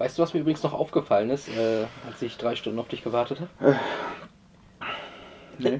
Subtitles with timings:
[0.00, 3.04] Weißt du, was mir übrigens noch aufgefallen ist, äh, als ich drei Stunden auf dich
[3.04, 3.76] gewartet habe?
[5.58, 5.78] Nee.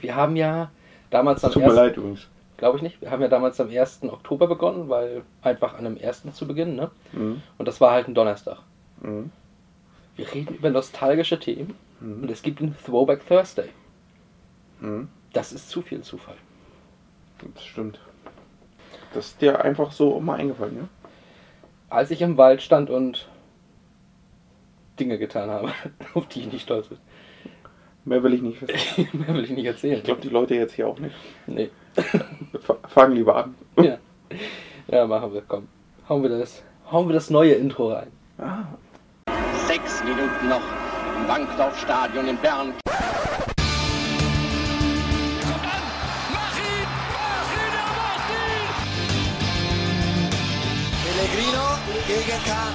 [0.00, 0.72] Wir haben ja
[1.10, 1.76] damals am Tut mir 1.
[1.76, 2.26] leid übrigens.
[2.56, 3.00] Glaube ich nicht.
[3.00, 4.00] Wir haben ja damals am 1.
[4.10, 6.24] Oktober begonnen, weil einfach an dem 1.
[6.32, 6.90] zu beginnen, ne?
[7.12, 7.40] Mhm.
[7.56, 8.58] Und das war halt ein Donnerstag.
[9.00, 9.30] Mhm.
[10.16, 12.24] Wir reden über nostalgische Themen Mhm.
[12.24, 13.68] und es gibt einen Throwback Thursday.
[14.80, 15.08] Mhm.
[15.32, 16.34] Das ist zu viel Zufall.
[17.54, 18.00] Das stimmt.
[19.14, 20.88] Das ist dir einfach so mal eingefallen, ja?
[21.90, 23.28] Als ich im Wald stand und
[24.98, 25.72] Dinge getan habe,
[26.14, 26.98] auf die ich nicht stolz bin.
[28.04, 29.08] Mehr will ich nicht wissen.
[29.18, 29.98] Mehr will ich nicht erzählen.
[29.98, 31.14] Ich glaube, die Leute jetzt hier auch nicht.
[31.46, 31.70] Nee.
[32.50, 33.54] Wir fa- fangen lieber an.
[33.76, 33.98] Ja.
[34.88, 35.42] ja, machen wir.
[35.46, 35.68] Komm.
[36.08, 38.08] Hauen wir das, hauen wir das neue Intro rein.
[38.38, 38.64] Ah,
[39.68, 40.62] Sechs Minuten noch
[41.16, 42.72] im Wankdorf-Stadion in Bern.
[51.04, 51.64] Pellegrino
[52.06, 52.38] gegen.
[52.44, 52.74] Kahn,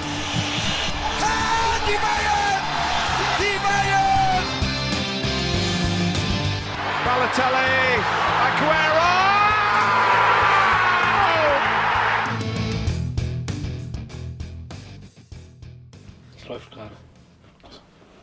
[7.28, 8.00] Balotelli,
[8.40, 9.08] Aguero!
[16.36, 16.90] Es läuft gerade.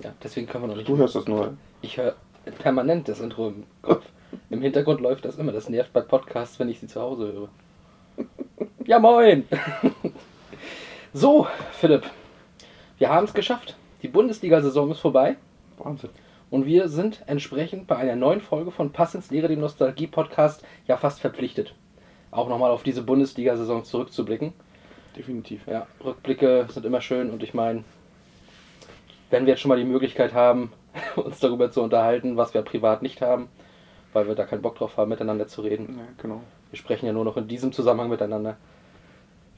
[0.01, 0.89] Ja, deswegen können wir noch nicht.
[0.89, 1.55] du hörst das nur.
[1.81, 2.15] Ich höre
[2.59, 4.05] permanent das Intro im Kopf.
[4.49, 5.51] Im Hintergrund läuft das immer.
[5.51, 7.49] Das nervt bei Podcasts, wenn ich sie zu Hause höre.
[8.87, 9.47] Ja, moin!
[11.11, 12.03] So, Philipp.
[12.99, 13.75] Wir haben es geschafft.
[14.03, 15.37] Die Bundesliga-Saison ist vorbei.
[15.77, 16.11] Wahnsinn.
[16.49, 20.97] Und wir sind entsprechend bei einer neuen Folge von Pass ins Leere, dem Nostalgie-Podcast, ja
[20.97, 21.73] fast verpflichtet.
[22.31, 24.53] Auch nochmal auf diese Bundesliga-Saison zurückzublicken.
[25.15, 25.65] Definitiv.
[25.67, 27.83] Ja, Rückblicke sind immer schön und ich meine,
[29.29, 30.71] wenn wir jetzt schon mal die Möglichkeit haben,
[31.15, 33.47] uns darüber zu unterhalten, was wir privat nicht haben,
[34.13, 35.95] weil wir da keinen Bock drauf haben, miteinander zu reden.
[35.97, 36.41] Ja, genau.
[36.69, 38.57] Wir sprechen ja nur noch in diesem Zusammenhang miteinander.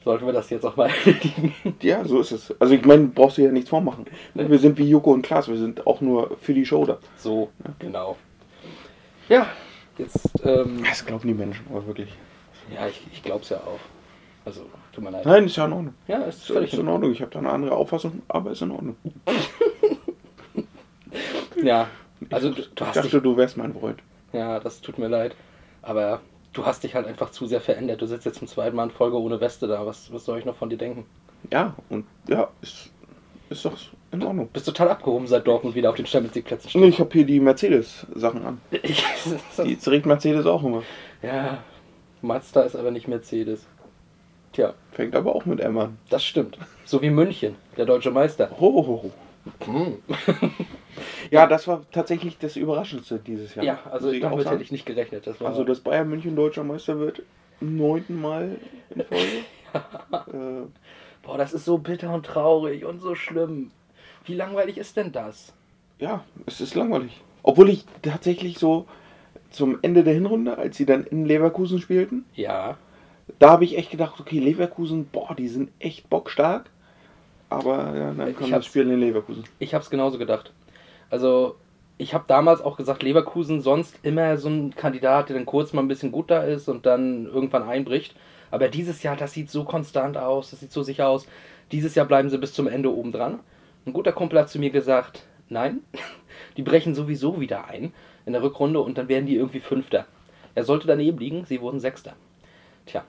[0.07, 1.53] Sollten wir das jetzt auch mal erledigen.
[1.81, 2.55] Ja, so ist es.
[2.61, 4.05] Also ich meine, brauchst du ja nichts vormachen.
[4.33, 4.49] Nee.
[4.49, 6.97] Wir sind wie Joko und Klaas, wir sind auch nur für die Show da.
[7.17, 8.15] So, genau.
[9.27, 9.47] Ja,
[9.97, 12.07] jetzt, ähm, Das glauben die Menschen aber wirklich.
[12.73, 13.79] ja, ich, ich glaub's ja auch.
[14.45, 14.61] Also,
[14.93, 15.25] tut mir leid.
[15.25, 15.93] Nein, ist ja in Ordnung.
[16.07, 17.11] Ja, ist Ist, völlig ist in Ordnung.
[17.11, 18.95] Ich habe da eine andere Auffassung, aber ist in Ordnung.
[21.61, 21.87] Ja,
[22.29, 23.99] also du, ich du hast dachte, dich, du wärst mein Freund.
[24.31, 25.35] ja, das tut mir leid,
[25.81, 26.21] aber
[26.57, 28.01] du hast dich halt einfach zu sehr verändert.
[28.01, 29.85] Du sitzt jetzt zum zweiten Mal in Folge ohne Weste da.
[29.85, 31.05] Was, was soll ich noch von dir denken?
[31.51, 32.89] Ja, und ja, ist,
[33.49, 33.77] ist doch
[34.11, 34.49] in Ordnung.
[34.51, 36.81] Bist total abgehoben, seit Dortmund wieder auf den Champions League Plätzen steht.
[36.81, 38.61] Und ich habe hier die Mercedes-Sachen an.
[39.65, 40.81] Die trägt Mercedes auch immer.
[41.21, 41.59] ja,
[42.21, 43.67] Mazda ist aber nicht Mercedes.
[44.53, 45.97] Tja, Fängt aber auch mit M an.
[46.09, 46.57] das stimmt.
[46.85, 48.49] So wie München, der deutsche Meister.
[48.59, 49.11] Ho, ho, ho.
[49.65, 49.97] Hm.
[51.31, 53.65] Ja, das war tatsächlich das Überraschendste dieses Jahr.
[53.65, 55.27] Ja, also ich damit hätte ich nicht gerechnet.
[55.27, 57.23] Das war, Also, dass Bayern München deutscher Meister wird,
[57.61, 58.57] im neunten Mal
[58.89, 59.43] in Folge.
[60.33, 60.67] äh,
[61.23, 63.71] boah, das ist so bitter und traurig und so schlimm.
[64.25, 65.53] Wie langweilig ist denn das?
[65.99, 67.21] ja, es ist langweilig.
[67.41, 68.85] Obwohl ich tatsächlich so
[69.49, 72.77] zum Ende der Hinrunde, als sie dann in Leverkusen spielten, Ja,
[73.39, 76.69] da habe ich echt gedacht, okay, Leverkusen, boah, die sind echt bockstark.
[77.49, 79.45] Aber ja, dann Ich kam das Spiel in Leverkusen.
[79.59, 80.51] ich habe es genauso gedacht.
[81.09, 81.55] Also,
[81.97, 85.81] ich habe damals auch gesagt, Leverkusen sonst immer so ein Kandidat, der dann kurz mal
[85.81, 88.15] ein bisschen gut da ist und dann irgendwann einbricht.
[88.51, 91.27] Aber dieses Jahr, das sieht so konstant aus, das sieht so sicher aus.
[91.71, 93.39] Dieses Jahr bleiben sie bis zum Ende oben dran.
[93.85, 95.81] Ein guter Kumpel hat zu mir gesagt, nein,
[96.57, 97.93] die brechen sowieso wieder ein
[98.25, 100.05] in der Rückrunde und dann werden die irgendwie Fünfter.
[100.55, 102.13] Er sollte daneben liegen, sie wurden Sechster.
[102.85, 103.03] Tja,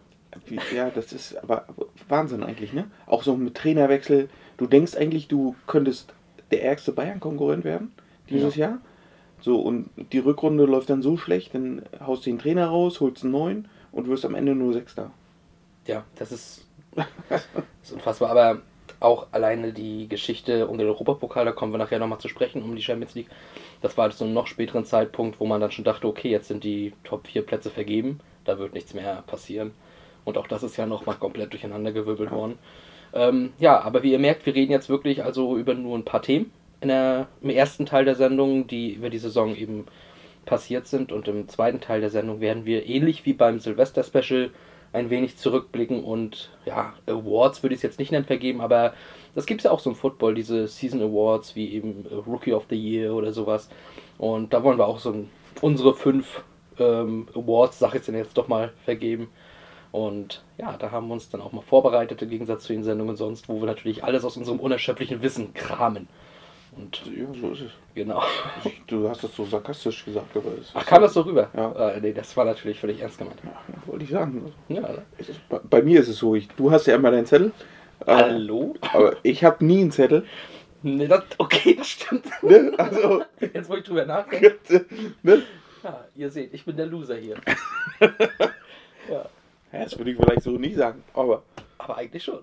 [0.75, 1.67] ja, das ist aber
[2.09, 2.91] Wahnsinn eigentlich, ne?
[3.07, 4.29] Auch so mit Trainerwechsel.
[4.57, 6.15] Du denkst eigentlich, du könntest
[6.51, 7.93] der ärgste Bayern-Konkurrent werden
[8.29, 8.79] dieses Jahr.
[9.41, 13.23] So, und die Rückrunde läuft dann so schlecht, dann haust du den Trainer raus, holst
[13.23, 15.11] einen neuen und wirst am Ende nur Sechster.
[15.87, 16.67] Ja, das ist,
[17.29, 17.47] das
[17.83, 18.31] ist unfassbar.
[18.31, 18.63] Aber
[19.01, 22.75] auch alleine die Geschichte um den Europapokal, da kommen wir nachher nochmal zu sprechen, um
[22.75, 23.29] die Champions League.
[23.81, 26.65] Das war zu einem noch späteren Zeitpunkt, wo man dann schon dachte, okay, jetzt sind
[26.65, 29.73] die Top 4 Plätze vergeben, da wird nichts mehr passieren.
[30.25, 32.59] Und auch das ist ja nochmal komplett durcheinandergewirbelt worden.
[33.13, 36.23] Ähm, ja, aber wie ihr merkt, wir reden jetzt wirklich also über nur ein paar
[36.23, 36.51] Themen
[36.83, 39.87] der, im ersten Teil der Sendung, die über die Saison eben
[40.47, 41.13] passiert sind.
[41.13, 44.51] Und im zweiten Teil der Sendung werden wir ähnlich wie beim Silvester-Special
[44.93, 48.95] ein wenig zurückblicken und ja, Awards würde ich es jetzt nicht nennen vergeben, aber
[49.35, 52.65] das gibt es ja auch so im Football, diese Season Awards wie eben Rookie of
[52.71, 53.69] the Year oder sowas.
[54.17, 55.27] Und da wollen wir auch so
[55.61, 56.43] unsere fünf
[56.79, 59.29] ähm, Awards, sag ich jetzt jetzt doch mal, vergeben.
[59.91, 63.17] Und ja, da haben wir uns dann auch mal vorbereitet, im Gegensatz zu den Sendungen
[63.17, 66.09] sonst, wo wir natürlich alles aus unserem unerschöpflichen Wissen kramen.
[66.77, 67.71] Und Ja, so ist es.
[67.95, 68.23] genau.
[68.65, 71.49] Ich, du hast das so sarkastisch gesagt, aber es Ach, kam das so rüber?
[71.57, 71.91] Ja.
[71.91, 73.41] Äh, nee, das war natürlich völlig ernst gemeint.
[73.43, 73.53] Ja,
[73.87, 74.53] wollte ich sagen.
[74.69, 74.87] Ja,
[75.17, 77.53] ist, bei, bei mir ist es so, ich, du hast ja immer deinen Zettel
[78.07, 78.75] Hallo?
[78.81, 80.25] Aber ich habe nie einen Zettel.
[80.83, 82.27] Nee, das, okay, das stimmt.
[82.43, 82.73] Ne?
[82.79, 84.59] Also, Jetzt, wo ich drüber nachdenke.
[85.23, 85.43] ne?
[85.83, 87.37] Ja, ihr seht, ich bin der Loser hier.
[89.11, 89.29] ja,
[89.73, 91.03] Ja, das würde ich vielleicht so nicht sagen.
[91.15, 91.43] Aber,
[91.79, 92.41] aber eigentlich schon.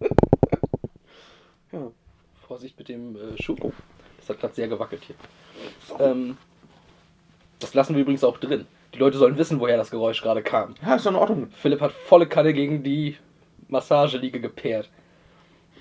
[1.72, 1.90] ja.
[2.46, 3.56] Vorsicht mit dem äh, Schuh.
[4.18, 5.16] Das hat gerade sehr gewackelt hier.
[5.98, 6.36] Ähm,
[7.60, 8.66] das lassen wir übrigens auch drin.
[8.94, 10.74] Die Leute sollen wissen, woher das Geräusch gerade kam.
[10.82, 11.50] Ja, ist doch in Ordnung.
[11.52, 13.16] Philipp hat volle Kanne gegen die
[13.68, 14.90] Massageliege gepaart.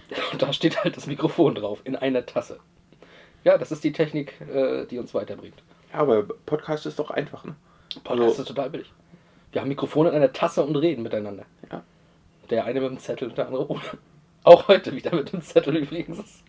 [0.32, 2.60] Und da steht halt das Mikrofon drauf, in einer Tasse.
[3.44, 5.62] Ja, das ist die Technik, äh, die uns weiterbringt.
[5.92, 7.56] Ja, aber Podcast ist doch einfach, ne?
[8.04, 8.92] Podcast Also- ist total billig.
[9.52, 11.46] Wir haben Mikrofone in einer Tasse und reden miteinander.
[11.72, 11.84] Ja.
[12.50, 13.82] Der eine mit dem Zettel und der andere ohne.
[14.44, 16.44] Auch heute wieder mit dem Zettel übrigens.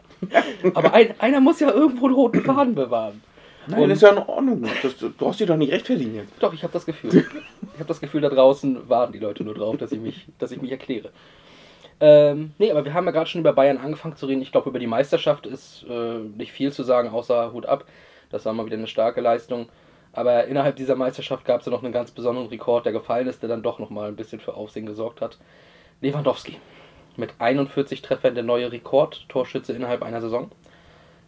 [0.74, 3.22] Aber ein, einer muss ja irgendwo einen roten Faden bewahren.
[3.66, 4.66] Nein, Und- ist ja in Ordnung.
[4.82, 6.32] Das, du brauchst dich doch nicht rechtfertigen jetzt.
[6.40, 7.10] Doch, ich habe das Gefühl.
[7.14, 10.50] Ich habe das Gefühl, da draußen warten die Leute nur drauf, dass ich mich, dass
[10.52, 11.10] ich mich erkläre.
[12.00, 14.40] Ähm, nee, aber wir haben ja gerade schon über Bayern angefangen zu reden.
[14.40, 17.84] Ich glaube, über die Meisterschaft ist äh, nicht viel zu sagen, außer Hut ab.
[18.30, 19.68] Das war mal wieder eine starke Leistung.
[20.12, 23.42] Aber innerhalb dieser Meisterschaft gab es ja noch einen ganz besonderen Rekord, der gefallen ist,
[23.42, 25.38] der dann doch nochmal ein bisschen für Aufsehen gesorgt hat.
[26.00, 26.56] Lewandowski.
[27.16, 30.50] Mit 41 Treffern der neue Rekord-Torschütze innerhalb einer Saison.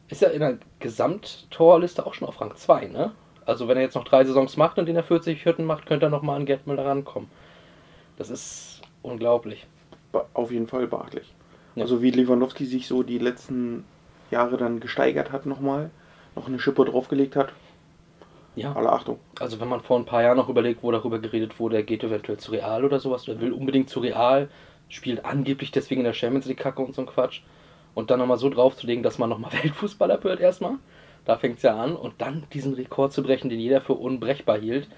[0.08, 3.12] Ist ja in der Gesamttorliste auch schon auf Rang 2, ne?
[3.44, 6.06] Also wenn er jetzt noch drei Saisons macht und in der 40 Hürden macht, könnte
[6.06, 7.30] er nochmal an Gerd Müller rankommen.
[8.16, 9.66] Das ist unglaublich.
[10.34, 11.32] Auf jeden Fall beachtlich.
[11.74, 11.84] Ja.
[11.84, 13.84] Also wie Lewandowski sich so die letzten
[14.30, 15.90] Jahre dann gesteigert hat nochmal,
[16.36, 17.52] noch eine Schippe draufgelegt hat.
[18.54, 18.74] Ja.
[18.74, 19.18] Alle Achtung.
[19.40, 22.04] Also wenn man vor ein paar Jahren noch überlegt, wo darüber geredet wurde, er geht
[22.04, 24.48] eventuell zu Real oder sowas, er will unbedingt zu Real,
[24.88, 27.40] spielt angeblich deswegen in der Champions League Kacke und so ein Quatsch.
[27.94, 30.74] Und dann nochmal so draufzulegen, dass man nochmal Weltfußballer wird erstmal.
[31.24, 31.94] Da fängt es ja an.
[31.96, 34.88] Und dann diesen Rekord zu brechen, den jeder für unbrechbar hielt.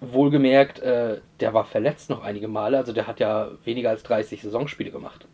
[0.00, 4.42] Wohlgemerkt, äh, der war verletzt noch einige Male, also der hat ja weniger als 30
[4.42, 5.26] Saisonspiele gemacht.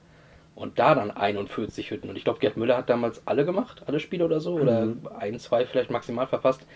[0.54, 2.10] Und da dann 41 Hütten.
[2.10, 4.54] Und ich glaube, Gerd Müller hat damals alle gemacht, alle Spiele oder so.
[4.54, 5.08] Oder Mhm.
[5.18, 6.66] ein, zwei vielleicht maximal verpasst.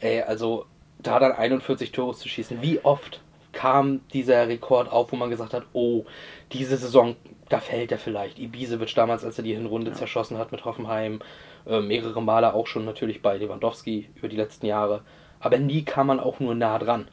[0.00, 0.66] Ey, also
[0.98, 2.62] da dann 41 Tore zu schießen.
[2.62, 3.20] Wie oft
[3.52, 6.04] kam dieser Rekord auf, wo man gesagt hat, oh,
[6.52, 7.16] diese Saison,
[7.48, 8.38] da fällt er vielleicht.
[8.38, 11.20] Ibisevic damals, als er die Hinrunde zerschossen hat mit Hoffenheim,
[11.66, 15.02] äh, mehrere Male auch schon natürlich bei Lewandowski über die letzten Jahre.
[15.40, 17.08] Aber nie kam man auch nur nah dran.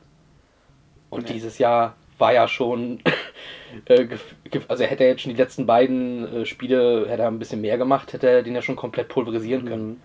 [1.10, 1.34] Und Nee.
[1.34, 3.02] dieses Jahr war ja schon,
[3.86, 4.08] äh,
[4.68, 7.78] also hätte er jetzt schon die letzten beiden äh, Spiele, hätte er ein bisschen mehr
[7.78, 10.02] gemacht, hätte er den ja schon komplett pulverisieren können.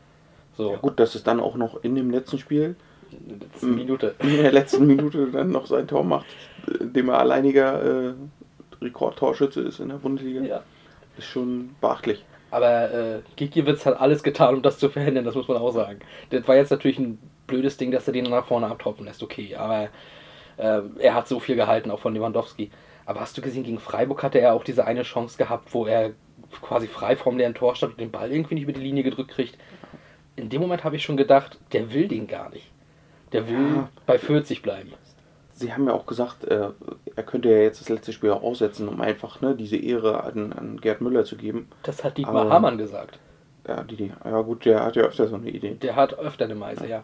[0.56, 2.76] So, Ja, gut, dass es dann auch noch in dem letzten Spiel,
[3.10, 4.14] in der letzten Minute.
[4.20, 6.26] in der letzten Minute dann noch sein Tor macht,
[6.80, 8.14] dem er alleiniger äh,
[8.80, 10.62] Rekordtorschütze ist in der Bundesliga, Ja.
[11.16, 12.24] ist schon beachtlich.
[12.50, 15.98] Aber äh, Gikiewicz hat alles getan, um das zu verhindern, das muss man auch sagen.
[16.30, 19.56] Das war jetzt natürlich ein blödes Ding, dass er den nach vorne abtropfen lässt, okay,
[19.56, 19.88] aber
[20.56, 22.70] äh, er hat so viel gehalten, auch von Lewandowski.
[23.04, 26.12] Aber hast du gesehen, gegen Freiburg hatte er auch diese eine Chance gehabt, wo er
[26.62, 29.30] quasi frei vorm leeren Tor stand und den Ball irgendwie nicht über die Linie gedrückt
[29.32, 29.58] kriegt.
[30.36, 32.70] In dem Moment habe ich schon gedacht, der will den gar nicht.
[33.32, 33.88] Der will Ja.
[34.06, 34.92] bei 40 bleiben.
[35.52, 36.68] Sie haben ja auch gesagt, äh,
[37.16, 40.52] er könnte ja jetzt das letzte Spiel auch aussetzen, um einfach ne, diese Ehre an,
[40.52, 41.68] an Gerd Müller zu geben.
[41.82, 43.18] Das hat Dietmar Aber- Hamann gesagt.
[43.66, 45.74] Ja, die, ja gut, der hat ja öfter so eine Idee.
[45.80, 47.02] Der hat öfter eine Meise, ja.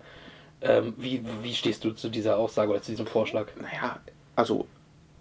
[0.60, 3.48] Ähm, wie, wie stehst du zu dieser Aussage oder zu diesem Vorschlag?
[3.60, 3.98] Naja,
[4.36, 4.66] also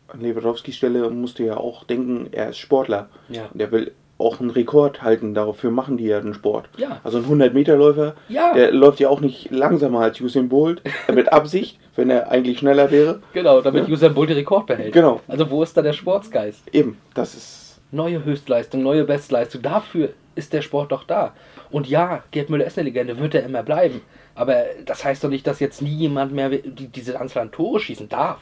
[0.10, 3.10] an Lewandowskis Stelle musst du ja auch denken, er ist Sportler.
[3.30, 3.48] Ja.
[3.52, 6.70] Und er will auch einen Rekord halten, dafür machen die ja den Sport.
[6.78, 7.02] Ja.
[7.04, 8.54] Also ein 100-Meter-Läufer, Ja.
[8.54, 10.82] der läuft ja auch nicht langsamer als Usain Bolt,
[11.14, 13.22] mit Absicht, wenn er eigentlich schneller wäre.
[13.34, 14.94] Genau, damit Usain Bolt den Rekord behält.
[14.94, 15.20] Genau.
[15.28, 16.74] Also wo ist da der Sportsgeist?
[16.74, 19.62] Eben, das ist Neue Höchstleistung, neue Bestleistung.
[19.62, 21.34] Dafür ist der Sport doch da.
[21.72, 24.00] Und ja, Gerd Müller ist eine Legende, wird er immer bleiben.
[24.34, 27.82] Aber das heißt doch nicht, dass jetzt nie jemand mehr die, diese Anzahl an Tore
[27.82, 28.40] schießen darf.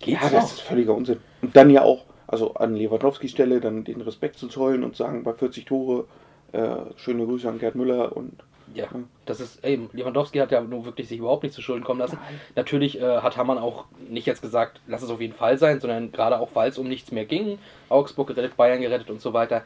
[0.00, 0.40] Geht's Ja, noch?
[0.40, 1.18] das ist völliger Unsinn.
[1.42, 5.24] Und dann ja auch, also an Lewandowskis Stelle, dann den Respekt zu zollen und sagen,
[5.24, 6.04] bei 40 Tore,
[6.52, 8.34] äh, schöne Grüße an Gerd Müller und
[8.74, 8.86] Ja,
[9.24, 9.88] das ist eben.
[9.94, 12.18] Lewandowski hat ja nur wirklich sich überhaupt nicht zu Schulden kommen lassen.
[12.54, 16.12] Natürlich äh, hat Hamann auch nicht jetzt gesagt, lass es auf jeden Fall sein, sondern
[16.12, 17.58] gerade auch, weil es um nichts mehr ging.
[17.88, 19.62] Augsburg gerettet, Bayern gerettet und so weiter.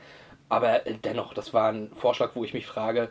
[0.49, 3.09] Aber äh, dennoch, das war ein Vorschlag, wo ich mich frage,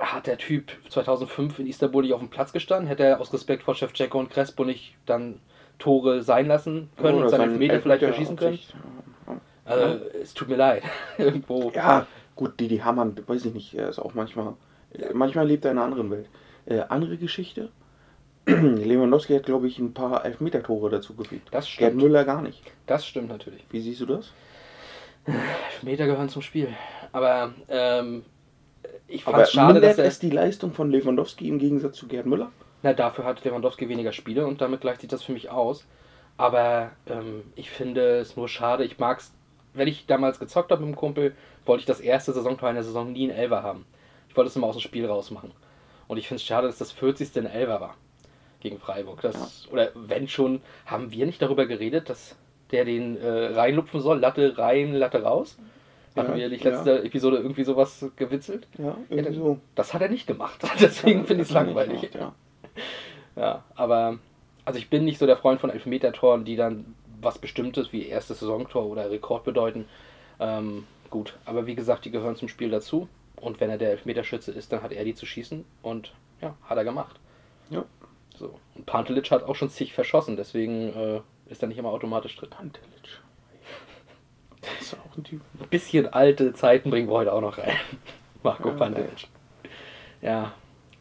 [0.00, 2.88] hat der Typ 2005 in Istanbul nicht auf dem Platz gestanden?
[2.88, 5.40] Hätte er aus Respekt vor Shevchenko und Crespo nicht dann
[5.78, 8.54] Tore sein lassen können Oder und seine Elfmeter vielleicht Elfmeter verschießen können?
[8.54, 8.74] Absicht,
[9.26, 9.40] ja.
[9.64, 10.82] Also, es tut mir leid.
[11.18, 11.70] Irgendwo.
[11.74, 14.54] Ja, gut, Didi Hamann, weiß ich nicht, er ist auch manchmal,
[15.12, 16.28] manchmal lebt er in einer anderen Welt.
[16.66, 17.70] Äh, andere Geschichte,
[18.46, 21.48] Lewandowski hat, glaube ich, ein paar Elfmeter-Tore dazu gefügt.
[21.50, 22.02] Das Gerd stimmt.
[22.02, 22.62] Müller gar nicht.
[22.86, 23.64] Das stimmt natürlich.
[23.70, 24.32] Wie siehst du das?
[25.82, 26.68] Meter gehören zum Spiel.
[27.12, 28.24] Aber ähm,
[29.08, 30.04] ich fand es schade, dass er.
[30.04, 32.52] es die Leistung von Lewandowski im Gegensatz zu Gerd Müller?
[32.84, 35.84] Na, dafür hat Lewandowski weniger Spiele und damit gleicht sich das für mich aus.
[36.36, 38.84] Aber ähm, ich finde es nur schade.
[38.84, 39.32] Ich mag es
[39.76, 41.34] wenn ich damals gezockt habe mit dem Kumpel,
[41.66, 43.84] wollte ich das erste Saisontor einer Saison nie in Elfer haben.
[44.28, 45.50] Ich wollte es immer aus dem Spiel rausmachen.
[46.06, 47.34] Und ich finde es schade, dass das 40.
[47.36, 47.96] in Elfer war
[48.60, 49.20] gegen Freiburg.
[49.22, 52.36] Das, Oder wenn schon, haben wir nicht darüber geredet, dass
[52.70, 55.58] der den äh, reinlupfen soll, Latte rein, Latte raus?
[56.14, 57.02] Hatten Ja, wir die letzte ja.
[57.02, 58.68] Episode irgendwie sowas gewitzelt?
[58.78, 59.58] Ja, Ja, irgendwie dann- so.
[59.74, 60.60] Das hat er nicht gemacht.
[60.80, 62.12] Deswegen finde ich es nicht langweilig.
[62.12, 62.32] gemacht,
[63.36, 63.64] Ja.
[63.74, 64.18] Aber
[64.64, 68.40] also ich bin nicht so der Freund von Elfmetertoren, die dann was Bestimmtes wie erstes
[68.40, 69.86] Saisontor oder Rekord bedeuten.
[70.40, 73.08] Ähm, gut, aber wie gesagt, die gehören zum Spiel dazu.
[73.40, 75.64] Und wenn er der Elfmeterschütze ist, dann hat er die zu schießen.
[75.82, 77.16] Und ja, hat er gemacht.
[77.70, 77.84] Ja.
[78.36, 78.58] So.
[78.74, 82.50] Und Pantelic hat auch schon zig verschossen, deswegen äh, ist er nicht immer automatisch drin.
[82.50, 83.20] Pantelic.
[84.60, 85.40] Das ist auch ein Typ.
[85.60, 87.76] Ein bisschen alte Zeiten bringen wir heute auch noch rein.
[88.42, 89.28] Marco Ja, Pantelic.
[90.20, 90.52] Ja.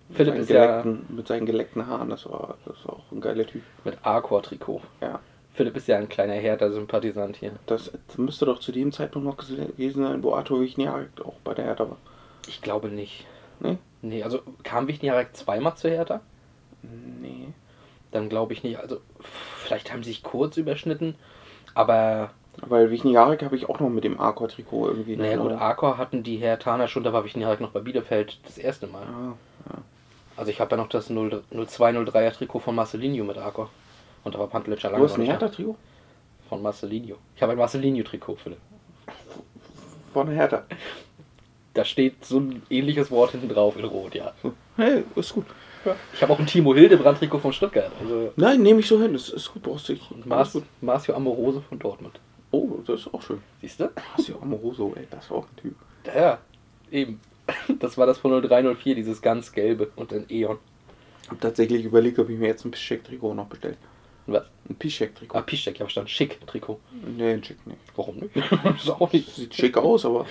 [0.10, 3.12] Mit Philipp seinen ist ja geleckten, mit seinen geleckten Haaren, das war, das war auch
[3.12, 3.62] ein geiler Typ.
[3.84, 4.82] mit Arcor-Trikot.
[5.02, 5.20] Ja.
[5.54, 7.54] Philipp ist ja ein kleiner Hertha-Sympathisant hier.
[7.68, 11.66] Das müsste doch zu dem Zeitpunkt noch gewesen sein, wo Arthur Wichniak auch bei der
[11.66, 11.98] Hertha war.
[12.48, 13.26] Ich glaube nicht.
[13.60, 13.78] Ne?
[14.02, 16.22] Nee, also kam Wichniarek zweimal zu Hertha?
[16.82, 17.50] Nee.
[18.12, 18.80] Dann glaube ich nicht.
[18.80, 21.16] Also vielleicht haben sie sich kurz überschnitten,
[21.74, 22.32] aber
[22.62, 25.16] Weil Wichniarek habe ich auch noch mit dem Arcor-Trikot irgendwie.
[25.16, 28.88] naja gut, Arcor hatten die Hertaner schon, da war Wichniarek noch bei Bielefeld das erste
[28.88, 29.04] Mal.
[29.04, 29.34] Ja,
[30.36, 33.70] Also ich habe ja noch das 0203er Trikot von Marcelinho mit Arcor.
[34.24, 35.30] Und da war Pantelic ja Du lange hast noch ein.
[35.30, 35.76] Hertha-Trikot?
[36.50, 37.18] Von Marcelinho.
[37.36, 38.60] Ich habe ein Marcelinho-Trikot, Philipp.
[40.14, 40.64] Von Hertha.
[41.74, 44.34] Da steht so ein ähnliches Wort hinten drauf in Rot, ja.
[44.78, 45.46] Hey, ist gut.
[46.14, 47.92] Ich habe auch ein Timo Hildebrand-Trikot von Stuttgart.
[48.02, 49.14] Also Nein, nehme ich so hin.
[49.14, 50.12] Das ist gut, brauchst du nicht.
[50.12, 50.64] und Mar gut.
[50.82, 52.20] Marcio Amorose von Dortmund.
[52.52, 53.42] Oh, das ist auch schön.
[53.62, 53.90] Siehst du?
[54.18, 55.08] Ist ja Amoroso, ey.
[55.10, 55.76] Das war auch ein Typ.
[56.06, 56.38] Ja,
[56.92, 57.20] eben.
[57.80, 60.58] Das war das von 0304, dieses ganz gelbe und dann Eon.
[61.24, 63.78] Ich habe tatsächlich überlegt, ob ich mir jetzt ein Piszczek-Trikot noch bestelle.
[64.28, 64.44] Was?
[64.70, 65.38] Ein Piszczek-Trikot.
[65.38, 66.10] Ah, Piszczek, ja verstanden.
[66.10, 66.80] Schick Trikot.
[67.18, 67.80] Nee, ein Schick nicht.
[67.96, 68.36] Warum nicht?
[68.78, 69.34] ist auch nicht.
[69.36, 70.26] Sieht schick aus, aber.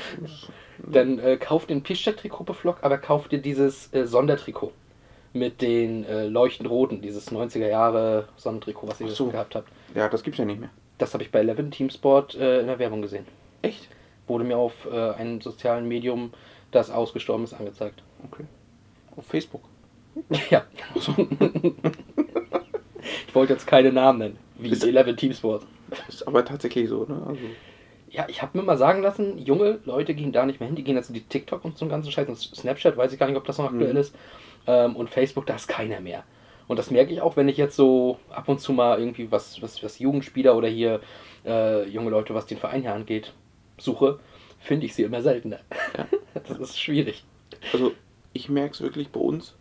[0.78, 4.72] Dann äh, kauf den Piszczek-Trikot beflock, aber kauf dir dieses äh, Sondertrikot.
[5.34, 9.28] Mit den äh, leuchtend roten, dieses 90er Jahre Sonnentrikot, was ihr so.
[9.28, 9.68] gehabt habt.
[9.94, 10.70] Ja, das gibt's ja nicht mehr.
[10.98, 13.26] Das habe ich bei Eleven Teamsport äh, in der Werbung gesehen.
[13.62, 13.88] Echt?
[14.26, 16.32] Wurde mir auf äh, einem sozialen Medium,
[16.72, 18.02] das ausgestorben ist, angezeigt.
[18.30, 18.44] Okay.
[19.16, 19.62] Auf Facebook.
[20.50, 20.64] Ja.
[23.26, 25.64] ich wollte jetzt keine Namen nennen, wie Ist- Eleven Teamsport.
[26.08, 27.22] Ist aber tatsächlich so, ne?
[27.26, 27.40] Also.
[28.10, 30.84] Ja, ich habe mir mal sagen lassen, junge Leute gehen da nicht mehr hin, die
[30.84, 32.28] gehen jetzt in die TikTok und so einen ganzen Scheiß.
[32.28, 33.98] Und Snapchat, weiß ich gar nicht, ob das noch aktuell Mhm.
[34.00, 34.14] ist.
[34.66, 36.24] Ähm, und Facebook, da ist keiner mehr.
[36.68, 39.60] Und das merke ich auch, wenn ich jetzt so ab und zu mal irgendwie was,
[39.62, 41.00] was, was Jugendspieler oder hier
[41.46, 43.32] äh, junge Leute, was den Verein hier angeht,
[43.78, 44.20] suche,
[44.62, 45.60] finde ich sie immer seltener.
[45.96, 46.06] Ja.
[46.48, 47.24] Das ist schwierig.
[47.74, 47.92] Also,
[48.32, 49.54] ich merke es wirklich bei uns.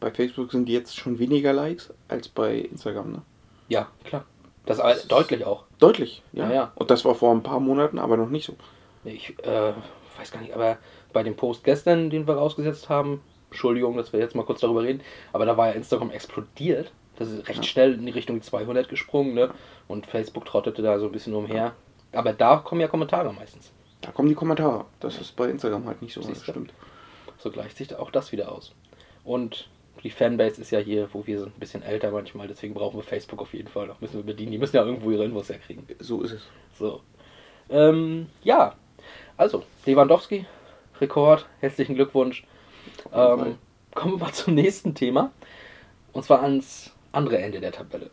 [0.00, 3.22] Bei Facebook sind jetzt schon weniger Likes als bei Instagram, ne?
[3.68, 4.24] Ja, klar.
[4.66, 5.64] Das aber deutlich auch.
[5.78, 6.48] Deutlich, ja.
[6.48, 6.72] Ja, ja.
[6.74, 8.56] Und das war vor ein paar Monaten aber noch nicht so.
[9.04, 9.72] Ich äh,
[10.18, 10.78] weiß gar nicht, aber
[11.12, 14.82] bei dem Post gestern, den wir rausgesetzt haben, Entschuldigung, dass wir jetzt mal kurz darüber
[14.82, 15.00] reden,
[15.32, 16.90] aber da war ja Instagram explodiert.
[17.16, 17.62] Das ist recht Ja.
[17.62, 19.54] schnell in die Richtung 200 gesprungen, ne?
[19.86, 21.72] Und Facebook trottete da so ein bisschen umher.
[22.10, 23.70] Aber da kommen ja Kommentare meistens.
[24.04, 24.84] Da kommen die Kommentare.
[25.00, 26.72] Das ist bei Instagram halt nicht so, das Siehst stimmt.
[27.38, 28.72] So gleicht sich auch das wieder aus.
[29.24, 29.68] Und
[30.02, 33.02] die Fanbase ist ja hier, wo wir sind, ein bisschen älter manchmal, deswegen brauchen wir
[33.02, 34.00] Facebook auf jeden Fall noch.
[34.00, 34.52] Müssen wir bedienen.
[34.52, 35.86] Die müssen ja irgendwo ihre Infos herkriegen.
[36.00, 36.42] So ist es.
[36.78, 37.00] So.
[37.70, 38.74] Ähm, ja,
[39.36, 40.44] also, Lewandowski,
[41.00, 42.44] Rekord, herzlichen Glückwunsch.
[43.12, 43.56] Ähm,
[43.94, 45.32] kommen wir mal zum nächsten Thema.
[46.12, 48.10] Und zwar ans andere Ende der Tabelle.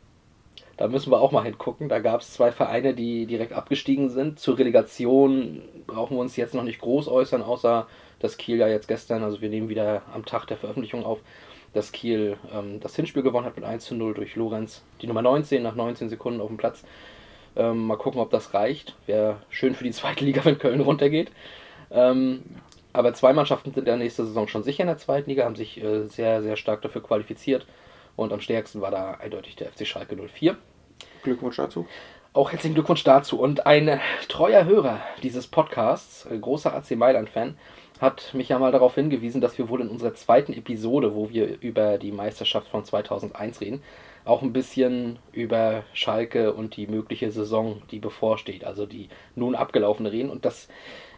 [0.81, 1.89] Da müssen wir auch mal hingucken.
[1.89, 4.39] Da gab es zwei Vereine, die direkt abgestiegen sind.
[4.39, 7.85] Zur Relegation brauchen wir uns jetzt noch nicht groß äußern, außer
[8.17, 11.19] dass Kiel ja jetzt gestern, also wir nehmen wieder am Tag der Veröffentlichung auf,
[11.75, 14.83] dass Kiel ähm, das Hinspiel gewonnen hat mit 1 zu 0 durch Lorenz.
[15.03, 16.83] Die Nummer 19 nach 19 Sekunden auf dem Platz.
[17.55, 18.95] Ähm, mal gucken, ob das reicht.
[19.05, 21.31] Wäre schön für die zweite Liga, wenn Köln runtergeht.
[21.91, 22.41] Ähm,
[22.91, 25.55] aber zwei Mannschaften sind in der nächsten Saison schon sicher in der zweiten Liga, haben
[25.55, 27.67] sich äh, sehr, sehr stark dafür qualifiziert.
[28.15, 30.57] Und am stärksten war da eindeutig der FC Schalke 04.
[31.23, 31.85] Glückwunsch dazu.
[32.33, 33.39] Auch herzlichen Glückwunsch dazu.
[33.39, 33.99] Und ein
[34.29, 37.57] treuer Hörer dieses Podcasts, äh, großer AC Mailand-Fan,
[37.99, 41.61] hat mich ja mal darauf hingewiesen, dass wir wohl in unserer zweiten Episode, wo wir
[41.61, 43.83] über die Meisterschaft von 2001 reden,
[44.25, 50.11] auch ein bisschen über Schalke und die mögliche Saison, die bevorsteht, also die nun abgelaufene
[50.11, 50.31] reden.
[50.31, 50.67] Und dass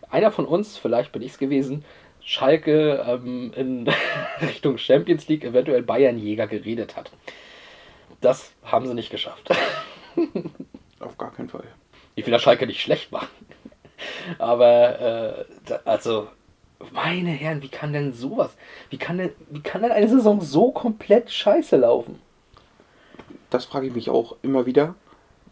[0.09, 1.85] einer von uns, vielleicht bin ich es gewesen,
[2.21, 3.89] Schalke ähm, in
[4.41, 7.11] Richtung Champions League, eventuell Bayernjäger geredet hat.
[8.19, 9.49] Das haben sie nicht geschafft.
[10.99, 11.63] Auf gar keinen Fall.
[12.15, 13.27] Ich will der Schalke nicht schlecht machen.
[14.37, 15.45] Aber, äh,
[15.85, 16.27] also,
[16.91, 18.55] meine Herren, wie kann denn sowas,
[18.89, 22.19] wie kann denn, wie kann denn eine Saison so komplett scheiße laufen?
[23.49, 24.95] Das frage ich mich auch immer wieder,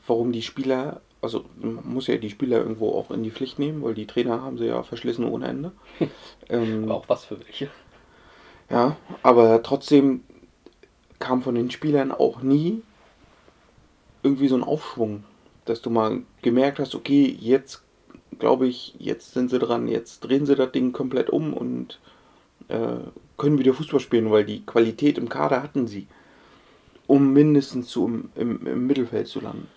[0.08, 3.84] warum die Spieler also man muss ja die Spieler irgendwo auch in die Pflicht nehmen,
[3.84, 5.72] weil die Trainer haben sie ja verschlissen ohne Ende.
[6.50, 7.70] ähm, Aber auch was für welche.
[8.70, 10.24] ja, aber trotzdem
[11.20, 12.82] kam von den Spielern auch nie
[14.24, 15.24] irgendwie so ein Aufschwung,
[15.66, 17.84] dass du mal gemerkt hast, okay, jetzt
[18.40, 22.00] glaube ich, jetzt sind sie dran, jetzt drehen sie das Ding komplett um und
[22.70, 22.98] äh,
[23.38, 26.08] können wieder Fußball spielen, weil die Qualität im Kader hatten sie,
[27.08, 29.68] um mindestens zu, im, im, im Mittelfeld zu landen.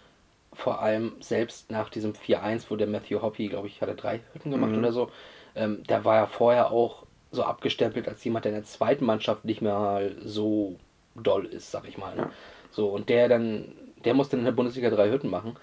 [0.52, 4.50] Vor allem selbst nach diesem 4-1, wo der Matthew Hoppy, glaube ich, hatte drei Hütten
[4.52, 4.78] gemacht Mhm.
[4.78, 5.10] oder so,
[5.56, 9.44] ähm, der war ja vorher auch so abgestempelt als jemand, der in der zweiten Mannschaft
[9.44, 10.76] nicht mehr mal so
[11.16, 12.14] doll ist, sag ich mal.
[12.14, 12.22] Ne?
[12.22, 12.30] Ja.
[12.70, 13.72] So, und der dann,
[14.04, 15.56] der musste in der Bundesliga drei Hütten machen.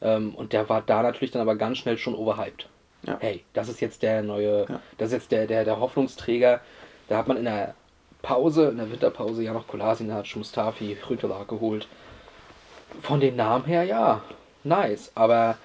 [0.00, 2.68] Ähm, und der war da natürlich dann aber ganz schnell schon overhyped.
[3.06, 3.16] Ja.
[3.20, 4.80] Hey, das ist jetzt der neue, Ja.
[4.98, 6.60] das ist jetzt der, der, der Hoffnungsträger.
[7.08, 7.74] Da hat man in der
[8.22, 11.86] Pause, in der Winterpause ja noch Kolasinac, Mustafi, Rütteler geholt.
[13.02, 14.22] Von den Namen her, ja,
[14.64, 15.12] nice.
[15.14, 15.56] Aber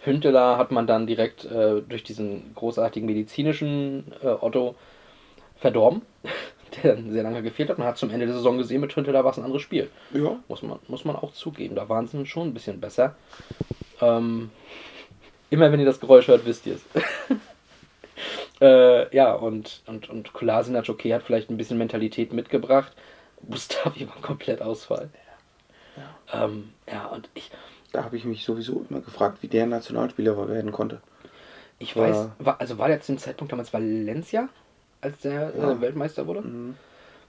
[0.00, 4.76] Hünteler hat man dann direkt äh, durch diesen großartigen medizinischen äh, Otto
[5.58, 6.02] verdorben,
[6.82, 7.78] der dann sehr lange gefehlt hat.
[7.78, 9.90] Man hat zum Ende der Saison gesehen, mit Hünteler war es ein anderes Spiel.
[10.12, 11.74] Ja, Muss man, muss man auch zugeben.
[11.74, 13.16] Da waren sie schon ein bisschen besser.
[14.00, 14.50] Ähm,
[15.50, 16.82] immer wenn ihr das Geräusch hört, wisst ihr es.
[18.60, 22.92] äh, ja, und, und, und Kolasinac, okay, hat vielleicht ein bisschen Mentalität mitgebracht.
[23.46, 25.10] Mustafi war komplett Ausfall.
[25.96, 27.50] Ja, ähm, ja und ich,
[27.92, 31.00] da habe ich mich sowieso immer gefragt, wie der Nationalspieler werden konnte.
[31.78, 34.48] ich War- weiß, war, also war der zu dem Zeitpunkt damals Valencia,
[35.00, 35.72] als der Ja.
[35.72, 36.42] äh, Weltmeister wurde?
[36.42, 36.76] Mhm.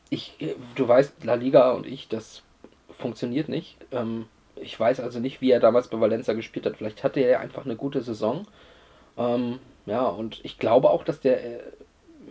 [0.09, 2.43] ich, äh, du weißt, La Liga und ich, das
[2.97, 3.77] funktioniert nicht.
[3.91, 6.77] Ähm, ich weiß also nicht, wie er damals bei Valencia gespielt hat.
[6.77, 8.47] Vielleicht hatte er einfach eine gute Saison.
[9.17, 11.59] Ähm, ja, und ich glaube auch, dass der äh,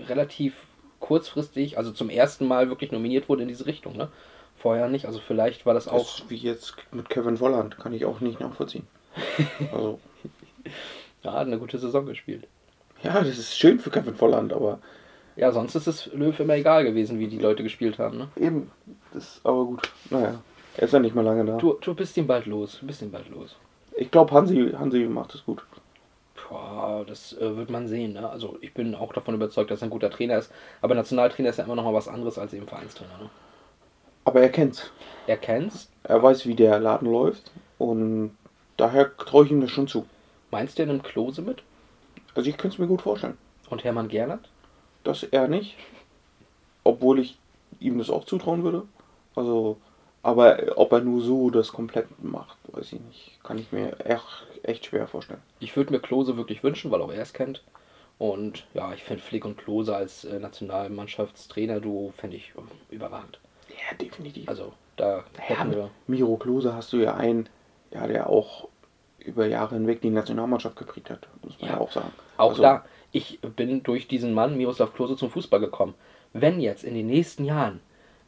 [0.09, 0.55] relativ
[1.00, 3.97] kurzfristig, also zum ersten Mal wirklich nominiert wurde in diese Richtung.
[3.97, 4.09] Ne?
[4.57, 5.07] Vorher nicht.
[5.07, 5.99] Also vielleicht war das auch.
[5.99, 8.87] Das ist wie jetzt mit Kevin Volland, kann ich auch nicht nachvollziehen.
[9.73, 10.00] Also,
[11.23, 12.47] Ja, hat eine gute Saison gespielt.
[13.02, 14.78] ja, das ist schön für Kevin Volland, aber
[15.37, 18.18] Ja, sonst ist es Löw immer egal gewesen, wie die Leute gespielt haben.
[18.18, 18.29] Ne?
[18.37, 18.70] eben,
[19.12, 19.90] das ist aber gut.
[20.11, 20.40] Naja,
[20.77, 21.59] er ist ja nicht mehr lange da.
[21.59, 22.79] Du, du bist ihm bald los.
[22.81, 23.57] Du bist ihm bald los.
[23.96, 25.62] Ich glaube, Hansi, Hansi macht es gut.
[26.49, 28.14] Boah, das äh, wird man sehen.
[28.14, 28.29] Ne?
[28.29, 30.51] Also ich bin auch davon überzeugt, dass er ein guter Trainer ist.
[30.81, 33.18] Aber Nationaltrainer ist ja immer noch mal was anderes als eben Vereinstrainer.
[33.18, 33.31] Ne?
[34.25, 34.90] Aber er kennt's.
[35.27, 35.90] Er kennt's.
[36.03, 38.37] Er weiß, wie der Laden läuft und
[38.77, 40.07] daher traue ich ihm das schon zu.
[40.51, 41.62] Meinst du, er nimmt Klose mit?
[42.35, 43.38] Also ich könnte es mir gut vorstellen.
[43.70, 44.49] Und Hermann Gerland?
[45.07, 45.77] Das er nicht.
[46.85, 47.38] Obwohl ich
[47.81, 48.83] ihm das auch zutrauen würde.
[49.35, 49.77] Also,
[50.23, 53.38] aber ob er nur so das komplett macht, weiß ich nicht.
[53.45, 55.42] Kann ich mir echt, echt schwer vorstellen.
[55.61, 57.62] Ich würde mir Klose wirklich wünschen, weil auch er es kennt.
[58.19, 63.38] Und ja, ich finde Flick und Klose als äh, Nationalmannschaftstrainer, du fände ich äh, überragend.
[63.69, 64.49] Ja, definitiv.
[64.49, 65.90] Also da ja, hätten wir.
[66.07, 67.49] Miro Klose hast du ja einen,
[67.92, 68.69] ja, der auch
[69.19, 71.81] über Jahre hinweg die Nationalmannschaft geprägt hat, muss man ja, Ja.
[71.81, 72.12] auch sagen.
[72.38, 72.85] Auch Also, da,
[73.16, 75.94] ich bin durch diesen Mann, Miroslav Klose, zum Fußball gekommen.
[76.35, 77.81] Wenn jetzt in den nächsten Jahren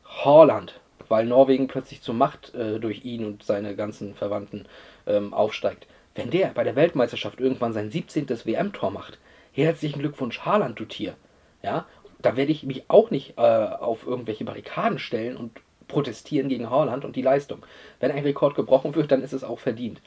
[0.06, 4.64] Holland, weil Norwegen plötzlich zur Macht äh, durch ihn und seine ganzen Verwandten
[5.06, 8.30] ähm, aufsteigt, wenn der bei der Weltmeisterschaft irgendwann sein 17.
[8.30, 9.18] WM-Tor macht,
[9.52, 11.16] herzlichen Glückwunsch, Haaland, du Tier.
[11.62, 11.84] Ja,
[12.22, 17.04] da werde ich mich auch nicht äh, auf irgendwelche Barrikaden stellen und protestieren gegen Haaland
[17.04, 17.62] und die Leistung.
[18.00, 20.00] Wenn ein Rekord gebrochen wird, dann ist es auch verdient.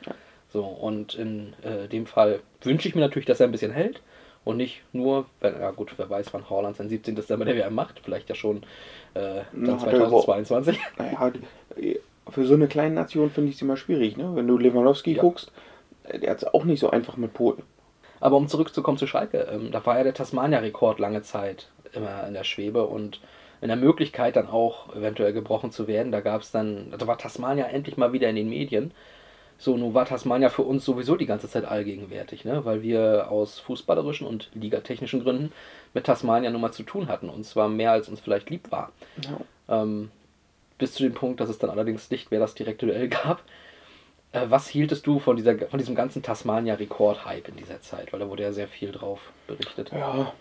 [0.50, 4.02] So, und in äh, dem Fall wünsche ich mir natürlich, dass er ein bisschen hält
[4.44, 7.16] und nicht nur, wenn, ja gut, wer weiß, wann Haaland sein 17.
[7.16, 8.64] Dann bei der WM macht, vielleicht ja schon
[9.14, 10.80] äh, dann hat er überhaupt- 2022.
[10.98, 11.32] Naja,
[12.30, 14.32] für so eine kleine Nation finde ich es immer schwierig, ne?
[14.36, 15.22] Wenn du Lewandowski Ja.
[15.22, 15.52] guckst,
[16.12, 17.64] der hat es auch nicht so einfach mit Polen.
[18.20, 22.34] Aber um zurückzukommen zu Schalke, ähm, da war ja der Tasmania-Rekord lange Zeit immer in
[22.34, 23.20] der Schwebe und
[23.62, 26.12] in der Möglichkeit dann auch eventuell gebrochen zu werden.
[26.12, 28.92] Da gab es dann, also war Tasmania endlich mal wieder in den Medien.
[29.62, 32.66] So, nun war Tasmania für uns sowieso die ganze Zeit allgegenwärtig, ne?
[32.66, 35.52] weil wir aus fußballerischen und ligatechnischen Gründen
[35.94, 37.30] mit Tasmania nun mal zu tun hatten.
[37.30, 38.92] Und zwar mehr als uns vielleicht lieb war.
[39.24, 39.84] Ja.
[39.84, 40.10] Ähm,
[40.80, 43.44] bis zu dem Punkt, dass es dann allerdings nicht mehr das direkte Duell gab.
[44.32, 48.12] Äh, was hieltest du von, dieser, von diesem ganzen Tasmania-Rekord-Hype in dieser Zeit?
[48.12, 49.92] Weil da wurde ja sehr viel drauf berichtet.
[49.92, 50.34] Ja,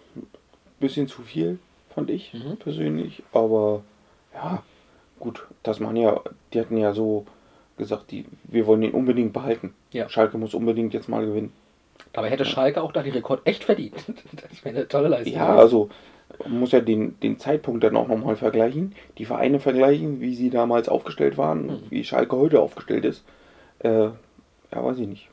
[0.79, 1.59] bisschen zu viel,
[1.95, 2.57] fand ich Mhm.
[2.57, 3.23] persönlich.
[3.35, 3.83] Aber
[4.33, 4.63] ja,
[5.19, 6.23] gut, Tasmania,
[6.55, 7.27] die hatten ja so
[7.77, 9.75] gesagt, die, wir wollen ihn unbedingt behalten.
[9.93, 10.09] Ja.
[10.09, 11.53] Schalke muss unbedingt jetzt mal gewinnen.
[12.13, 13.95] Dabei hätte Schalke auch da den Rekord echt verdient.
[14.33, 15.35] Das wäre eine tolle Leistung.
[15.35, 15.89] Ja, also
[16.45, 18.95] man muss ja den, den Zeitpunkt dann auch nochmal vergleichen.
[19.19, 21.83] Die Vereine vergleichen, wie sie damals aufgestellt waren, Mhm.
[21.91, 23.25] wie Schalke heute aufgestellt ist.
[23.81, 24.15] Äh, ja,
[24.73, 25.29] weiß ich nicht.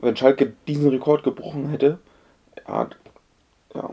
[0.00, 1.98] Wenn Schalke diesen Rekord gebrochen hätte,
[2.68, 2.88] ja,
[3.74, 3.90] ja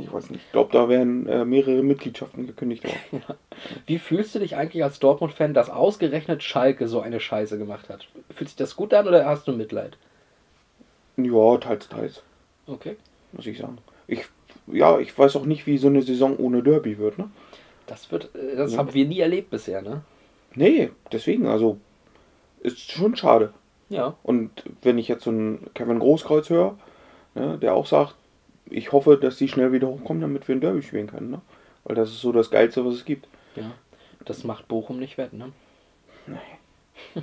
[0.00, 0.44] ich weiß nicht.
[0.46, 3.22] Ich glaube, da wären äh, mehrere Mitgliedschaften gekündigt worden.
[3.86, 8.08] Wie fühlst du dich eigentlich als Dortmund-Fan, dass ausgerechnet Schalke so eine Scheiße gemacht hat?
[8.34, 9.96] Fühlt sich das gut an oder hast du Mitleid?
[11.16, 12.22] Ja, teils, teils,
[12.66, 12.96] Okay.
[13.32, 13.78] muss ich sagen.
[14.06, 14.24] Ich,
[14.66, 17.30] ja, ich weiß auch nicht, wie so eine Saison ohne Derby wird, ne?
[17.86, 18.78] Das wird, äh, das Ja.
[18.78, 20.02] haben wir nie erlebt bisher, ne?
[20.54, 21.78] Nee, deswegen, also,
[22.60, 23.52] ist schon schade.
[23.88, 24.14] Ja.
[24.22, 26.78] Und wenn ich jetzt so einen Kevin Großkreuz höre,
[27.34, 28.14] ne, der auch sagt,
[28.70, 31.40] ich hoffe, dass die schnell wieder hochkommen, damit wir ein Derby spielen können, ne?
[31.84, 33.26] Weil das ist so das Geilste, was es gibt.
[33.56, 33.70] Ja.
[34.24, 35.52] Das macht Bochum nicht wett, ne?
[36.26, 36.36] Nee.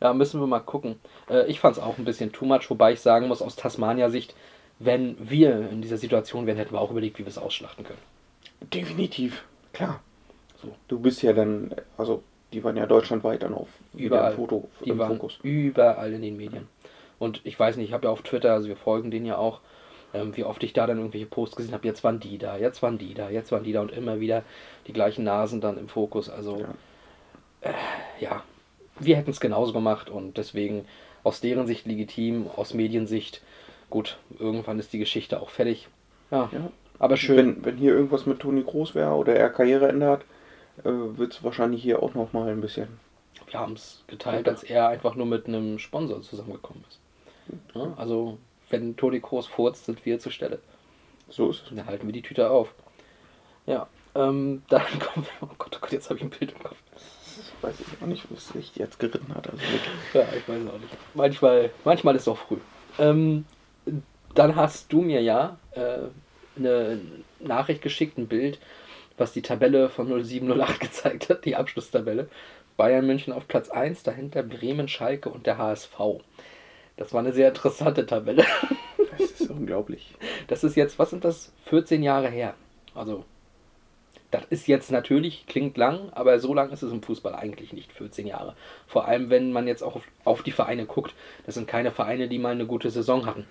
[0.00, 0.96] Ja, müssen wir mal gucken.
[1.30, 4.34] Äh, ich fand es auch ein bisschen too much, wobei ich sagen muss, aus Tasmania-Sicht,
[4.78, 7.98] wenn wir in dieser Situation wären, hätten wir auch überlegt, wie wir es ausschlachten können.
[8.72, 10.00] Definitiv, klar.
[10.60, 10.74] So.
[10.88, 14.32] Du bist ja dann, also die waren ja deutschlandweit dann auf Überall.
[14.32, 15.38] im Foto Die im waren Fokus.
[15.42, 16.68] überall in den Medien.
[17.18, 19.60] Und ich weiß nicht, ich habe ja auf Twitter, also wir folgen denen ja auch,
[20.14, 22.82] ähm, wie oft ich da dann irgendwelche Posts gesehen habe, jetzt waren die da, jetzt
[22.82, 24.42] waren die da, jetzt waren die da und immer wieder
[24.86, 26.30] die gleichen Nasen dann im Fokus.
[26.30, 27.74] Also Ja.
[28.20, 28.42] ja,
[28.98, 30.86] wir hätten es genauso gemacht und deswegen
[31.22, 33.42] aus deren Sicht legitim, aus Mediensicht,
[33.90, 35.88] gut, irgendwann ist die Geschichte auch fertig.
[36.30, 36.70] Ja, Ja.
[36.98, 37.36] aber schön.
[37.36, 40.20] Wenn, wenn hier irgendwas mit Toni Groß wäre oder er Karriereende hat,
[40.84, 42.88] äh, wird es wahrscheinlich hier auch nochmal ein bisschen.
[43.50, 46.98] Wir haben es geteilt, als er einfach nur mit einem Sponsor zusammengekommen ist.
[47.74, 48.38] Ja, also,
[48.74, 50.58] wenn Toni Kroos furzt, sind wir zur Stelle.
[51.28, 51.68] So ist es.
[51.68, 52.74] Dann halten wir die Tüte auf.
[53.66, 55.48] Ja, ähm, dann kommen wir.
[55.48, 56.76] Oh Gott, oh Gott, jetzt habe ich ein Bild im Kopf.
[56.92, 59.48] Das weiß ich auch nicht, was sich jetzt geritten hat.
[59.48, 59.62] Also.
[60.12, 60.96] Ja, ich weiß es auch nicht.
[61.14, 62.58] Manchmal, manchmal ist es auch früh.
[62.98, 63.44] Ähm,
[64.34, 65.98] dann hast du mir ja äh,
[66.56, 67.00] eine
[67.40, 68.58] Nachricht geschickt, ein Bild,
[69.16, 72.28] was die Tabelle von 0708 gezeigt hat, die Abschlusstabelle.
[72.76, 75.96] Bayern München auf Platz 1, dahinter Bremen, Schalke und der HSV.
[76.96, 78.44] Das war eine sehr interessante Tabelle.
[79.16, 80.12] Das ist unglaublich.
[80.48, 81.52] Das ist jetzt, was sind das?
[81.66, 82.54] 14 Jahre her.
[82.96, 83.24] Also,
[84.32, 87.92] das ist jetzt natürlich, klingt lang, aber so lang ist es im Fußball eigentlich nicht,
[87.92, 88.56] 14 Jahre.
[88.88, 91.14] Vor allem, wenn man jetzt auch auf, auf die Vereine guckt.
[91.46, 93.46] Das sind keine Vereine, die mal eine gute Saison hatten.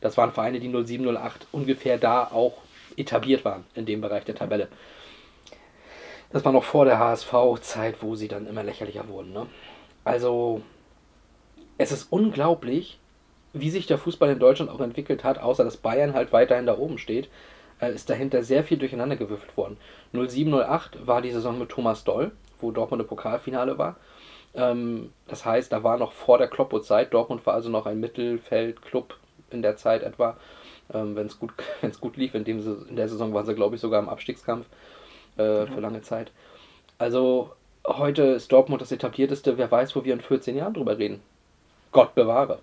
[0.00, 2.54] Das waren Vereine, die 07, 08 ungefähr da auch
[2.96, 4.68] etabliert waren, in dem Bereich der Tabelle.
[6.30, 9.34] Das war noch vor der HSV-Zeit, wo sie dann immer lächerlicher wurden.
[9.34, 9.46] Ne?
[10.02, 10.62] Also,
[11.78, 12.98] es ist unglaublich,
[13.52, 16.78] wie sich der Fußball in Deutschland auch entwickelt hat, außer dass Bayern halt weiterhin da
[16.78, 17.28] oben steht,
[17.80, 19.76] äh, ist dahinter sehr viel durcheinander gewürfelt worden.
[20.12, 23.96] 0708 war die Saison mit Thomas Doll, wo Dortmund im Pokalfinale war.
[24.54, 27.12] Ähm, das heißt, da war noch vor der Kloppo-Zeit.
[27.12, 29.16] Dortmund war also noch ein Mittelfeldclub
[29.50, 30.36] in der Zeit etwa,
[30.92, 32.34] ähm, wenn es gut, wenn's gut lief.
[32.34, 32.58] In, dem,
[32.88, 34.66] in der Saison waren sie, glaube ich, sogar im Abstiegskampf
[35.36, 36.32] äh, für lange Zeit.
[36.98, 37.50] Also
[37.86, 39.58] heute ist Dortmund das etablierteste.
[39.58, 41.20] Wer weiß, wo wir in 14 Jahren drüber reden.
[41.92, 42.58] Gott bewahre.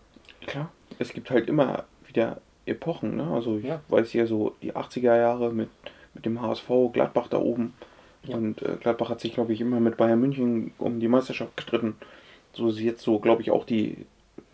[0.45, 0.71] Klar.
[0.97, 3.27] Es gibt halt immer wieder Epochen, ne?
[3.31, 3.81] Also ich Ja.
[3.87, 5.69] weiß ja so die 80er Jahre mit,
[6.13, 7.73] mit dem HSV, Gladbach da oben.
[8.23, 8.35] Ja.
[8.35, 11.95] Und äh, Gladbach hat sich, glaube ich, immer mit Bayern München um die Meisterschaft gestritten.
[12.53, 14.05] So ist jetzt so, glaube ich, auch die,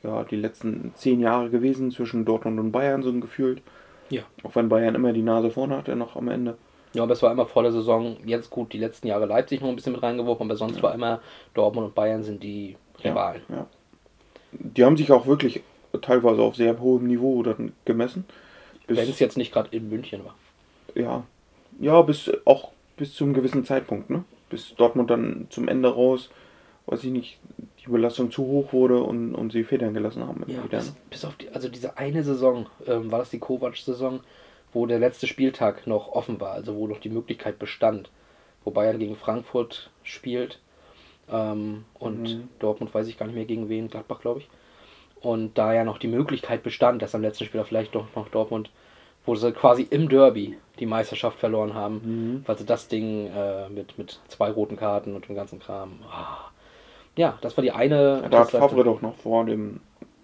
[0.04, 3.62] ja, die letzten zehn Jahre gewesen zwischen Dortmund und Bayern so gefühlt.
[4.10, 4.22] Ja.
[4.44, 6.58] Auch wenn Bayern immer die Nase vorne hatte noch am Ende.
[6.94, 8.18] Ja, aber es war immer vor der Saison.
[8.26, 11.22] Jetzt gut, die letzten Jahre Leipzig noch ein bisschen mit reingeworfen, aber sonst war immer
[11.54, 13.42] Dortmund und Bayern sind die Rivalen.
[13.50, 13.68] Ja, ja.
[14.60, 15.62] Die haben sich auch wirklich
[16.02, 18.26] teilweise auf sehr hohem Niveau dann gemessen.
[18.88, 20.36] Bis- Wenn es jetzt nicht gerade in München war.
[20.94, 21.24] ja,
[21.80, 24.24] ja, bis auch bis zu einem gewissen Zeitpunkt, ne?
[24.50, 26.30] Bis Dortmund dann zum Ende raus,
[26.86, 27.38] weiß ich nicht,
[27.84, 30.44] die Belastung zu hoch wurde und, und sie Federn gelassen haben.
[30.48, 34.22] Ja, bis, bis auf die, also diese eine Saison, ähm, war das die Kovac-Saison,
[34.72, 38.10] wo der letzte Spieltag noch offen war, also wo noch die Möglichkeit bestand,
[38.63, 40.60] wo Bayern gegen Frankfurt spielt
[41.32, 42.50] ähm, und Mhm.
[42.60, 44.50] Dortmund weiß ich gar nicht mehr gegen wen, Gladbach glaube ich.
[45.22, 48.70] Und da ja noch die Möglichkeit bestand, dass am letzten Spieler vielleicht doch noch Dortmund,
[49.26, 52.44] wo sie quasi im Derby die Meisterschaft verloren haben, Mhm.
[52.46, 55.94] weil sie das Ding äh, mit, mit zwei roten Karten und dem ganzen Kram.
[56.12, 56.52] ah.
[57.18, 58.28] Ja, das war die eine.
[58.30, 59.80] Da hat Favre doch noch vor dem,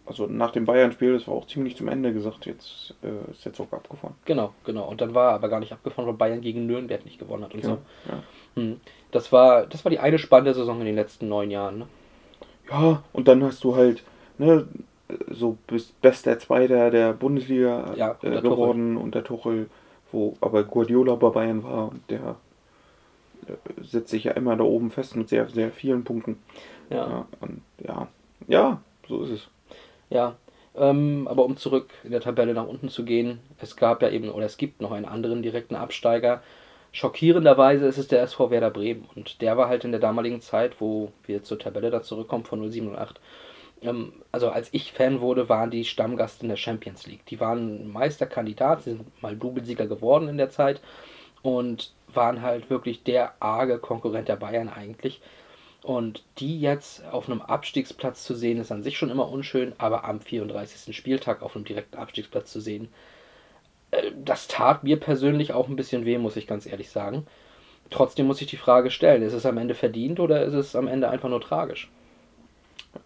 [0.06, 3.54] also nach dem Bayern-Spiel, das war auch ziemlich zum Ende gesagt, jetzt äh, ist der
[3.54, 4.14] Zug abgefahren.
[4.26, 4.90] Genau, genau.
[4.90, 7.54] Und dann war er aber gar nicht abgefahren, weil Bayern gegen Nürnberg nicht gewonnen hat
[7.54, 7.78] und Ja, so.
[8.10, 8.22] ja.
[8.56, 8.80] Hm.
[9.12, 11.80] Das war, das war die eine spannende Saison in den letzten neun Jahren.
[11.80, 11.88] Ne?
[12.70, 14.04] ja, und dann hast du halt,
[14.38, 14.68] ne,
[15.30, 19.70] so bist bester Zweiter der Bundesliga Ja, äh, unter geworden unter Tuchel,
[20.12, 22.38] wo aber Guardiola bei Bayern war, der
[23.48, 26.38] äh, setzt sich ja immer da oben fest mit sehr, sehr vielen Punkten.
[26.90, 27.08] Ja, ja.
[27.08, 28.08] Ja, und ja,
[28.48, 29.50] ja, so ist es.
[30.76, 34.30] Ähm, aber um zurück in der Tabelle nach unten zu gehen, es gab ja eben,
[34.30, 36.42] oder es gibt noch einen anderen direkten Absteiger.
[36.92, 39.08] Schockierenderweise ist es der SV Werder Bremen.
[39.16, 42.70] Und der war halt in der damaligen Zeit, wo wir zur Tabelle da zurückkommen von
[42.70, 43.20] 0708.
[43.82, 47.26] Ähm, also als ich Fan wurde, waren die Stammgast in der Champions League.
[47.28, 50.82] Die waren Meisterkandidat, sie sind mal Doublesieger geworden in der Zeit
[51.42, 55.22] und waren halt wirklich der arge Konkurrent der Bayern eigentlich.
[55.82, 60.04] Und die jetzt auf einem Abstiegsplatz zu sehen, ist an sich schon immer unschön, aber
[60.06, 60.96] am 34.
[60.96, 62.90] Spieltag auf einem direkten Abstiegsplatz zu sehen,
[64.24, 67.26] das tat mir persönlich auch ein bisschen weh, muss ich ganz ehrlich sagen.
[67.90, 70.88] Trotzdem muss ich die Frage stellen, ist es am Ende verdient oder ist es am
[70.88, 71.90] Ende einfach nur tragisch?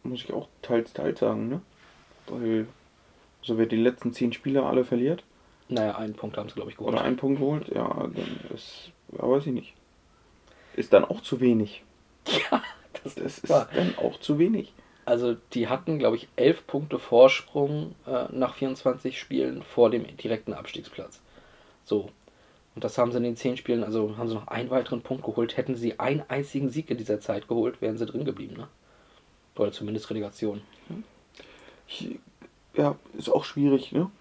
[0.04, 1.62] Muss ich auch teils, teils sagen, ne?
[2.28, 2.68] Weil,
[3.42, 5.24] so wer die letzten zehn Spiele alle verliert,
[5.70, 6.94] Naja, einen Punkt haben sie, glaube ich, geholt.
[6.94, 9.74] oder einen Punkt holt, ja, dann ist, ja, weiß ich nicht.
[10.76, 11.84] Ist dann auch zu wenig.
[12.52, 12.62] Ja,
[13.04, 13.68] das, Das ist wahr.
[13.76, 14.74] dann auch zu wenig.
[15.06, 20.54] Also die hatten, glaube ich, elf Punkte Vorsprung äh, nach 24 Spielen vor dem direkten
[20.54, 21.22] Abstiegsplatz.
[21.84, 22.10] So.
[22.74, 25.24] Und das haben sie in den zehn Spielen, also haben sie noch einen weiteren Punkt
[25.24, 25.56] geholt.
[25.56, 28.68] Hätten sie einen einzigen Sieg in dieser Zeit geholt, wären sie drin geblieben, ne?
[29.56, 30.62] Oder zumindest Relegation.
[31.88, 32.20] Ich,
[32.74, 34.12] ja, ist auch schwierig, ne?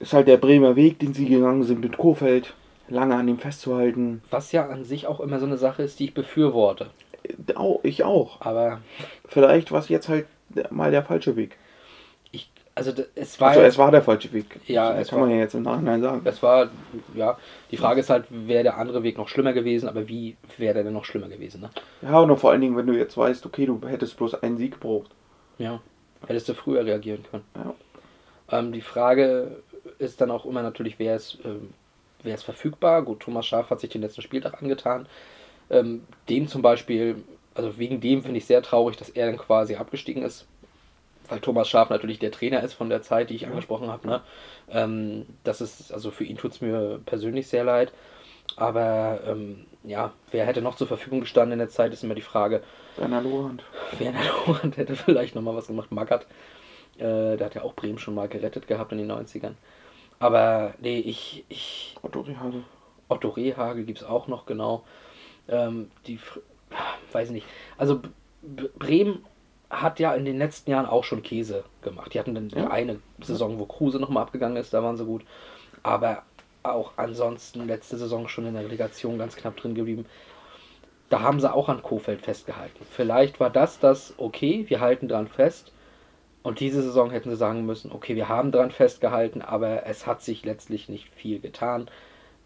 [0.00, 2.54] Ist halt der Bremer Weg, den sie gegangen sind mit Kofeld,
[2.88, 4.22] lange an ihm festzuhalten.
[4.30, 6.90] Was ja an sich auch immer so eine Sache ist, die ich befürworte.
[7.82, 8.40] Ich auch.
[8.40, 8.80] Aber
[9.26, 10.26] Vielleicht war es jetzt halt
[10.70, 11.56] mal der falsche Weg.
[12.32, 14.58] ich, also es war, Also es war der falsche Weg.
[14.66, 16.22] Ja, das kann war- man ja jetzt im Nachhinein sagen.
[16.24, 16.70] es war,
[17.14, 17.36] ja,
[17.70, 20.84] die Frage ist halt, wäre der andere Weg noch schlimmer gewesen, aber wie wäre der
[20.84, 21.70] denn noch schlimmer gewesen, ne?
[22.02, 24.72] Ja, und vor allen Dingen, wenn du jetzt weißt, okay, du hättest bloß einen Sieg
[24.80, 25.10] gebraucht.
[25.58, 25.80] Ja,
[26.26, 27.44] hättest du früher reagieren können.
[27.56, 27.74] Ja.
[28.58, 29.62] Ähm, die Frage
[29.98, 31.70] ist dann auch immer natürlich, wer ist, ähm,
[32.22, 33.02] wer ist verfügbar.
[33.02, 35.06] Gut, Thomas Schaaf hat sich den letzten Spieltag angetan.
[35.70, 37.22] Ähm, dem zum Beispiel,
[37.54, 40.46] also wegen dem finde ich sehr traurig, dass er dann quasi abgestiegen ist.
[41.28, 44.06] Weil Thomas Schaaf natürlich der Trainer ist von der Zeit, die ich angesprochen habe.
[44.06, 44.22] Ne?
[44.70, 47.92] Ähm, das ist, also für ihn tut es mir persönlich sehr leid.
[48.56, 52.22] Aber ähm, ja, wer hätte noch zur Verfügung gestanden in der Zeit, ist immer die
[52.22, 52.62] Frage.
[52.96, 53.62] Werner Lorand.
[53.98, 55.92] Werner Lorand hätte vielleicht nochmal was gemacht.
[55.92, 56.26] Magath,
[56.96, 59.52] äh, der hat ja auch Bremen schon mal gerettet gehabt in den 90ern.
[60.18, 62.64] Aber nee, ich, ich Otto Rehagel.
[63.08, 64.84] Otto Rehagel gibt es auch noch, genau.
[65.48, 66.18] Ähm, die,
[67.12, 67.46] weiß ich nicht.
[67.76, 68.00] Also
[68.78, 69.24] Bremen
[69.70, 72.14] hat ja in den letzten Jahren auch schon Käse gemacht.
[72.14, 72.70] Die hatten dann Ja.
[72.70, 75.24] eine Saison, wo Kruse nochmal abgegangen ist, da waren sie gut.
[75.82, 76.22] Aber
[76.62, 80.06] auch ansonsten letzte Saison schon in der Relegation ganz knapp drin geblieben.
[81.10, 82.84] Da haben sie auch an Kofeld festgehalten.
[82.90, 85.72] Vielleicht war das das, okay, wir halten dran fest.
[86.42, 90.22] Und diese Saison hätten sie sagen müssen, okay, wir haben dran festgehalten, aber es hat
[90.22, 91.90] sich letztlich nicht viel getan.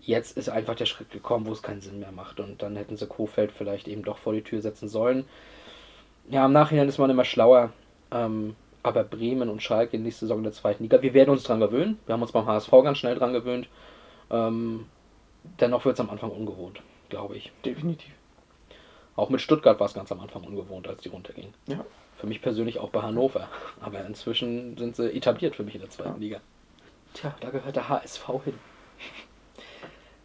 [0.05, 2.41] Jetzt ist einfach der Schritt gekommen, wo es keinen Sinn mehr macht.
[2.41, 5.25] Und dann hätten sie Kofeld vielleicht eben doch vor die Tür setzen sollen.
[6.29, 7.73] Ja, im Nachhinein ist man immer schlauer.
[8.11, 11.45] Ähm, aber Bremen und Schalke in nächste Saison in der zweiten Liga, wir werden uns
[11.45, 11.99] dran gewöhnen.
[12.07, 13.69] Wir haben uns beim HSV ganz schnell dran gewöhnt.
[14.31, 14.87] Ähm,
[15.61, 17.53] dennoch wird es am Anfang ungewohnt, glaube ich.
[17.65, 18.12] Definitiv.
[19.15, 21.55] Auch mit Stuttgart war es ganz am Anfang ungewohnt, als die runtergingen.
[21.67, 21.85] Ja.
[22.17, 23.49] Für mich persönlich auch bei Hannover.
[23.81, 26.19] Aber inzwischen sind sie etabliert für mich in der zweiten Ja.
[26.19, 26.41] Liga.
[27.15, 28.55] Tja, da gehört der HSV hin.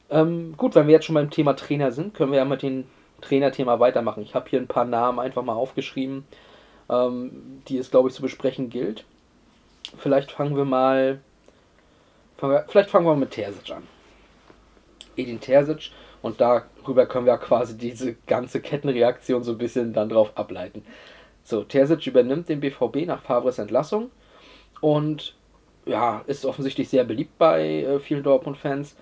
[0.10, 2.86] Ähm, gut, wenn wir jetzt schon beim Thema Trainer sind, können wir ja mit dem
[3.22, 4.24] Trainerthema weitermachen.
[4.24, 6.26] Ich habe hier ein paar Namen einfach mal aufgeschrieben,
[6.90, 9.06] ähm, die es, glaube ich, zu besprechen gilt.
[9.98, 11.20] Vielleicht fangen wir mal.
[12.38, 13.84] Fangen wir, vielleicht fangen wir mit Terzic an.
[15.16, 15.92] Edin Terzic
[16.22, 20.86] und darüber können wir quasi diese ganze Kettenreaktion so ein bisschen dann drauf ableiten.
[21.44, 24.12] So, Terzic übernimmt den BVB nach Favres Entlassung
[24.82, 25.34] und
[25.86, 28.96] ja, ist offensichtlich sehr beliebt bei äh, vielen Dortmund-Fans.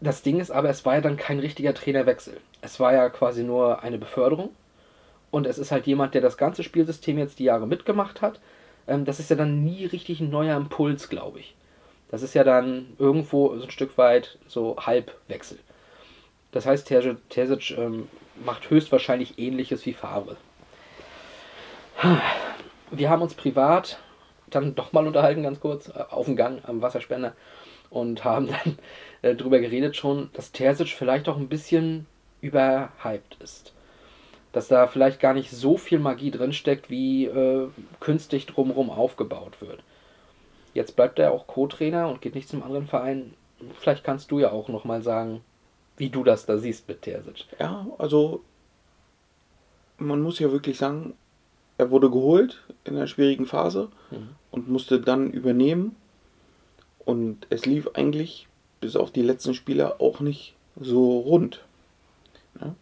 [0.00, 2.38] Das Ding ist aber, es war ja dann kein richtiger Trainerwechsel.
[2.60, 4.50] Es war ja quasi nur eine Beförderung.
[5.30, 8.40] Und es ist halt jemand, der das ganze Spielsystem jetzt die Jahre mitgemacht hat.
[8.86, 11.54] Ähm, das ist ja dann nie richtig ein neuer Impuls, glaube ich.
[12.10, 15.58] Das ist ja dann irgendwo so ein Stück weit so Halbwechsel.
[16.52, 18.08] Das heißt, Terzic, ähm,
[18.44, 20.36] macht höchstwahrscheinlich ähnliches wie Favre.
[22.90, 23.98] Wir haben uns privat
[24.48, 27.34] dann doch mal unterhalten, ganz kurz, äh, auf dem Gang am Wasserspender
[27.90, 28.78] und haben dann
[29.26, 32.06] äh, darüber geredet schon, dass Terzic vielleicht auch ein bisschen
[32.40, 33.72] überhyped ist.
[34.52, 37.68] Dass da vielleicht gar nicht so viel Magie drinsteckt, wie äh,
[38.00, 39.82] künstlich drumherum aufgebaut wird.
[40.74, 43.34] Jetzt bleibt er auch Co-Trainer und geht nicht zum anderen Verein.
[43.78, 45.42] Vielleicht kannst du ja auch nochmal sagen,
[45.96, 47.46] wie du das da siehst mit Terzic.
[47.58, 48.42] Ja, also
[49.98, 51.14] man muss ja wirklich sagen,
[51.78, 54.28] er wurde geholt in einer schwierigen Phase Mhm.
[54.50, 55.96] und musste dann übernehmen.
[57.04, 58.46] Und es lief eigentlich
[58.86, 61.64] bis auf die letzten Spiele auch nicht so rund.
[62.60, 62.74] Ja?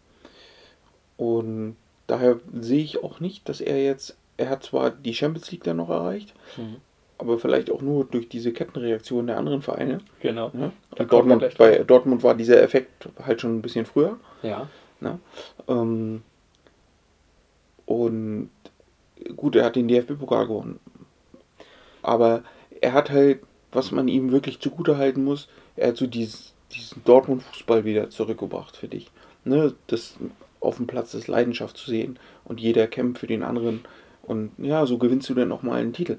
[1.17, 5.65] Und daher sehe ich auch nicht, dass er jetzt, er hat zwar die Champions League
[5.65, 6.77] dann noch erreicht, Mhm.
[7.17, 9.99] aber vielleicht auch nur durch diese Kettenreaktion der anderen Vereine.
[10.21, 10.53] Genau.
[10.53, 11.79] Wir Dortmund, bei.
[11.85, 14.19] Dortmund war dieser Effekt halt schon ein bisschen früher.
[14.43, 14.69] Ja.
[15.01, 15.19] Ne?
[15.69, 16.23] Ähm,
[17.87, 18.51] und
[19.37, 20.81] gut, er hat den DFB-Pokal gewonnen.
[22.03, 22.43] Aber
[22.83, 23.41] er hat halt,
[23.73, 28.77] was man ihm wirklich zugute halten muss, er hat so dieses, diesen Dortmund-Fußball wieder zurückgebracht
[28.77, 29.11] für dich.
[29.45, 29.75] Ne?
[29.87, 30.17] Das
[30.61, 33.85] auf dem Platz ist Leidenschaft zu sehen und jeder kämpft für den anderen
[34.23, 36.19] und ja, so gewinnst du dann auch mal einen Titel.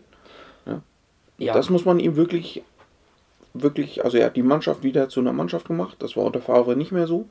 [1.38, 2.64] Ja, Das muss man ihm wirklich,
[3.54, 5.98] wirklich, also er hat die Mannschaft wieder zu einer Mannschaft gemacht.
[6.00, 7.28] Das war unter Favre nicht mehr so.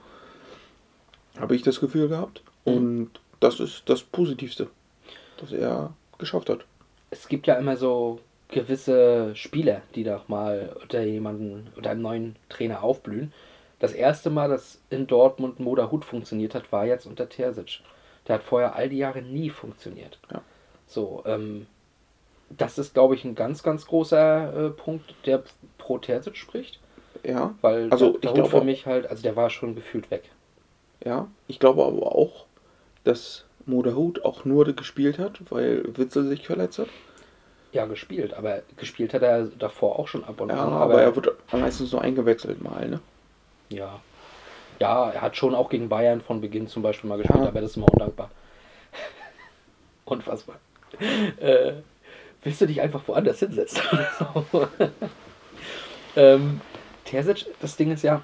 [1.39, 2.43] Habe ich das Gefühl gehabt.
[2.65, 3.11] Und
[3.41, 4.69] das ist das Positivste,
[5.41, 6.65] was er geschafft hat.
[7.11, 8.21] es gibt ja immer so
[8.55, 13.33] gewisse Spieler, die doch mal unter jemanden, unter einem neuen Trainer aufblühen.
[13.81, 17.81] Das erste Mal, dass in Dortmund Moda Hut funktioniert hat, war jetzt unter Terzic.
[18.27, 20.19] Der hat vorher all die Jahre nie funktioniert.
[20.33, 20.41] Ja.
[20.87, 21.67] So, ähm,
[22.49, 25.43] das ist, glaube ich, ein ganz, ganz großer äh, Punkt, der
[25.77, 26.79] pro Terzic spricht.
[27.25, 29.75] Ja, Weil Also, der, der ich Hut glaube- für mich halt, also der war schon
[29.75, 30.31] gefühlt weg.
[31.05, 31.27] ja.
[31.49, 32.47] Ich glaube aber auch,
[33.03, 36.89] dass Moderhut auch nur gespielt hat, weil Witzel sich verletzt hat.
[37.75, 40.73] Ja, gespielt, aber gespielt hat er davor auch schon ab und Ja, an.
[40.73, 43.01] aber, er wird meistens nur eingewechselt mal, ne?
[43.69, 44.01] Ja.
[44.79, 47.49] Ja, er hat schon auch gegen Bayern von Beginn zum Beispiel mal gespielt, Ja.
[47.49, 48.31] aber das ist immer undankbar.
[50.05, 50.57] Unfassbar.
[51.41, 51.73] Äh,
[52.45, 53.83] willst du dich einfach woanders hinsetzen?
[54.21, 54.69] So.
[56.17, 56.61] ähm,
[57.05, 58.23] Terzic, das Ding ist ja,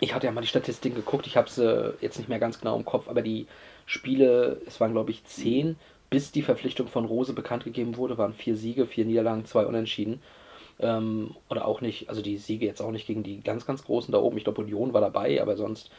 [0.00, 2.58] ich hatte ja mal die Statistiken geguckt, ich habe es äh, jetzt nicht mehr ganz
[2.58, 3.46] genau im Kopf, aber die
[3.86, 5.76] Spiele, es waren glaube ich zehn,
[6.10, 10.22] bis die Verpflichtung von Rose bekannt gegeben wurde, waren vier Siege, vier Niederlagen, zwei Unentschieden.
[10.78, 14.12] Ähm, oder auch nicht, also die Siege jetzt auch nicht gegen die ganz, ganz Großen
[14.12, 14.36] da oben.
[14.36, 15.90] Ich glaube, Union war dabei, aber sonst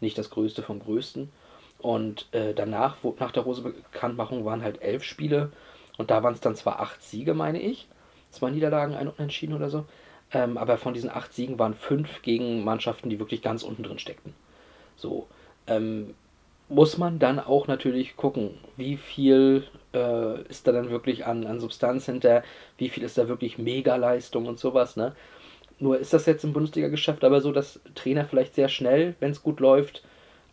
[0.00, 1.30] nicht das Größte vom Größten.
[1.78, 5.52] Und äh, danach, wo, nach der Rose-Bekanntmachung, waren halt elf Spiele.
[5.98, 7.88] Und da waren es dann zwar acht Siege, meine ich.
[8.30, 9.86] Zwei Niederlagen, ein Unentschieden oder so.
[10.32, 13.98] Ähm, aber von diesen acht Siegen waren fünf gegen Mannschaften, die wirklich ganz unten drin
[13.98, 14.34] steckten.
[14.96, 15.28] So.
[15.66, 16.14] Ähm,
[16.68, 21.60] muss man dann auch natürlich gucken, wie viel äh, ist da dann wirklich an, an
[21.60, 22.42] Substanz hinter,
[22.78, 25.14] wie viel ist da wirklich Mega-Leistung und sowas, ne?
[25.78, 29.42] Nur ist das jetzt im Bundesliga-Geschäft aber so, dass Trainer vielleicht sehr schnell, wenn es
[29.42, 30.02] gut läuft,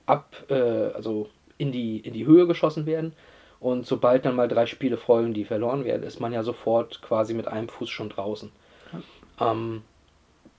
[0.05, 3.13] ab, äh, also in die, in die Höhe geschossen werden.
[3.59, 7.33] Und sobald dann mal drei Spiele folgen, die verloren werden, ist man ja sofort quasi
[7.33, 8.51] mit einem Fuß schon draußen.
[9.39, 9.83] Ähm,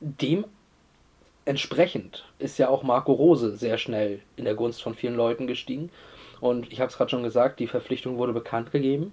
[0.01, 0.47] dem
[1.45, 5.91] entsprechend ist ja auch Marco Rose sehr schnell in der Gunst von vielen Leuten gestiegen.
[6.41, 9.13] Und ich habe es gerade schon gesagt, die Verpflichtung wurde bekannt gegeben.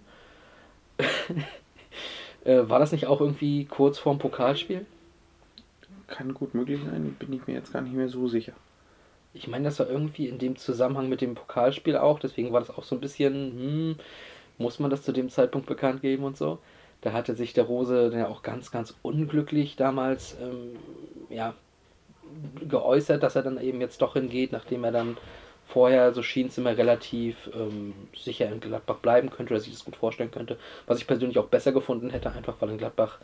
[2.44, 4.86] äh, war das nicht auch irgendwie kurz vorm Pokalspiel?
[6.08, 8.54] Kann gut möglich sein, bin ich mir jetzt gar nicht mehr so sicher.
[9.34, 12.70] Ich meine, das war irgendwie in dem Zusammenhang mit dem Pokalspiel auch, deswegen war das
[12.70, 13.96] auch so ein bisschen, hm,
[14.58, 16.60] muss man das zu dem Zeitpunkt bekannt geben und so.
[17.00, 20.78] Da hatte sich der Rose dann ja auch ganz, ganz unglücklich damals ähm,
[21.30, 21.56] ja,
[22.67, 25.17] geäußert, dass er dann eben jetzt doch hingeht, nachdem er dann
[25.65, 29.86] vorher, so schien es immer relativ ähm, sicher in Gladbach bleiben könnte oder sich das
[29.86, 30.58] gut vorstellen könnte.
[30.86, 33.20] Was ich persönlich auch besser gefunden hätte, einfach weil in Gladbach,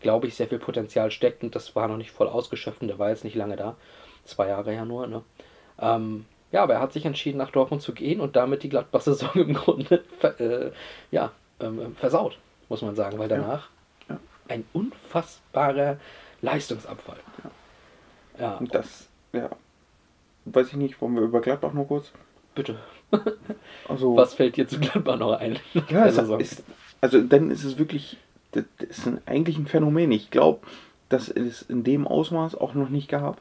[0.00, 2.98] glaube ich, sehr viel Potenzial steckt und das war noch nicht voll ausgeschöpft und der
[2.98, 3.76] war jetzt nicht lange da.
[4.24, 5.22] Zwei Jahre ja nur, ne?
[5.80, 9.30] Ähm, ja, aber er hat sich entschieden, nach Dortmund zu gehen und damit die Gladbach-Saison
[9.34, 10.72] im Grunde ver, äh,
[11.10, 12.38] ja, ähm, versaut,
[12.68, 13.68] muss man sagen, weil danach
[14.08, 14.18] Ja.
[14.48, 15.98] ein unfassbarer
[16.42, 17.18] Leistungsabfall.
[17.42, 17.50] Ja,
[18.58, 19.50] Und das, ja,
[20.46, 22.12] weiß ich nicht, wollen wir über Gladbach noch kurz?
[22.54, 22.76] bitte.
[23.88, 25.58] Also, Was fällt dir zu Gladbach noch ein?
[25.90, 26.64] Ja, es ist,
[27.00, 28.16] also dann ist es wirklich,
[28.52, 30.10] das das ist ein, eigentlich ein Phänomen.
[30.10, 30.60] Ich glaube,
[31.08, 33.40] dass es in dem Ausmaß auch noch nicht gab,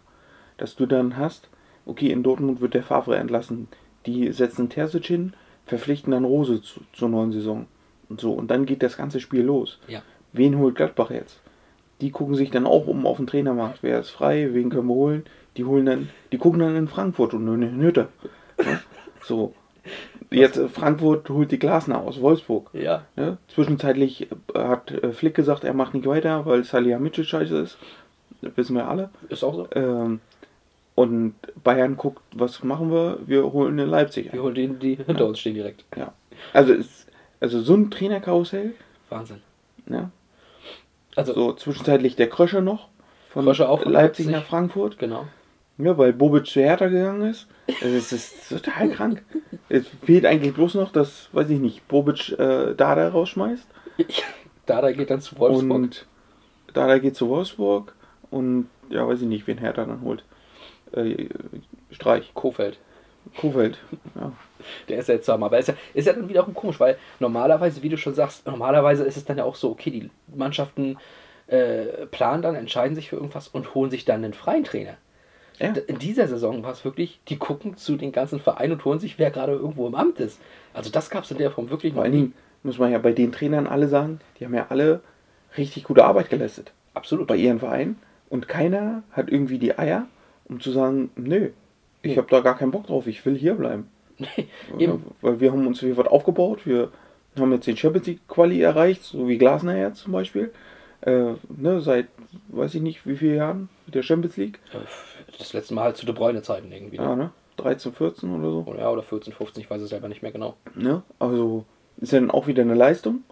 [0.58, 1.48] dass du dann hast,
[1.86, 3.68] okay, in Dortmund wird der Favre entlassen,
[4.06, 5.34] die setzen Terzic hin,
[5.66, 7.68] verpflichten dann Rose zu, zur neuen Saison
[8.10, 9.80] und so und dann geht das ganze Spiel los.
[9.88, 10.02] Ja.
[10.34, 11.40] Wen holt Gladbach jetzt?
[12.04, 14.94] Die gucken sich dann auch um auf den Trainermarkt, wer ist frei, wen können wir
[14.96, 15.24] holen?
[15.56, 18.10] Die holen dann, die gucken dann in Frankfurt und in Hütte.
[18.60, 18.82] Ja?
[19.24, 19.54] So.
[20.30, 22.72] Jetzt äh, Frankfurt holt die Glasner aus Wolfsburg.
[22.74, 23.38] ja, Ne?
[23.48, 27.78] Zwischenzeitlich äh, hat äh, Flick gesagt, er macht nicht weiter, weil Salihamidzic scheiße ist.
[28.42, 29.10] Das wissen wir alle.
[29.30, 29.68] ist auch so.
[29.74, 30.20] Ähm,
[30.96, 33.20] und Bayern guckt, was machen wir?
[33.26, 34.40] Wir holen in Leipzig Wir ein.
[34.42, 35.86] holen den, die hinter uns stehen direkt.
[35.96, 36.12] Ja.
[36.52, 37.08] Also, es,
[37.40, 38.74] also so ein Trainerkarussell.
[39.10, 39.42] Wahnsinn.
[39.90, 40.12] Ja.
[41.16, 42.90] Also, So zwischenzeitlich der Krösche noch.
[43.30, 44.42] Von Krösche auch von Leipzig, Leipzig.
[44.42, 44.98] nach Frankfurt.
[45.00, 45.26] genau.
[45.80, 47.48] Ja, weil Bobic zu Hertha gegangen ist.
[47.82, 49.24] Also, es ist total krank.
[49.70, 53.66] Es fehlt eigentlich bloß noch, dass, weiß ich nicht, Bobic äh, Dada rausschmeißt.
[54.66, 55.72] Dada geht dann zu Wolfsburg.
[55.72, 56.06] Und
[56.74, 57.96] Dada geht zu Wolfsburg.
[58.30, 60.24] Und ja, weiß ich nicht, wen Hertha dann holt.
[60.92, 61.30] Äh,
[61.92, 62.34] Streich.
[62.34, 62.78] Kofeld.
[63.38, 63.78] Kofeld.
[64.16, 64.32] Ja.
[64.88, 65.44] Der ist ja jetzt zusammen.
[65.44, 69.04] Aber ist ja, ist ja dann wiederum komisch, weil normalerweise, wie du schon sagst, normalerweise
[69.04, 70.98] ist es dann ja auch so, okay, die Mannschaften
[71.48, 74.96] äh, planen dann, entscheiden sich für irgendwas und holen sich dann einen freien Trainer.
[75.60, 75.74] Ja.
[75.88, 79.20] In dieser Saison war es wirklich, die gucken zu den ganzen Vereinen und holen sich,
[79.20, 80.40] wer gerade irgendwo im Amt ist.
[80.74, 82.32] Also das gab es in der Form wirklich Vor noch nie.
[82.64, 85.02] Muss man ja bei den Trainern alle sagen, die haben ja alle
[85.58, 86.72] richtig gute Arbeit geleistet.
[86.94, 87.28] Absolut.
[87.28, 87.98] bei ihren Vereinen
[88.30, 90.08] und keiner hat irgendwie die Eier,
[90.46, 91.50] um zu sagen, nö,
[92.04, 93.90] ich habe da gar keinen Bock drauf, ich will hier bleiben.
[94.78, 95.04] Eben.
[95.22, 96.66] Weil wir haben uns wie was aufgebaut.
[96.66, 96.92] Wir
[97.40, 100.54] haben jetzt den Champions League Quali erreicht, so wie Glasner jetzt zum Beispiel.
[101.02, 102.08] Äh, ne, seit,
[102.50, 104.60] weiß ich nicht, wie viele Jahren mit der Champions League.
[105.38, 106.98] Das letzte Mal halt zu De Bruyne-Zeiten irgendwie.
[106.98, 107.24] Ja, Ne?
[107.24, 107.32] ne?
[107.58, 108.64] 13, 14 oder so.
[108.68, 110.56] Oder, ja, oder 14, 15, ich weiß es selber nicht mehr genau.
[110.76, 111.04] Ne?
[111.20, 111.66] Also
[111.98, 113.24] ist ja dann auch wieder eine Leistung.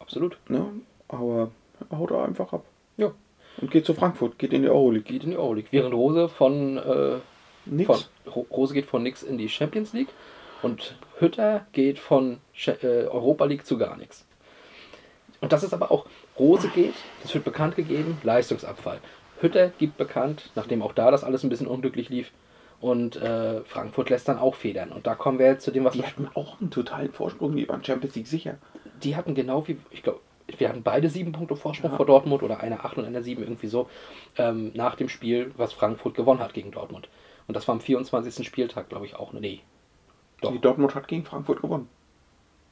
[0.00, 0.38] Absolut.
[0.48, 0.64] Ne?
[1.08, 1.50] Aber
[1.92, 2.64] haut er einfach ab.
[2.96, 3.12] Ja.
[3.60, 5.04] Und geht zu Frankfurt, geht in die Euroleague.
[5.12, 5.68] Geht in die Euroleague.
[5.70, 7.16] Während Rose von, äh,
[7.70, 7.86] Nix.
[7.86, 10.08] von Ro- Rose geht von nix in die Champions League
[10.62, 14.24] und Hütter geht von äh, Europa League zu gar nichts.
[15.40, 16.06] Und das ist aber auch,
[16.38, 18.98] Rose geht, das wird bekannt gegeben, Leistungsabfall.
[19.40, 22.32] Hütter gibt bekannt, nachdem auch da das alles ein bisschen unglücklich lief.
[22.80, 24.90] Und äh, Frankfurt lässt dann auch federn.
[24.90, 27.68] Und da kommen wir jetzt zu dem, was Die hatten auch einen totalen Vorsprung, die
[27.68, 28.56] waren Champions League sicher.
[29.02, 30.20] die hatten genau wie, ich glaube,
[30.58, 31.96] wir hatten beide sieben Punkte Vorsprung Ja.
[31.96, 33.88] vor Dortmund oder eine acht und eine sieben, irgendwie so,
[34.38, 37.08] ähm, nach dem Spiel, was Frankfurt gewonnen hat gegen Dortmund.
[37.48, 38.46] Und das war am 24.
[38.46, 39.32] Spieltag, glaube ich, auch.
[39.32, 39.60] Nee.
[40.40, 40.52] Doch.
[40.52, 41.88] Die Dortmund hat gegen Frankfurt gewonnen.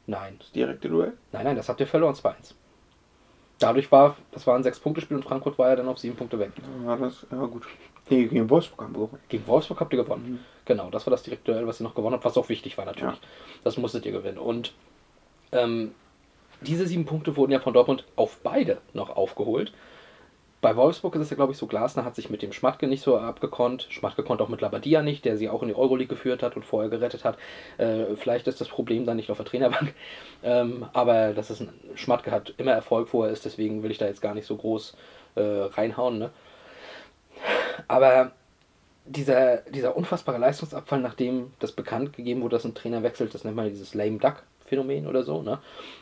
[0.06, 0.36] Nein.
[0.38, 1.14] Das direkte Duell.
[1.32, 2.54] Nein, nein, das habt ihr verloren, 2-1.
[3.58, 6.52] Dadurch war, das war ein Sechs-Punkte-Spiel und Frankfurt war ja dann auf sieben Punkte weg.
[6.84, 7.66] Ja, das, ja gut.
[8.10, 9.22] Nee, gegen Wolfsburg haben wir gewonnen.
[9.28, 10.44] Gegen Wolfsburg habt ihr gewonnen.
[10.66, 12.84] Genau, das war das direkte Duell, was ihr noch gewonnen habt, was auch wichtig war
[12.84, 13.14] natürlich.
[13.14, 13.20] Ja.
[13.64, 14.38] Das musstet ihr gewinnen.
[14.38, 14.74] Und
[15.52, 15.94] ähm,
[16.60, 19.72] diese sieben Punkte wurden ja von Dortmund auf beide noch aufgeholt.
[20.66, 23.00] Bei Wolfsburg ist es ja, glaube ich, so, Glasner hat sich mit dem Schmatke nicht
[23.00, 23.86] so abgekonnt.
[23.88, 26.64] Schmatke konnte auch mit Labadia nicht, der sie auch in die Euroleague geführt hat und
[26.64, 27.38] vorher gerettet hat.
[27.78, 29.94] Äh, vielleicht ist das Problem dann nicht auf der Trainerbank.
[30.42, 33.98] Ähm, aber das ist ein, Schmatke hat immer Erfolg, wo er ist, deswegen will ich
[33.98, 34.96] da jetzt gar nicht so groß
[35.36, 36.18] äh, reinhauen.
[36.18, 36.30] Ne?
[37.86, 38.32] Aber
[39.04, 43.56] dieser, dieser unfassbare Leistungsabfall, nachdem das bekannt gegeben wurde, dass ein Trainer wechselt, das nennt
[43.56, 45.42] man dieses Lame Duck Phänomen oder so.
[45.42, 45.60] Ne?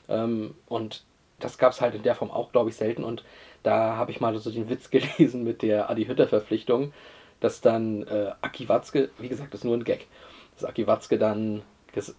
[0.08, 1.04] Ähm, und
[1.38, 3.04] das gab es halt in der Form auch, glaube ich, selten.
[3.04, 3.24] Und
[3.64, 6.92] da habe ich mal so den Witz gelesen mit der Adi Hütter Verpflichtung,
[7.40, 10.06] dass dann äh, Aki Watzke, wie gesagt, das ist nur ein Gag,
[10.54, 11.62] dass Aki Watzke dann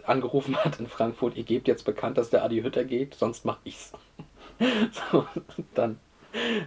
[0.06, 3.58] angerufen hat in Frankfurt, ihr gebt jetzt bekannt, dass der Adi Hütter geht, sonst mach
[3.64, 3.92] ich's.
[5.12, 5.26] so,
[5.74, 6.00] dann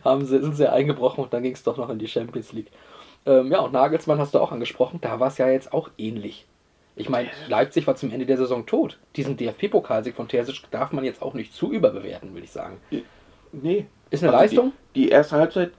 [0.05, 2.71] haben sie, sind sie eingebrochen und dann ging es doch noch in die Champions League.
[3.25, 6.47] Ähm, ja, und Nagelsmann hast du auch angesprochen, da war es ja jetzt auch ähnlich.
[6.97, 8.99] Ich meine, Leipzig war zum Ende der Saison tot.
[9.15, 12.79] Diesen DFB-Pokalsieg von Terzic darf man jetzt auch nicht zu überbewerten, würde ich sagen.
[13.53, 13.87] Nee.
[14.11, 14.73] Ist eine Also Leistung?
[14.95, 15.73] Die, die erste Halbzeit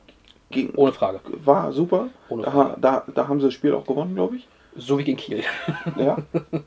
[0.52, 1.20] ging, Ohne Frage.
[1.44, 2.10] war super.
[2.30, 2.76] Ohne da, Frage.
[2.82, 4.48] da, da haben sie das Spiel auch gewonnen, glaube ich.
[4.76, 5.44] So wie gegen Kiel.
[5.98, 6.18] Ja.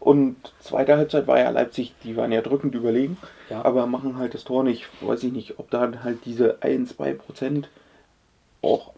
[0.01, 3.17] Und zweite Halbzeit war ja Leipzig, die waren ja drückend überlegen,
[3.49, 3.65] Ja.
[3.65, 4.89] aber machen halt das Tor nicht.
[5.01, 7.69] Weiß ich nicht, ob da halt diese 1, 2 Prozent
[8.61, 8.93] auch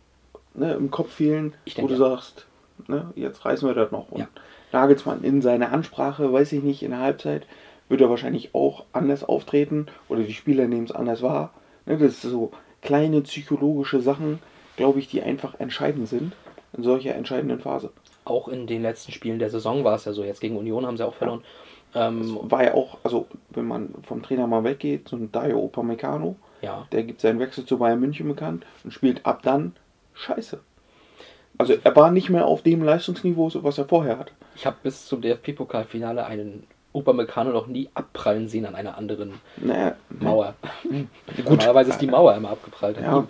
[0.55, 1.99] ne, im Kopf fehlen, Ich wo du ja.
[1.99, 2.47] sagst,
[2.89, 4.11] ne, jetzt reißen wir das noch.
[4.11, 4.29] Und Ja.
[4.73, 7.47] Nagelsmann in seiner Ansprache, weiß ich nicht, in der Halbzeit
[7.89, 11.53] wird er wahrscheinlich auch anders auftreten oder die Spieler nehmen es anders wahr.
[11.87, 14.39] Ne, das ist so kleine psychologische Sachen,
[14.77, 16.33] glaube ich, die einfach entscheidend sind
[16.77, 17.91] in solcher entscheidenden Phase.
[18.25, 20.25] Auch in den letzten Spielen der Saison war es ja so.
[20.25, 21.43] Jetzt gegen Union haben sie auch verloren.
[21.95, 26.37] Ähm, war ja auch, also wenn man vom Trainer mal weggeht, so ein Dario Upamecano,
[26.61, 26.89] ja.
[26.91, 29.77] der gibt seinen Wechsel zu Bayern München bekannt und spielt ab dann
[30.15, 30.61] scheiße.
[31.57, 34.33] Also er war nicht mehr auf dem Leistungsniveau, so was er vorher hatte.
[34.57, 39.97] Ich habe bis zum DFB-Pokalfinale einen Upamecano noch nie abprallen sehen an einer anderen Naja,
[40.11, 40.55] Mauer.
[41.45, 42.99] Normalerweise ist die Mauer immer abgeprallt.
[43.01, 43.29] Ja, ihm.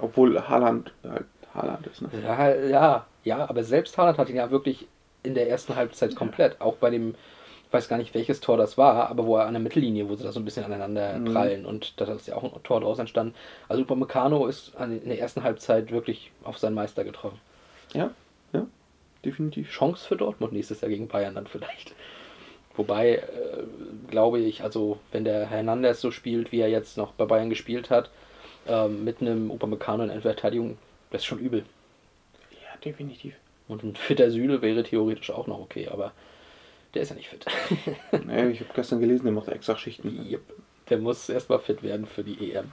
[0.00, 2.02] obwohl Haaland halt Haaland ist.
[2.02, 2.08] Ne?
[2.22, 4.86] Ja, ja, ja, aber selbst Haaland hat ihn ja wirklich
[5.22, 6.60] in der ersten Halbzeit komplett.
[6.60, 7.14] Auch bei dem,
[7.66, 10.14] ich weiß gar nicht welches Tor das war, aber wo er an der Mittellinie, wo
[10.14, 11.24] sie da so ein bisschen aneinander Mhm.
[11.32, 13.34] prallen und da ist ja auch ein Tor draus entstanden.
[13.68, 17.40] Also Upamecano ist in der ersten Halbzeit wirklich auf seinen Meister getroffen.
[17.94, 18.10] Ja,
[18.52, 18.66] ja,
[19.24, 19.70] definitiv.
[19.70, 21.94] Chance für Dortmund nächstes Jahr gegen Bayern dann vielleicht.
[22.78, 23.22] Wobei, äh,
[24.08, 27.90] glaube ich, also wenn der Hernandez so spielt, wie er jetzt noch bei Bayern gespielt
[27.90, 28.08] hat,
[28.68, 30.78] ähm, mit einem Upamecano in der Verteidigung,
[31.10, 31.64] das ist schon übel.
[32.52, 33.34] Ja, definitiv.
[33.66, 36.12] Und ein fitter Süle wäre theoretisch auch noch okay, aber
[36.94, 37.44] der ist ja nicht fit.
[38.26, 40.26] Naja, ich habe gestern gelesen, der macht extra Schichten.
[40.30, 40.40] Yep.
[40.88, 42.72] Der muss erstmal fit werden für die EM.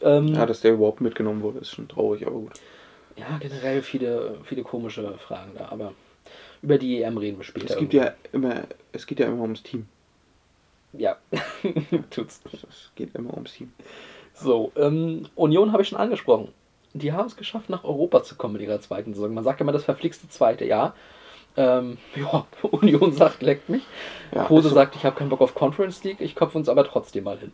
[0.00, 2.52] Ähm, Ja, dass der überhaupt mitgenommen wurde, ist schon traurig, aber gut.
[3.16, 5.92] ja, generell viele, viele komische Fragen da, aber
[6.62, 7.74] über die EM reden wir später.
[7.74, 8.16] Es gibt irgendwann.
[8.22, 8.62] ja immer,
[8.94, 9.86] es geht ja immer ums Team.
[10.92, 11.16] Ja,
[12.10, 12.40] tut's.
[12.52, 13.72] Es geht immer ums Team.
[14.34, 16.48] So, ähm, Union habe ich schon angesprochen.
[16.92, 19.34] Die haben es geschafft, nach Europa zu kommen in ihrer zweiten Saison.
[19.34, 20.94] Man sagt immer das verflixte zweite Jahr.
[21.56, 23.82] Ähm, ja, Union sagt, leckt mich.
[24.32, 24.60] Ja, so.
[24.60, 27.52] sagt, ich habe keinen Bock auf Conference League, ich kopfe uns aber trotzdem mal hin.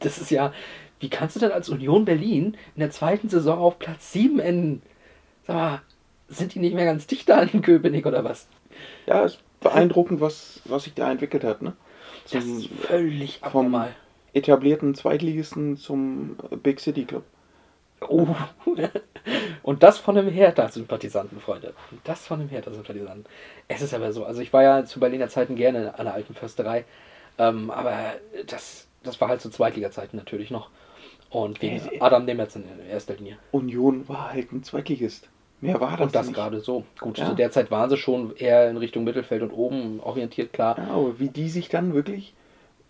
[0.00, 0.52] Das ist ja,
[1.00, 4.82] wie kannst du denn als Union Berlin in der zweiten Saison auf Platz 7 enden?
[5.46, 5.82] Sag mal,
[6.28, 8.48] sind die nicht mehr ganz dicht da in Köpenick oder was?
[9.06, 11.72] Ja, ist beeindruckend, was, was sich da entwickelt hat, ne?
[12.30, 13.94] Das Zum ist völlig vom- abnormal.
[14.32, 17.24] etablierten Zweitligisten zum äh, Big City Club.
[18.08, 18.26] Oh,
[19.62, 21.72] Und das von einem Hertha-Sympathisanten, Freunde.
[21.90, 23.24] Und das von einem Hertha-Sympathisanten.
[23.68, 26.34] Es ist aber so, also ich war ja zu Berliner Zeiten gerne an der alten
[26.34, 26.84] Försterei,
[27.38, 27.96] ähm, aber
[28.46, 30.68] das, das war halt zu Zweitliga-Zeiten natürlich noch.
[31.30, 33.38] Und wegen Äh, Adam Nemetz in erster Linie.
[33.52, 35.28] Union war halt ein Zweitligist.
[35.60, 36.34] Mehr war das Und das nicht.
[36.36, 36.84] gerade so.
[37.00, 37.26] Gut, Ja.
[37.26, 40.76] zu der Zeit waren sie schon eher in Richtung Mittelfeld und oben orientiert, klar.
[40.78, 42.34] Ja, aber wie die sich dann wirklich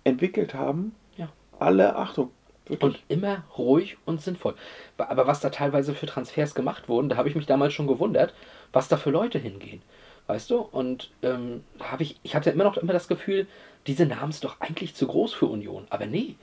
[0.02, 1.28] entwickelt haben, Ja.
[1.58, 2.30] alle Achtung.
[2.66, 2.82] Wirklich.
[2.82, 4.54] Und immer ruhig und sinnvoll.
[4.96, 8.32] Aber was da teilweise für Transfers gemacht wurden, da habe ich mich damals schon gewundert,
[8.72, 9.82] was da für Leute hingehen.
[10.26, 10.56] Weißt du?
[10.60, 13.46] Und ähm, habe ich, ich hatte immer noch immer das Gefühl,
[13.86, 15.86] diese Namen ist doch eigentlich zu groß für Union.
[15.90, 16.36] Aber nee,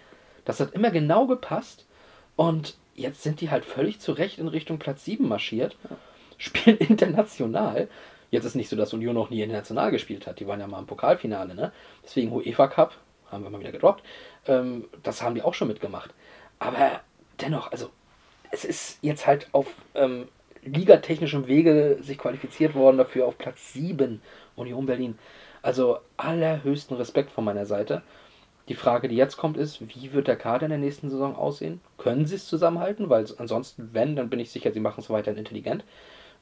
[0.45, 1.87] das hat immer genau gepasst.
[2.35, 5.75] Und jetzt sind die halt völlig zu Recht in Richtung Platz 7 marschiert,
[6.41, 7.87] spielen international.
[8.31, 10.39] Jetzt ist nicht so, dass Union noch nie international gespielt hat.
[10.39, 11.71] Die waren ja mal im Pokalfinale, ne?
[12.03, 12.95] Deswegen UEFA Cup,
[13.29, 14.03] haben wir mal wieder gedroppt.
[14.47, 16.13] Ähm, das haben die auch schon mitgemacht.
[16.59, 17.01] Aber
[17.41, 17.89] dennoch, also
[18.51, 20.27] es ist jetzt halt auf ähm,
[20.63, 24.21] ligatechnischem Wege sich qualifiziert worden dafür auf Platz 7
[24.55, 25.17] Union Berlin.
[25.61, 28.01] Also allerhöchsten Respekt von meiner Seite.
[28.67, 31.81] Die Frage, die jetzt kommt, ist, wie wird der Kader in der nächsten Saison aussehen?
[31.97, 33.09] Können sie es zusammenhalten?
[33.09, 35.83] Weil ansonsten, wenn, dann bin ich sicher, sie machen es weiterhin intelligent.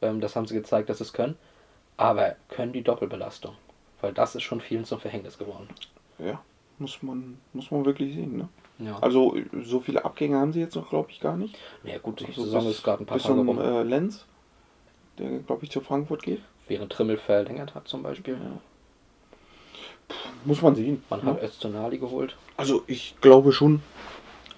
[0.02, 1.36] Ähm, das haben sie gezeigt, dass sie es können.
[1.98, 3.56] Aber können die Doppelbelastung?
[4.02, 5.68] Weil das ist schon vielen zum Verhängnis geworden.
[6.20, 6.42] ja,
[6.78, 8.38] muss man, muss man wirklich sehen.
[8.38, 8.48] Ne?
[8.80, 9.36] Ja, Also
[9.66, 11.58] so viele Abgänge haben sie jetzt noch, glaube ich, gar nicht.
[11.84, 13.60] ja gut, die Also Saison bis- ist gerade ein paar bis Tage rum.
[13.60, 14.26] äh, Lenz,
[15.18, 16.42] der, glaube ich, zu Frankfurt geht.
[16.70, 18.38] Während Trimmel verlängert hat zum Beispiel.
[20.46, 21.04] Muss man sehen.
[21.10, 21.32] Man ne?
[21.32, 22.38] hat Öztunali geholt.
[22.58, 23.82] Also ich glaube schon,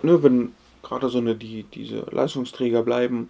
[0.04, 3.30] ne, wenn gerade so eine, die, diese Leistungsträger bleiben,